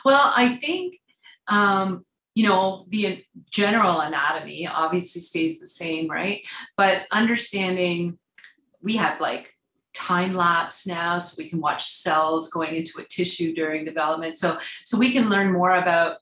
Well, 0.05 0.31
I 0.33 0.57
think 0.57 0.95
um, 1.47 2.05
you 2.35 2.47
know 2.47 2.85
the 2.89 3.25
general 3.49 4.01
anatomy 4.01 4.67
obviously 4.67 5.21
stays 5.21 5.59
the 5.59 5.67
same, 5.67 6.07
right? 6.07 6.43
But 6.77 7.07
understanding 7.11 8.19
we 8.83 8.97
have 8.97 9.19
like 9.19 9.51
time 9.93 10.35
lapse 10.35 10.87
now 10.87 11.17
so 11.17 11.35
we 11.37 11.49
can 11.49 11.59
watch 11.59 11.85
cells 11.85 12.51
going 12.51 12.75
into 12.75 13.01
a 13.01 13.03
tissue 13.09 13.53
during 13.53 13.83
development 13.83 14.33
so 14.33 14.57
so 14.85 14.97
we 14.97 15.11
can 15.11 15.27
learn 15.27 15.51
more 15.51 15.75
about 15.75 16.15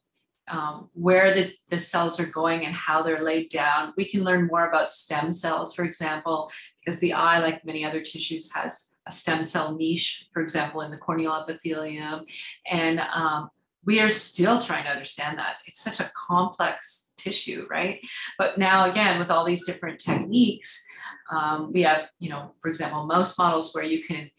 um, 0.50 0.90
where 0.94 1.34
the, 1.34 1.54
the 1.70 1.80
cells 1.80 2.20
are 2.20 2.26
going 2.26 2.66
and 2.66 2.74
how 2.74 3.02
they're 3.02 3.24
laid 3.24 3.50
down. 3.50 3.94
We 3.98 4.06
can 4.06 4.24
learn 4.24 4.48
more 4.48 4.68
about 4.68 4.90
stem 4.90 5.32
cells 5.32 5.74
for 5.74 5.84
example 5.84 6.52
because 6.80 7.00
the 7.00 7.14
eye 7.14 7.40
like 7.40 7.66
many 7.66 7.86
other 7.86 8.02
tissues 8.02 8.54
has 8.54 8.98
a 9.08 9.12
stem 9.12 9.44
cell 9.44 9.76
niche 9.76 10.28
for 10.34 10.42
example 10.42 10.82
in 10.82 10.92
the 10.92 10.98
corneal 10.98 11.34
epithelium. 11.34 12.26
And 12.70 13.00
um, 13.00 13.50
we 13.86 14.00
are 14.00 14.10
still 14.10 14.60
trying 14.60 14.84
to 14.84 14.90
understand 14.90 15.38
that. 15.38 15.58
It's 15.66 15.82
such 15.82 16.00
a 16.00 16.12
complex 16.16 17.14
tissue 17.18 17.68
right? 17.70 18.00
But 18.38 18.58
now 18.58 18.90
again 18.90 19.20
with 19.20 19.30
all 19.30 19.46
these 19.46 19.66
different 19.66 20.00
techniques 20.00 20.88
um, 21.32 21.72
we 21.72 21.84
have, 21.84 22.10
you 22.20 22.30
know, 22.30 22.54
for 22.60 22.70
example, 22.70 23.06
mouse 23.06 23.38
models 23.38 23.74
where 23.74 23.84
you 23.84 24.04
can 24.04 24.30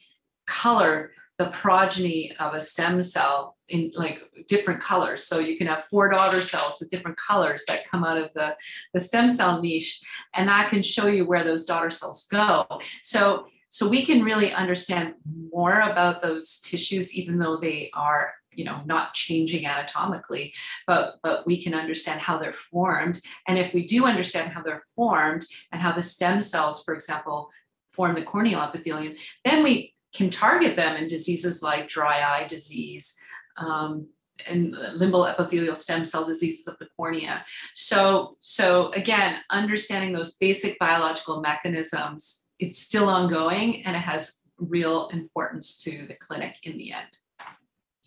color 0.47 1.13
the 1.41 1.47
progeny 1.47 2.37
of 2.39 2.53
a 2.53 2.61
stem 2.61 3.01
cell 3.01 3.57
in 3.71 3.91
like 3.95 4.21
different 4.47 4.79
colors. 4.79 5.25
So 5.25 5.39
you 5.39 5.57
can 5.57 5.69
have 5.69 5.85
four 5.85 6.11
daughter 6.11 6.39
cells 6.43 6.77
with 6.79 6.91
different 6.91 7.17
colors 7.17 7.65
that 7.67 7.87
come 7.87 8.05
out 8.05 8.19
of 8.19 8.31
the, 8.35 8.59
the 8.93 9.01
stem 9.01 9.31
cell 9.31 9.63
niche, 9.63 10.03
and 10.35 10.51
that 10.51 10.69
can 10.69 10.83
show 10.83 11.07
you 11.07 11.25
where 11.25 11.43
those 11.43 11.65
daughter 11.65 11.89
cells 11.89 12.29
go. 12.31 12.67
So 13.03 13.47
so 13.71 13.89
we 13.89 14.05
can 14.05 14.23
really 14.23 14.53
understand 14.53 15.15
more 15.51 15.81
about 15.81 16.21
those 16.21 16.61
tissues, 16.61 17.17
even 17.17 17.39
though 17.39 17.57
they 17.57 17.91
are 17.95 18.35
you 18.53 18.67
know 18.67 18.83
not 18.85 19.15
changing 19.15 19.65
anatomically 19.65 20.53
but 20.85 21.15
but 21.23 21.47
we 21.47 21.63
can 21.63 21.73
understand 21.73 22.21
how 22.21 22.37
they're 22.37 22.53
formed 22.53 23.21
and 23.47 23.57
if 23.57 23.73
we 23.73 23.87
do 23.87 24.07
understand 24.07 24.51
how 24.51 24.61
they're 24.61 24.83
formed 24.97 25.47
and 25.71 25.81
how 25.81 25.93
the 25.93 26.03
stem 26.03 26.41
cells 26.41 26.83
for 26.83 26.93
example 26.93 27.49
form 27.93 28.17
the 28.17 28.25
corneal 28.25 28.61
epithelium 28.61 29.15
then 29.45 29.63
we 29.63 29.95
can 30.15 30.31
target 30.31 30.77
them 30.77 30.97
in 30.97 31.09
diseases 31.09 31.63
like 31.63 31.89
dry 31.89 32.23
eye 32.23 32.47
disease 32.47 33.19
um, 33.57 34.07
and 34.47 34.75
limbal 34.75 35.29
epithelial 35.31 35.75
stem 35.75 36.05
cell 36.05 36.25
diseases 36.27 36.67
of 36.67 36.79
the 36.79 36.89
cornea 36.97 37.45
so 37.75 38.37
so 38.41 38.91
again 38.93 39.37
understanding 39.51 40.13
those 40.13 40.37
basic 40.37 40.79
biological 40.79 41.41
mechanisms 41.41 42.49
it's 42.59 42.79
still 42.79 43.09
ongoing 43.09 43.85
and 43.85 43.95
it 43.95 44.01
has 44.01 44.43
real 44.59 45.09
importance 45.09 45.83
to 45.83 46.07
the 46.07 46.15
clinic 46.15 46.55
in 46.63 46.79
the 46.79 46.93
end 46.93 47.09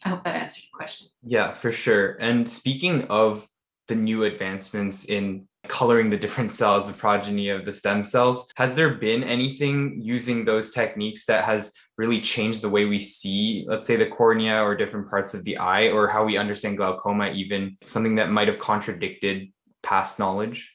I 0.05 0.09
hope 0.09 0.23
that 0.25 0.35
answered 0.35 0.63
your 0.63 0.77
question. 0.77 1.07
Yeah, 1.23 1.53
for 1.53 1.71
sure. 1.71 2.17
And 2.19 2.49
speaking 2.49 3.05
of 3.05 3.47
the 3.87 3.95
new 3.95 4.23
advancements 4.23 5.05
in 5.05 5.47
coloring 5.67 6.09
the 6.09 6.17
different 6.17 6.51
cells, 6.59 6.87
the 6.87 6.93
progeny 6.93 7.49
of 7.49 7.65
the 7.65 7.71
stem 7.71 8.05
cells, 8.05 8.51
has 8.55 8.75
there 8.75 8.95
been 8.95 9.23
anything 9.23 9.99
using 10.01 10.45
those 10.45 10.71
techniques 10.71 11.25
that 11.25 11.43
has 11.43 11.73
really 11.97 12.19
changed 12.19 12.61
the 12.61 12.69
way 12.69 12.85
we 12.85 12.99
see, 12.99 13.65
let's 13.67 13.87
say, 13.87 13.95
the 13.95 14.07
cornea 14.07 14.61
or 14.61 14.75
different 14.75 15.09
parts 15.09 15.33
of 15.33 15.43
the 15.45 15.57
eye, 15.57 15.89
or 15.89 16.07
how 16.07 16.23
we 16.25 16.37
understand 16.37 16.77
glaucoma, 16.77 17.31
even 17.31 17.77
something 17.85 18.15
that 18.15 18.31
might 18.31 18.47
have 18.47 18.59
contradicted 18.59 19.51
past 19.81 20.19
knowledge? 20.19 20.73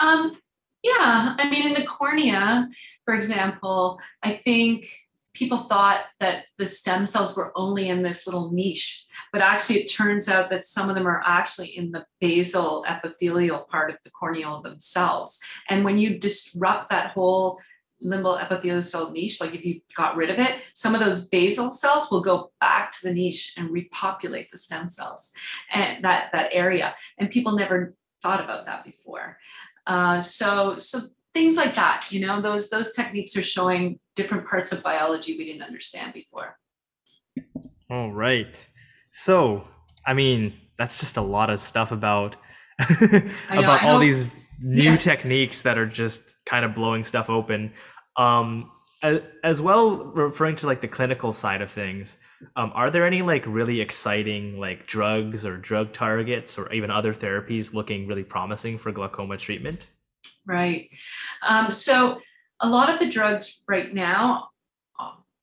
Um, 0.00 0.36
yeah, 0.82 1.36
I 1.38 1.48
mean, 1.48 1.68
in 1.68 1.74
the 1.74 1.86
cornea, 1.86 2.68
for 3.04 3.14
example, 3.14 4.00
I 4.22 4.32
think 4.32 4.88
people 5.34 5.58
thought 5.58 6.00
that 6.20 6.44
the 6.58 6.66
stem 6.66 7.06
cells 7.06 7.36
were 7.36 7.52
only 7.56 7.88
in 7.88 8.02
this 8.02 8.26
little 8.26 8.52
niche, 8.52 9.06
but 9.32 9.40
actually 9.40 9.76
it 9.76 9.86
turns 9.86 10.28
out 10.28 10.50
that 10.50 10.64
some 10.64 10.88
of 10.88 10.94
them 10.94 11.06
are 11.06 11.22
actually 11.24 11.68
in 11.68 11.90
the 11.90 12.04
basal 12.20 12.84
epithelial 12.88 13.60
part 13.60 13.90
of 13.90 13.96
the 14.04 14.10
corneal 14.10 14.60
themselves. 14.60 15.42
And 15.68 15.84
when 15.84 15.98
you 15.98 16.18
disrupt 16.18 16.90
that 16.90 17.12
whole 17.12 17.60
limbal 18.04 18.40
epithelial 18.42 18.82
cell 18.82 19.10
niche, 19.10 19.40
like 19.40 19.54
if 19.54 19.64
you 19.64 19.80
got 19.94 20.16
rid 20.16 20.30
of 20.30 20.38
it, 20.38 20.56
some 20.74 20.94
of 20.94 21.00
those 21.00 21.28
basal 21.28 21.70
cells 21.70 22.10
will 22.10 22.20
go 22.20 22.50
back 22.60 22.92
to 22.92 22.98
the 23.08 23.14
niche 23.14 23.54
and 23.56 23.70
repopulate 23.70 24.50
the 24.50 24.58
stem 24.58 24.88
cells 24.88 25.34
and 25.72 26.04
that 26.04 26.30
that 26.32 26.50
area. 26.52 26.94
And 27.18 27.30
people 27.30 27.52
never 27.52 27.94
thought 28.22 28.42
about 28.42 28.66
that 28.66 28.84
before. 28.84 29.38
Uh, 29.86 30.20
so 30.20 30.78
so 30.78 31.00
things 31.34 31.56
like 31.56 31.74
that, 31.74 32.08
you 32.10 32.24
know, 32.24 32.40
those 32.40 32.70
those 32.70 32.92
techniques 32.92 33.36
are 33.36 33.42
showing 33.42 33.98
different 34.14 34.46
parts 34.46 34.72
of 34.72 34.82
biology 34.82 35.36
we 35.36 35.44
didn't 35.44 35.62
understand 35.62 36.12
before. 36.12 36.58
All 37.90 38.12
right. 38.12 38.66
So, 39.10 39.64
I 40.06 40.14
mean, 40.14 40.54
that's 40.78 40.98
just 40.98 41.16
a 41.16 41.22
lot 41.22 41.50
of 41.50 41.60
stuff 41.60 41.92
about 41.92 42.36
about 43.50 43.82
all 43.82 43.98
these 43.98 44.30
new 44.60 44.92
yeah. 44.92 44.96
techniques 44.96 45.62
that 45.62 45.78
are 45.78 45.86
just 45.86 46.24
kind 46.44 46.64
of 46.64 46.74
blowing 46.74 47.04
stuff 47.04 47.30
open. 47.30 47.72
Um, 48.16 48.70
as, 49.02 49.20
as 49.42 49.60
well, 49.60 50.04
referring 50.06 50.56
to 50.56 50.66
like 50.66 50.80
the 50.80 50.88
clinical 50.88 51.32
side 51.32 51.60
of 51.60 51.70
things, 51.70 52.18
um, 52.56 52.72
are 52.74 52.90
there 52.90 53.06
any 53.06 53.22
like 53.22 53.44
really 53.46 53.80
exciting 53.80 54.58
like 54.58 54.86
drugs 54.86 55.44
or 55.44 55.56
drug 55.56 55.92
targets 55.92 56.58
or 56.58 56.72
even 56.72 56.90
other 56.90 57.12
therapies 57.12 57.74
looking 57.74 58.06
really 58.06 58.24
promising 58.24 58.78
for 58.78 58.92
glaucoma 58.92 59.36
treatment? 59.36 59.88
Right. 60.46 60.90
Um, 61.46 61.70
so 61.70 62.20
a 62.60 62.68
lot 62.68 62.90
of 62.90 62.98
the 62.98 63.08
drugs 63.08 63.62
right 63.68 63.92
now 63.92 64.48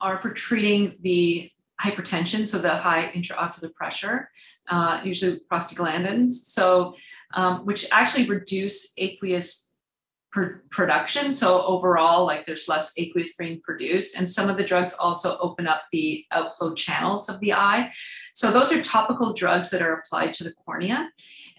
are 0.02 0.18
for 0.18 0.32
treating 0.32 0.96
the 1.02 1.52
hypertension, 1.82 2.46
so 2.46 2.60
the 2.60 2.76
high 2.76 3.12
intraocular 3.16 3.74
pressure, 3.74 4.30
uh, 4.70 5.00
usually 5.04 5.40
prostaglandins, 5.52 6.30
so 6.30 6.96
um, 7.34 7.66
which 7.66 7.86
actually 7.92 8.26
reduce 8.26 8.94
aqueous 8.98 9.76
pr- 10.32 10.62
production. 10.70 11.32
So 11.32 11.64
overall, 11.64 12.26
like 12.26 12.46
there's 12.46 12.68
less 12.68 12.94
aqueous 12.98 13.36
being 13.36 13.62
produced, 13.62 14.18
and 14.18 14.30
some 14.30 14.50
of 14.50 14.58
the 14.58 14.64
drugs 14.64 14.94
also 14.94 15.38
open 15.40 15.68
up 15.68 15.84
the 15.92 16.26
outflow 16.32 16.74
channels 16.74 17.30
of 17.30 17.40
the 17.40 17.54
eye. 17.54 17.92
So 18.34 18.52
those 18.52 18.74
are 18.74 18.82
topical 18.82 19.34
drugs 19.34 19.70
that 19.72 19.82
are 19.82 19.94
applied 19.94 20.34
to 20.34 20.44
the 20.44 20.54
cornea, 20.66 21.10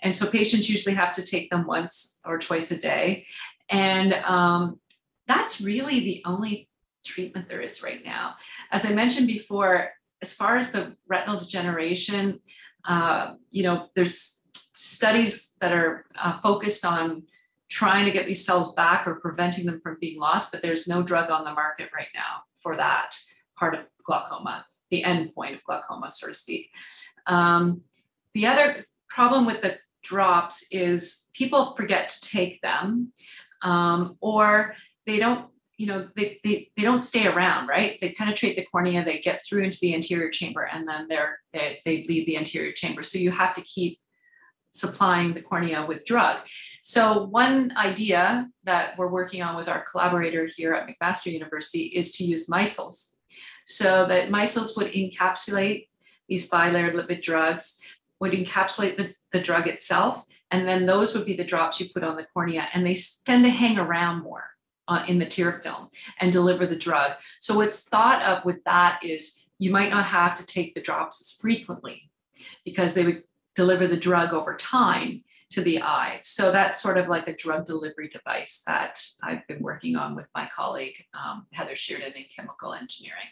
and 0.03 0.15
so 0.15 0.31
patients 0.31 0.69
usually 0.69 0.95
have 0.95 1.13
to 1.13 1.25
take 1.25 1.51
them 1.51 1.67
once 1.67 2.21
or 2.25 2.39
twice 2.39 2.71
a 2.71 2.81
day, 2.81 3.27
and 3.69 4.15
um, 4.15 4.81
that's 5.27 5.61
really 5.61 6.01
the 6.01 6.23
only 6.25 6.69
treatment 7.05 7.49
there 7.49 7.61
is 7.61 7.83
right 7.83 8.05
now. 8.05 8.35
As 8.71 8.91
I 8.91 8.95
mentioned 8.95 9.27
before, 9.27 9.91
as 10.23 10.33
far 10.33 10.57
as 10.57 10.71
the 10.71 10.97
retinal 11.09 11.39
degeneration, 11.39 12.41
uh, 12.85 13.35
you 13.51 13.63
know, 13.63 13.89
there's 13.95 14.45
studies 14.55 15.55
that 15.61 15.73
are 15.73 16.05
uh, 16.19 16.41
focused 16.41 16.85
on 16.85 17.23
trying 17.69 18.05
to 18.05 18.11
get 18.11 18.27
these 18.27 18.45
cells 18.45 18.73
back 18.75 19.07
or 19.07 19.15
preventing 19.17 19.65
them 19.65 19.81
from 19.81 19.97
being 20.01 20.19
lost, 20.19 20.51
but 20.53 20.61
there's 20.61 20.89
no 20.89 21.03
drug 21.03 21.31
on 21.31 21.45
the 21.45 21.53
market 21.53 21.89
right 21.95 22.09
now 22.15 22.43
for 22.59 22.75
that 22.75 23.15
part 23.57 23.75
of 23.75 23.81
glaucoma, 24.05 24.67
the 24.91 25.05
end 25.05 25.33
point 25.35 25.55
of 25.55 25.63
glaucoma, 25.65 26.11
so 26.11 26.27
to 26.27 26.35
speak. 26.35 26.71
Um, 27.27 27.83
the 28.35 28.47
other 28.47 28.87
problem 29.09 29.47
with 29.47 29.63
the 29.63 29.77
drops 30.03 30.67
is 30.71 31.29
people 31.35 31.75
forget 31.77 32.09
to 32.09 32.29
take 32.29 32.61
them 32.63 33.13
um, 33.63 34.17
or 34.21 34.75
they 35.07 35.19
don't 35.19 35.47
you 35.77 35.87
know 35.87 36.09
they, 36.15 36.39
they 36.45 36.71
they 36.77 36.83
don't 36.83 37.01
stay 37.01 37.27
around 37.27 37.67
right? 37.67 37.99
They 38.01 38.13
penetrate 38.13 38.57
the 38.57 38.67
cornea 38.67 39.05
they 39.05 39.21
get 39.21 39.43
through 39.45 39.63
into 39.63 39.79
the 39.81 39.95
anterior 39.95 40.31
chamber 40.31 40.69
and 40.71 40.87
then 40.87 41.07
they're 41.09 41.39
they, 41.53 41.81
they 41.85 42.05
leave 42.07 42.27
the 42.27 42.37
anterior 42.37 42.73
chamber. 42.73 43.03
So 43.03 43.19
you 43.19 43.31
have 43.31 43.55
to 43.55 43.63
keep 43.63 43.99
supplying 44.71 45.35
the 45.35 45.43
cornea 45.43 45.85
with 45.85 46.05
drug. 46.05 46.39
So 46.83 47.25
one 47.25 47.73
idea 47.77 48.49
that 48.65 48.97
we're 48.97 49.09
working 49.09 49.43
on 49.43 49.57
with 49.57 49.69
our 49.69 49.85
collaborator 49.85 50.49
here 50.55 50.75
at 50.75 50.87
mcmaster 50.87 51.33
university 51.33 51.85
is 51.85 52.13
to 52.13 52.25
use 52.25 52.49
micelles 52.49 53.17
so 53.67 54.07
that 54.07 54.29
micelles 54.29 54.77
would 54.77 54.93
encapsulate 54.93 55.89
these 56.29 56.49
bilayered 56.49 56.95
lipid 56.95 57.23
drugs 57.23 57.81
would 58.21 58.33
encapsulate 58.33 58.97
the, 58.97 59.15
the 59.33 59.41
drug 59.41 59.67
itself 59.67 60.25
and 60.51 60.67
then 60.67 60.85
those 60.85 61.15
would 61.15 61.27
be 61.27 61.37
the 61.37 61.45
drops 61.45 61.81
you 61.81 61.87
put 61.93 62.05
on 62.05 62.17
the 62.17 62.27
cornea 62.35 62.69
and 62.75 62.85
they 62.85 62.97
tend 63.25 63.45
to 63.45 63.51
hang 63.51 63.79
around 63.79 64.23
more 64.23 64.45
uh, 64.89 65.05
in 65.07 65.19
the 65.19 65.27
tear 65.27 65.61
film 65.63 65.89
and 66.21 66.33
deliver 66.33 66.67
the 66.67 66.77
drug. 66.77 67.13
So 67.41 67.57
what's 67.57 67.89
thought 67.89 68.23
of 68.23 68.45
with 68.45 68.63
that 68.65 69.01
is 69.05 69.49
you 69.59 69.71
might 69.71 69.91
not 69.91 70.07
have 70.07 70.37
to 70.37 70.47
take 70.47 70.75
the 70.75 70.81
drops 70.81 71.21
as 71.21 71.41
frequently 71.41 72.11
because 72.65 72.95
they 72.95 73.05
would 73.05 73.23
deliver 73.55 73.87
the 73.87 73.97
drug 73.97 74.33
over 74.33 74.57
time 74.57 75.23
to 75.51 75.63
the 75.63 75.83
eye. 75.83 76.19
So 76.23 76.51
that's 76.53 76.81
sort 76.81 76.97
of 76.97 77.09
like 77.09 77.29
a 77.29 77.35
drug 77.35 77.67
delivery 77.67 78.09
device 78.09 78.63
that 78.67 79.01
I've 79.23 79.47
been 79.49 79.63
working 79.63 79.97
on 79.97 80.15
with 80.15 80.27
my 80.35 80.49
colleague 80.55 81.05
um, 81.13 81.47
Heather 81.53 81.77
Sheardown 81.77 82.13
in 82.15 82.25
chemical 82.35 82.73
engineering. 82.73 83.29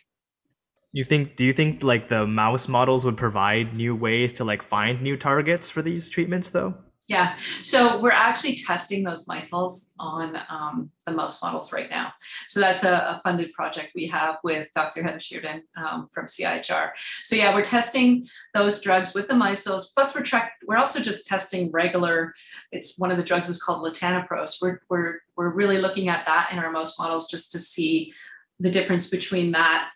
You 0.92 1.04
think? 1.04 1.36
Do 1.36 1.44
you 1.44 1.52
think 1.52 1.82
like 1.82 2.08
the 2.08 2.26
mouse 2.26 2.66
models 2.66 3.04
would 3.04 3.16
provide 3.16 3.74
new 3.74 3.94
ways 3.94 4.32
to 4.34 4.44
like 4.44 4.62
find 4.62 5.02
new 5.02 5.16
targets 5.16 5.70
for 5.70 5.82
these 5.82 6.08
treatments, 6.08 6.48
though? 6.48 6.74
Yeah, 7.08 7.38
so 7.62 7.98
we're 7.98 8.10
actually 8.10 8.56
testing 8.56 9.02
those 9.02 9.24
micelles 9.24 9.92
on 9.98 10.38
um, 10.50 10.90
the 11.06 11.12
mouse 11.12 11.42
models 11.42 11.72
right 11.72 11.88
now. 11.88 12.12
So 12.48 12.60
that's 12.60 12.84
a, 12.84 12.92
a, 12.92 13.20
funded 13.24 13.54
project 13.54 13.92
we 13.94 14.06
have 14.08 14.36
with 14.44 14.68
Dr. 14.74 15.02
Heather 15.02 15.18
Sheardown 15.18 15.62
um, 15.74 16.06
from 16.12 16.26
CIHR. 16.26 16.90
So 17.24 17.34
yeah, 17.34 17.54
we're 17.54 17.64
testing 17.64 18.28
those 18.52 18.82
drugs 18.82 19.14
with 19.14 19.26
the 19.26 19.32
micelles. 19.32 19.94
Plus, 19.94 20.14
we're 20.14 20.22
tra- 20.22 20.50
we're 20.66 20.76
also 20.76 21.00
just 21.00 21.26
testing 21.26 21.72
regular. 21.72 22.34
It's 22.72 22.98
one 22.98 23.10
of 23.10 23.16
the 23.16 23.22
drugs 23.22 23.48
is 23.48 23.62
called 23.62 23.90
latanoprost. 23.90 24.58
We're 24.60 24.82
we're 24.90 25.20
we're 25.34 25.54
really 25.54 25.78
looking 25.78 26.10
at 26.10 26.26
that 26.26 26.50
in 26.52 26.58
our 26.58 26.70
mouse 26.70 26.98
models 26.98 27.30
just 27.30 27.50
to 27.52 27.58
see 27.58 28.12
the 28.60 28.70
difference 28.70 29.08
between 29.08 29.52
that 29.52 29.88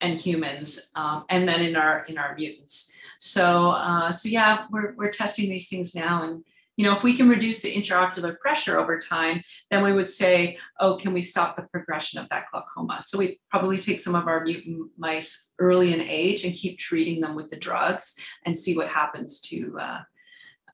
and 0.00 0.18
humans, 0.18 0.90
um, 0.94 1.24
and 1.28 1.46
then 1.46 1.62
in 1.62 1.76
our 1.76 2.04
in 2.04 2.18
our 2.18 2.34
mutants. 2.36 2.92
So 3.18 3.70
uh, 3.70 4.10
so 4.12 4.28
yeah, 4.28 4.66
we're 4.70 4.94
we're 4.96 5.10
testing 5.10 5.48
these 5.48 5.68
things 5.68 5.94
now 5.94 6.22
and 6.22 6.44
you 6.80 6.86
know, 6.86 6.96
if 6.96 7.02
we 7.02 7.14
can 7.14 7.28
reduce 7.28 7.60
the 7.60 7.70
intraocular 7.70 8.38
pressure 8.38 8.80
over 8.80 8.98
time, 8.98 9.42
then 9.70 9.84
we 9.84 9.92
would 9.92 10.08
say, 10.08 10.56
oh, 10.80 10.96
can 10.96 11.12
we 11.12 11.20
stop 11.20 11.54
the 11.54 11.68
progression 11.70 12.18
of 12.18 12.26
that 12.30 12.46
glaucoma? 12.50 13.02
So 13.02 13.18
we 13.18 13.38
probably 13.50 13.76
take 13.76 14.00
some 14.00 14.14
of 14.14 14.26
our 14.26 14.42
mutant 14.42 14.88
mice 14.96 15.52
early 15.58 15.92
in 15.92 16.00
age 16.00 16.42
and 16.44 16.54
keep 16.54 16.78
treating 16.78 17.20
them 17.20 17.34
with 17.34 17.50
the 17.50 17.58
drugs 17.58 18.18
and 18.46 18.56
see 18.56 18.78
what 18.78 18.88
happens 18.88 19.42
to 19.42 19.78
uh, 19.78 20.00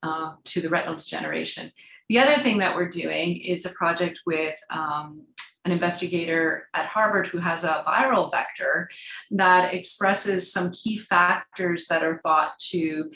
uh, 0.05 0.35
to 0.45 0.61
the 0.61 0.69
retinal 0.69 0.95
degeneration. 0.95 1.73
The 2.09 2.21
other 2.21 2.41
thing 2.41 2.59
that 2.59 2.77
we're 2.77 2.89
doing 2.89 3.39
is 3.39 3.67
a 3.67 3.71
project 3.71 4.21
with 4.27 4.55
um, 4.71 5.23
an 5.67 5.73
investigator 5.73 6.69
at 6.75 6.87
Harvard 6.87 7.27
who 7.27 7.39
has 7.39 7.65
a 7.65 7.85
viral 7.87 8.31
vector 8.31 8.89
that 9.33 9.75
expresses 9.75 10.53
some 10.53 10.71
key 10.71 10.99
factors 10.99 11.87
that 11.89 12.05
are 12.05 12.21
thought 12.23 12.57
to 12.71 13.11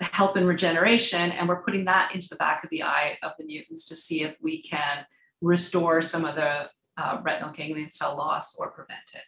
help 0.00 0.36
in 0.36 0.44
regeneration. 0.44 1.30
And 1.30 1.48
we're 1.48 1.62
putting 1.62 1.84
that 1.84 2.12
into 2.12 2.26
the 2.28 2.36
back 2.36 2.64
of 2.64 2.70
the 2.70 2.82
eye 2.82 3.18
of 3.22 3.32
the 3.38 3.44
mutants 3.44 3.86
to 3.86 3.96
see 3.96 4.22
if 4.22 4.36
we 4.42 4.62
can 4.62 5.06
restore 5.40 6.02
some 6.02 6.24
of 6.24 6.34
the 6.34 6.68
uh, 6.98 7.20
retinal 7.22 7.52
ganglion 7.52 7.92
cell 7.92 8.16
loss 8.16 8.56
or 8.58 8.72
prevent 8.72 9.10
it. 9.14 9.22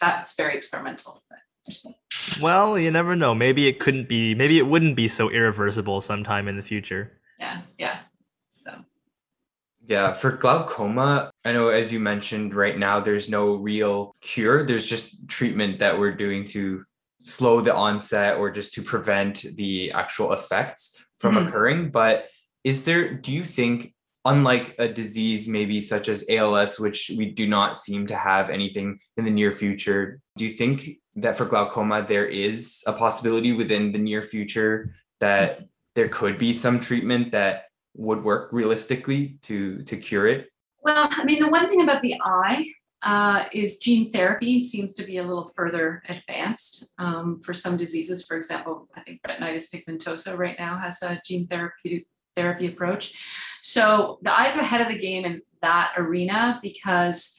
That's 0.00 0.36
very 0.36 0.56
experimental. 0.56 1.22
Well, 2.42 2.78
you 2.78 2.90
never 2.90 3.16
know. 3.16 3.34
Maybe 3.34 3.66
it 3.66 3.80
couldn't 3.80 4.08
be, 4.08 4.34
maybe 4.34 4.58
it 4.58 4.66
wouldn't 4.66 4.94
be 4.94 5.08
so 5.08 5.30
irreversible 5.30 6.02
sometime 6.02 6.48
in 6.48 6.56
the 6.56 6.62
future. 6.62 7.12
Yeah, 7.38 7.62
yeah. 7.78 7.98
So. 8.50 8.84
Yeah, 9.86 10.12
for 10.12 10.32
glaucoma, 10.32 11.30
I 11.44 11.52
know 11.52 11.68
as 11.68 11.92
you 11.92 12.00
mentioned 12.00 12.54
right 12.54 12.78
now, 12.78 13.00
there's 13.00 13.28
no 13.28 13.54
real 13.54 14.16
cure. 14.20 14.64
There's 14.64 14.86
just 14.86 15.28
treatment 15.28 15.78
that 15.80 15.98
we're 15.98 16.14
doing 16.14 16.44
to 16.46 16.84
slow 17.20 17.60
the 17.60 17.74
onset 17.74 18.36
or 18.36 18.50
just 18.50 18.74
to 18.74 18.82
prevent 18.82 19.44
the 19.56 19.92
actual 19.92 20.32
effects 20.32 21.04
from 21.18 21.34
mm-hmm. 21.34 21.48
occurring. 21.48 21.90
But 21.90 22.28
is 22.64 22.84
there, 22.84 23.14
do 23.14 23.32
you 23.32 23.44
think, 23.44 23.94
unlike 24.24 24.74
a 24.78 24.88
disease 24.88 25.48
maybe 25.48 25.80
such 25.80 26.08
as 26.08 26.24
ALS, 26.30 26.80
which 26.80 27.10
we 27.16 27.26
do 27.30 27.46
not 27.46 27.76
seem 27.76 28.06
to 28.06 28.16
have 28.16 28.48
anything 28.48 28.98
in 29.18 29.24
the 29.24 29.30
near 29.30 29.52
future, 29.52 30.20
do 30.38 30.44
you 30.46 30.52
think 30.52 30.98
that 31.16 31.36
for 31.36 31.44
glaucoma 31.44 32.04
there 32.06 32.26
is 32.26 32.82
a 32.86 32.92
possibility 32.92 33.52
within 33.52 33.92
the 33.92 33.98
near 33.98 34.22
future 34.22 34.94
that 35.20 35.60
there 35.94 36.08
could 36.08 36.38
be 36.38 36.52
some 36.52 36.80
treatment 36.80 37.32
that 37.32 37.66
would 37.94 38.22
work 38.22 38.52
realistically 38.52 39.38
to 39.42 39.82
to 39.82 39.96
cure 39.96 40.26
it? 40.26 40.48
Well, 40.82 41.08
I 41.10 41.24
mean, 41.24 41.40
the 41.40 41.48
one 41.48 41.68
thing 41.68 41.82
about 41.82 42.02
the 42.02 42.16
eye 42.22 42.66
uh, 43.02 43.44
is 43.52 43.78
gene 43.78 44.10
therapy 44.10 44.60
seems 44.60 44.94
to 44.94 45.04
be 45.04 45.18
a 45.18 45.22
little 45.22 45.46
further 45.46 46.02
advanced 46.08 46.92
um, 46.98 47.40
for 47.42 47.54
some 47.54 47.76
diseases. 47.76 48.24
For 48.24 48.36
example, 48.36 48.88
I 48.94 49.00
think 49.00 49.20
retinitis 49.26 49.72
pigmentosa 49.72 50.36
right 50.36 50.56
now 50.58 50.78
has 50.78 51.02
a 51.02 51.20
gene 51.24 51.46
therapeutic 51.46 52.06
therapy 52.34 52.66
approach. 52.66 53.14
So 53.62 54.18
the 54.22 54.36
eye's 54.36 54.56
ahead 54.56 54.80
of 54.80 54.88
the 54.88 54.98
game 54.98 55.24
in 55.24 55.42
that 55.62 55.92
arena 55.96 56.58
because 56.62 57.38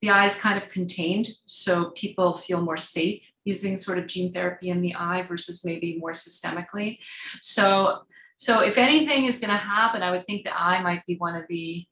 the 0.00 0.10
eye 0.10 0.26
is 0.26 0.40
kind 0.40 0.62
of 0.62 0.68
contained. 0.68 1.28
So 1.46 1.90
people 1.90 2.36
feel 2.36 2.60
more 2.60 2.76
safe 2.76 3.22
using 3.44 3.76
sort 3.76 3.98
of 3.98 4.06
gene 4.06 4.32
therapy 4.32 4.68
in 4.70 4.80
the 4.80 4.94
eye 4.94 5.22
versus 5.22 5.64
maybe 5.64 5.98
more 5.98 6.12
systemically. 6.12 6.98
So, 7.40 8.02
so 8.38 8.60
if 8.60 8.78
anything 8.78 9.24
is 9.24 9.40
going 9.40 9.50
to 9.50 9.56
happen, 9.56 10.00
I 10.00 10.12
would 10.12 10.24
think 10.24 10.44
the 10.44 10.56
eye 10.56 10.80
might 10.80 11.04
be 11.06 11.16
one 11.16 11.34
of 11.34 11.42
the 11.48 11.84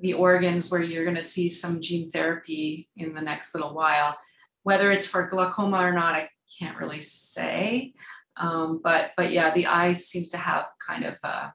the 0.00 0.14
organs 0.14 0.70
where 0.70 0.82
you're 0.82 1.04
going 1.04 1.14
to 1.14 1.22
see 1.22 1.48
some 1.48 1.80
gene 1.80 2.10
therapy 2.10 2.88
in 2.96 3.14
the 3.14 3.20
next 3.20 3.54
little 3.54 3.74
while. 3.74 4.16
Whether 4.62 4.90
it's 4.90 5.06
for 5.06 5.28
glaucoma 5.28 5.76
or 5.76 5.92
not, 5.92 6.14
I 6.14 6.30
can't 6.58 6.78
really 6.78 7.02
say. 7.02 7.92
Um, 8.38 8.80
but 8.82 9.10
but 9.14 9.30
yeah, 9.30 9.52
the 9.52 9.66
eye 9.66 9.92
seems 9.92 10.30
to 10.30 10.38
have 10.38 10.64
kind 10.84 11.04
of 11.04 11.16
uh, 11.22 11.50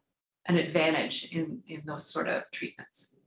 an 0.45 0.57
advantage 0.57 1.33
in 1.33 1.63
in 1.67 1.81
those 1.87 2.05
sort 2.05 2.29
of 2.29 2.43
treatments. 2.53 3.19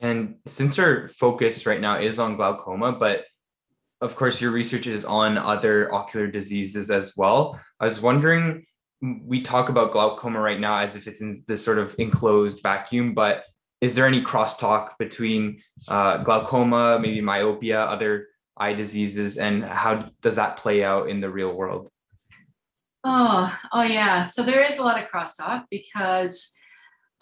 And 0.00 0.36
since 0.44 0.76
our 0.76 1.08
focus 1.08 1.66
right 1.66 1.80
now 1.80 2.00
is 2.00 2.18
on 2.18 2.34
glaucoma, 2.34 2.92
but 2.92 3.26
of 4.00 4.16
course 4.16 4.40
your 4.40 4.50
research 4.50 4.88
is 4.88 5.04
on 5.04 5.38
other 5.38 5.94
ocular 5.94 6.26
diseases 6.26 6.90
as 6.90 7.16
well. 7.16 7.60
I 7.78 7.84
was 7.84 8.00
wondering, 8.00 8.66
we 9.02 9.40
talk 9.42 9.68
about 9.68 9.92
glaucoma 9.92 10.40
right 10.40 10.60
now 10.60 10.76
as 10.78 10.96
if 10.96 11.06
it's 11.06 11.20
in 11.20 11.42
this 11.46 11.64
sort 11.64 11.78
of 11.78 11.94
enclosed 11.98 12.62
vacuum, 12.62 13.14
but 13.14 13.44
is 13.80 13.94
there 13.94 14.06
any 14.06 14.22
crosstalk 14.22 14.90
between 14.98 15.62
uh, 15.88 16.18
glaucoma, 16.18 16.98
maybe 17.00 17.20
myopia, 17.20 17.80
other 17.80 18.28
eye 18.56 18.74
diseases, 18.74 19.38
and 19.38 19.64
how 19.64 20.10
does 20.20 20.36
that 20.36 20.58
play 20.58 20.84
out 20.84 21.08
in 21.08 21.20
the 21.20 21.30
real 21.30 21.54
world? 21.54 21.90
Oh, 23.04 23.58
oh 23.72 23.82
yeah. 23.82 24.20
So 24.20 24.42
there 24.42 24.62
is 24.62 24.78
a 24.78 24.82
lot 24.82 25.02
of 25.02 25.08
crosstalk 25.08 25.64
because, 25.70 26.54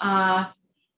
uh, 0.01 0.47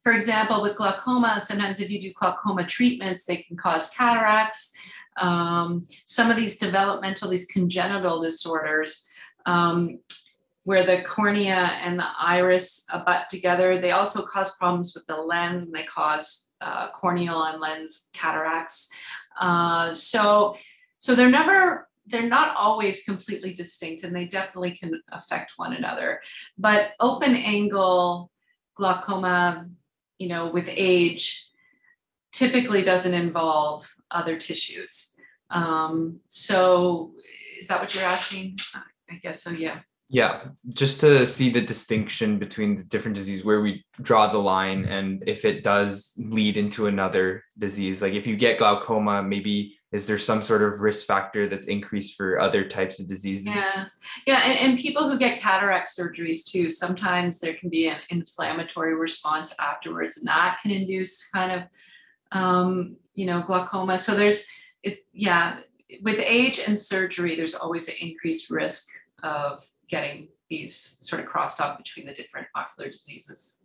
for 0.03 0.12
example, 0.12 0.62
with 0.62 0.76
glaucoma, 0.76 1.39
sometimes 1.39 1.81
if 1.81 1.91
you 1.91 2.01
do 2.01 2.11
glaucoma 2.14 2.64
treatments, 2.64 3.26
they 3.26 3.37
can 3.37 3.59
cause 3.59 3.91
cataracts. 3.91 4.74
Um, 5.20 5.83
some 6.07 6.31
of 6.31 6.39
these 6.39 6.59
developmental, 6.59 7.28
these 7.28 7.45
congenital 7.45 8.22
disorders, 8.22 9.11
um, 9.45 9.99
where 10.65 10.85
the 10.85 11.03
cornea 11.03 11.79
and 11.83 11.99
the 11.99 12.07
iris 12.19 12.87
abut 12.93 13.29
together, 13.31 13.81
they 13.81 13.93
also 13.93 14.23
cause 14.23 14.57
problems 14.57 14.95
with 14.95 15.07
the 15.07 15.17
lens 15.17 15.67
and 15.67 15.75
they 15.75 15.85
cause 15.85 16.53
uh, 16.61 16.91
corneal 16.91 17.43
and 17.45 17.61
lens 17.61 18.11
cataracts. 18.13 18.91
Uh, 19.41 19.93
so, 19.93 20.57
so 20.99 21.15
they're 21.15 21.31
never 21.31 21.89
they're 22.07 22.29
not 22.29 22.57
always 22.57 23.05
completely 23.05 23.53
distinct 23.55 24.03
and 24.03 24.15
they 24.15 24.25
definitely 24.25 24.73
can 24.73 25.01
affect 25.13 25.53
one 25.57 25.73
another. 25.73 26.21
But 26.59 26.91
open 26.99 27.37
angle 27.37 28.31
glaucoma, 28.77 29.69
you 30.19 30.29
know, 30.29 30.51
with 30.51 30.69
age 30.69 31.47
typically 32.33 32.83
doesn't 32.83 33.15
involve 33.15 33.93
other 34.11 34.37
tissues. 34.37 35.15
Um, 35.51 36.21
so 36.29 37.13
is 37.59 37.69
that 37.69 37.81
what 37.81 37.95
you're 37.95 38.05
asking? 38.05 38.59
I 39.09 39.17
guess 39.17 39.43
so, 39.43 39.51
yeah. 39.51 39.81
Yeah, 40.13 40.41
just 40.71 41.01
to 41.03 41.25
see 41.25 41.51
the 41.51 41.61
distinction 41.61 42.41
between 42.41 42.77
the 42.77 42.83
different 42.83 43.15
diseases 43.15 43.45
where 43.45 43.61
we 43.61 43.85
draw 44.03 44.27
the 44.27 44.39
line 44.39 44.85
and 44.87 45.23
if 45.29 45.45
it 45.45 45.63
does 45.63 46.13
lead 46.19 46.57
into 46.57 46.89
another 46.89 47.45
disease. 47.57 48.03
Like 48.03 48.15
if 48.15 48.27
you 48.27 48.35
get 48.35 48.59
glaucoma, 48.59 49.23
maybe 49.23 49.79
is 49.93 50.07
there 50.07 50.19
some 50.19 50.43
sort 50.43 50.63
of 50.63 50.81
risk 50.81 51.07
factor 51.07 51.49
that's 51.49 51.67
increased 51.67 52.17
for 52.17 52.41
other 52.41 52.65
types 52.65 52.99
of 52.99 53.07
diseases? 53.07 53.55
Yeah, 53.55 53.87
yeah, 54.27 54.41
and, 54.45 54.59
and 54.59 54.79
people 54.81 55.09
who 55.09 55.17
get 55.17 55.39
cataract 55.39 55.91
surgeries 55.97 56.45
too, 56.45 56.71
sometimes 56.71 57.39
there 57.39 57.55
can 57.55 57.71
be 57.71 57.89
an 57.89 57.99
inflammatory 58.09 58.97
response 58.97 59.55
afterwards, 59.61 60.19
and 60.19 60.27
that 60.27 60.59
can 60.61 60.73
induce 60.73 61.29
kind 61.31 61.53
of, 61.53 61.63
um, 62.33 62.97
you 63.15 63.27
know, 63.27 63.43
glaucoma. 63.43 63.97
So 63.97 64.17
there's, 64.17 64.49
it's 64.83 65.01
yeah, 65.13 65.61
with 66.03 66.19
age 66.19 66.61
and 66.67 66.77
surgery, 66.77 67.37
there's 67.37 67.55
always 67.55 67.89
an 67.89 67.95
increased 68.01 68.51
risk 68.51 68.89
of 69.23 69.65
getting 69.91 70.28
these 70.49 70.99
sort 71.03 71.22
of 71.22 71.28
crosstalk 71.28 71.76
between 71.78 72.07
the 72.07 72.12
different 72.12 72.47
ocular 72.55 72.91
diseases. 72.91 73.64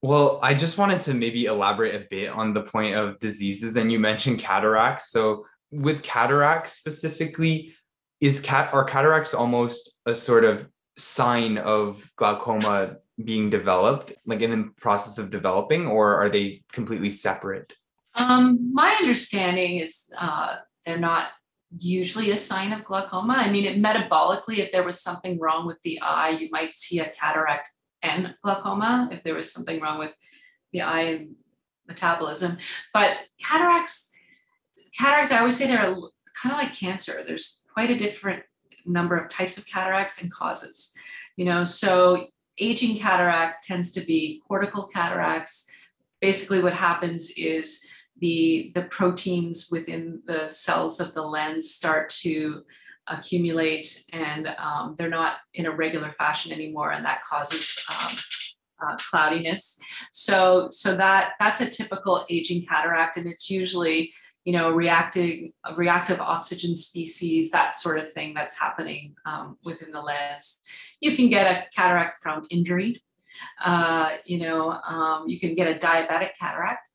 Well, 0.00 0.38
I 0.42 0.54
just 0.54 0.78
wanted 0.78 1.00
to 1.02 1.14
maybe 1.14 1.46
elaborate 1.46 1.94
a 1.94 2.06
bit 2.08 2.30
on 2.30 2.54
the 2.54 2.62
point 2.62 2.94
of 2.94 3.18
diseases, 3.18 3.76
and 3.76 3.90
you 3.90 3.98
mentioned 3.98 4.38
cataracts. 4.38 5.10
So, 5.10 5.44
with 5.70 6.02
cataracts 6.02 6.72
specifically, 6.72 7.74
is 8.20 8.40
cat 8.40 8.72
are 8.72 8.84
cataracts 8.84 9.34
almost 9.34 10.00
a 10.06 10.14
sort 10.14 10.44
of 10.44 10.68
sign 10.96 11.58
of 11.58 12.10
glaucoma 12.16 12.96
being 13.24 13.50
developed, 13.50 14.12
like 14.24 14.42
in 14.42 14.50
the 14.50 14.70
process 14.80 15.18
of 15.18 15.30
developing, 15.30 15.86
or 15.86 16.14
are 16.14 16.28
they 16.28 16.62
completely 16.72 17.10
separate? 17.10 17.74
Um, 18.14 18.72
my 18.72 18.92
understanding 19.02 19.78
is 19.78 20.12
uh, 20.18 20.56
they're 20.84 20.98
not 20.98 21.28
usually 21.76 22.30
a 22.30 22.36
sign 22.36 22.72
of 22.72 22.84
glaucoma. 22.84 23.34
I 23.34 23.50
mean, 23.50 23.64
it 23.64 23.80
metabolically, 23.82 24.58
if 24.58 24.72
there 24.72 24.84
was 24.84 25.00
something 25.00 25.38
wrong 25.38 25.66
with 25.66 25.78
the 25.82 26.00
eye, 26.00 26.30
you 26.30 26.48
might 26.50 26.74
see 26.74 27.00
a 27.00 27.10
cataract 27.10 27.70
and 28.02 28.34
glaucoma 28.42 29.08
if 29.12 29.22
there 29.22 29.34
was 29.34 29.52
something 29.52 29.80
wrong 29.80 29.98
with 29.98 30.12
the 30.72 30.82
eye 30.82 31.26
metabolism. 31.86 32.58
But 32.94 33.16
cataracts, 33.40 34.12
cataracts, 34.96 35.32
I 35.32 35.38
always 35.38 35.56
say 35.56 35.66
they're 35.66 35.94
kind 36.40 36.52
of 36.52 36.58
like 36.58 36.74
cancer. 36.74 37.24
There's 37.26 37.64
quite 37.72 37.90
a 37.90 37.98
different 37.98 38.42
number 38.86 39.16
of 39.16 39.28
types 39.28 39.58
of 39.58 39.66
cataracts 39.66 40.22
and 40.22 40.32
causes. 40.32 40.94
You 41.36 41.44
know, 41.44 41.64
so 41.64 42.26
aging 42.58 42.98
cataract 42.98 43.64
tends 43.64 43.92
to 43.92 44.00
be 44.00 44.42
cortical 44.46 44.86
cataracts. 44.86 45.70
Basically, 46.20 46.62
what 46.62 46.72
happens 46.74 47.32
is 47.36 47.88
the, 48.20 48.72
the 48.74 48.82
proteins 48.82 49.68
within 49.70 50.22
the 50.26 50.48
cells 50.48 51.00
of 51.00 51.14
the 51.14 51.22
lens 51.22 51.70
start 51.70 52.10
to 52.10 52.62
accumulate 53.08 54.04
and 54.12 54.48
um, 54.58 54.94
they're 54.96 55.08
not 55.08 55.36
in 55.54 55.66
a 55.66 55.70
regular 55.70 56.10
fashion 56.12 56.52
anymore 56.52 56.92
and 56.92 57.04
that 57.04 57.22
causes 57.24 57.84
um, 57.90 58.16
uh, 58.86 58.96
cloudiness. 59.10 59.80
So 60.12 60.68
so 60.70 60.96
that 60.96 61.32
that's 61.38 61.60
a 61.60 61.70
typical 61.70 62.24
aging 62.30 62.66
cataract 62.66 63.16
and 63.16 63.26
it's 63.26 63.50
usually 63.50 64.12
you 64.44 64.52
know 64.52 64.70
reacting 64.70 65.52
reactive 65.76 66.20
oxygen 66.20 66.74
species 66.74 67.50
that 67.50 67.76
sort 67.76 67.98
of 67.98 68.12
thing 68.12 68.34
that's 68.34 68.58
happening 68.58 69.14
um, 69.26 69.56
within 69.64 69.90
the 69.90 70.00
lens. 70.00 70.60
You 71.00 71.16
can 71.16 71.28
get 71.28 71.46
a 71.46 71.64
cataract 71.74 72.22
from 72.22 72.46
injury. 72.50 72.96
Uh, 73.64 74.16
you 74.24 74.38
know 74.38 74.70
um, 74.70 75.28
you 75.28 75.38
can 75.38 75.54
get 75.54 75.68
a 75.68 75.78
diabetic 75.78 76.30
cataract 76.38 76.87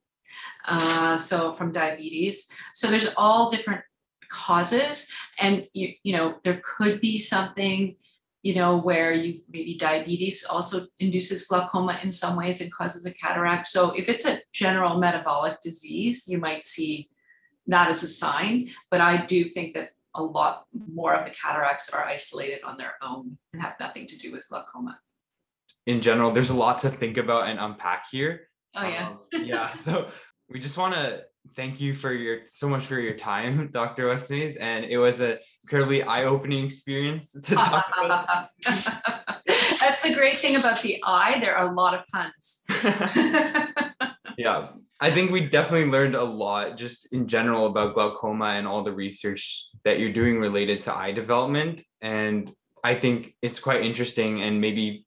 uh, 0.65 1.17
so 1.17 1.51
from 1.51 1.71
diabetes. 1.71 2.49
So 2.73 2.87
there's 2.87 3.13
all 3.15 3.49
different 3.49 3.81
causes, 4.29 5.11
and 5.39 5.67
you 5.73 5.93
you 6.03 6.15
know 6.15 6.35
there 6.43 6.61
could 6.63 7.01
be 7.01 7.17
something 7.17 7.95
you 8.43 8.55
know 8.55 8.77
where 8.77 9.13
you 9.13 9.41
maybe 9.51 9.75
diabetes 9.75 10.45
also 10.45 10.85
induces 10.99 11.47
glaucoma 11.47 11.99
in 12.03 12.11
some 12.11 12.35
ways 12.35 12.61
and 12.61 12.71
causes 12.73 13.05
a 13.05 13.13
cataract. 13.13 13.67
So 13.67 13.91
if 13.91 14.09
it's 14.09 14.25
a 14.25 14.41
general 14.51 14.99
metabolic 14.99 15.61
disease, 15.61 16.27
you 16.27 16.37
might 16.37 16.63
see 16.63 17.09
that 17.67 17.89
as 17.89 18.03
a 18.03 18.07
sign. 18.07 18.69
But 18.91 18.99
I 19.01 19.25
do 19.25 19.45
think 19.45 19.73
that 19.75 19.91
a 20.15 20.21
lot 20.21 20.65
more 20.73 21.15
of 21.15 21.25
the 21.25 21.31
cataracts 21.31 21.89
are 21.89 22.03
isolated 22.05 22.59
on 22.63 22.77
their 22.77 22.93
own 23.01 23.37
and 23.53 23.61
have 23.61 23.75
nothing 23.79 24.05
to 24.07 24.17
do 24.17 24.31
with 24.31 24.47
glaucoma. 24.49 24.99
In 25.85 26.01
general, 26.01 26.31
there's 26.31 26.49
a 26.49 26.55
lot 26.55 26.79
to 26.79 26.89
think 26.89 27.17
about 27.17 27.47
and 27.49 27.59
unpack 27.59 28.05
here. 28.11 28.49
Oh 28.75 28.87
yeah. 28.87 29.07
Um, 29.33 29.45
yeah. 29.45 29.71
So 29.71 30.09
we 30.49 30.59
just 30.59 30.77
want 30.77 30.93
to 30.93 31.23
thank 31.55 31.81
you 31.81 31.93
for 31.93 32.13
your 32.13 32.39
so 32.47 32.69
much 32.69 32.85
for 32.85 32.99
your 32.99 33.15
time, 33.15 33.69
Dr. 33.73 34.07
West-Mays, 34.07 34.55
and 34.57 34.85
it 34.85 34.97
was 34.97 35.19
an 35.19 35.37
incredibly 35.63 36.03
eye-opening 36.03 36.65
experience 36.65 37.31
to 37.43 37.55
talk 37.55 37.85
about. 38.03 38.49
That's 39.79 40.01
the 40.01 40.13
great 40.13 40.37
thing 40.37 40.55
about 40.55 40.81
the 40.81 41.01
eye. 41.03 41.39
There 41.39 41.55
are 41.55 41.71
a 41.71 41.75
lot 41.75 41.93
of 41.93 42.07
puns. 42.07 42.63
yeah, 44.37 44.69
I 45.01 45.11
think 45.11 45.31
we 45.31 45.47
definitely 45.47 45.89
learned 45.89 46.15
a 46.15 46.23
lot 46.23 46.77
just 46.77 47.11
in 47.11 47.27
general 47.27 47.65
about 47.65 47.93
glaucoma 47.93 48.45
and 48.45 48.67
all 48.67 48.83
the 48.83 48.93
research 48.93 49.67
that 49.83 49.99
you're 49.99 50.13
doing 50.13 50.39
related 50.39 50.81
to 50.81 50.95
eye 50.95 51.11
development. 51.11 51.83
And 52.01 52.51
I 52.83 52.95
think 52.95 53.35
it's 53.41 53.59
quite 53.59 53.85
interesting 53.85 54.41
and 54.41 54.61
maybe 54.61 55.05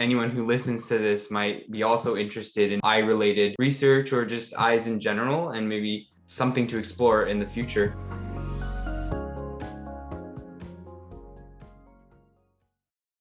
anyone 0.00 0.30
who 0.30 0.46
listens 0.46 0.88
to 0.88 0.98
this 0.98 1.30
might 1.30 1.70
be 1.70 1.82
also 1.82 2.16
interested 2.16 2.72
in 2.72 2.80
eye 2.82 2.98
related 2.98 3.54
research 3.58 4.12
or 4.12 4.24
just 4.24 4.56
eyes 4.56 4.86
in 4.86 4.98
general 4.98 5.50
and 5.50 5.68
maybe 5.68 6.08
something 6.26 6.66
to 6.66 6.78
explore 6.78 7.26
in 7.26 7.38
the 7.38 7.46
future. 7.46 7.94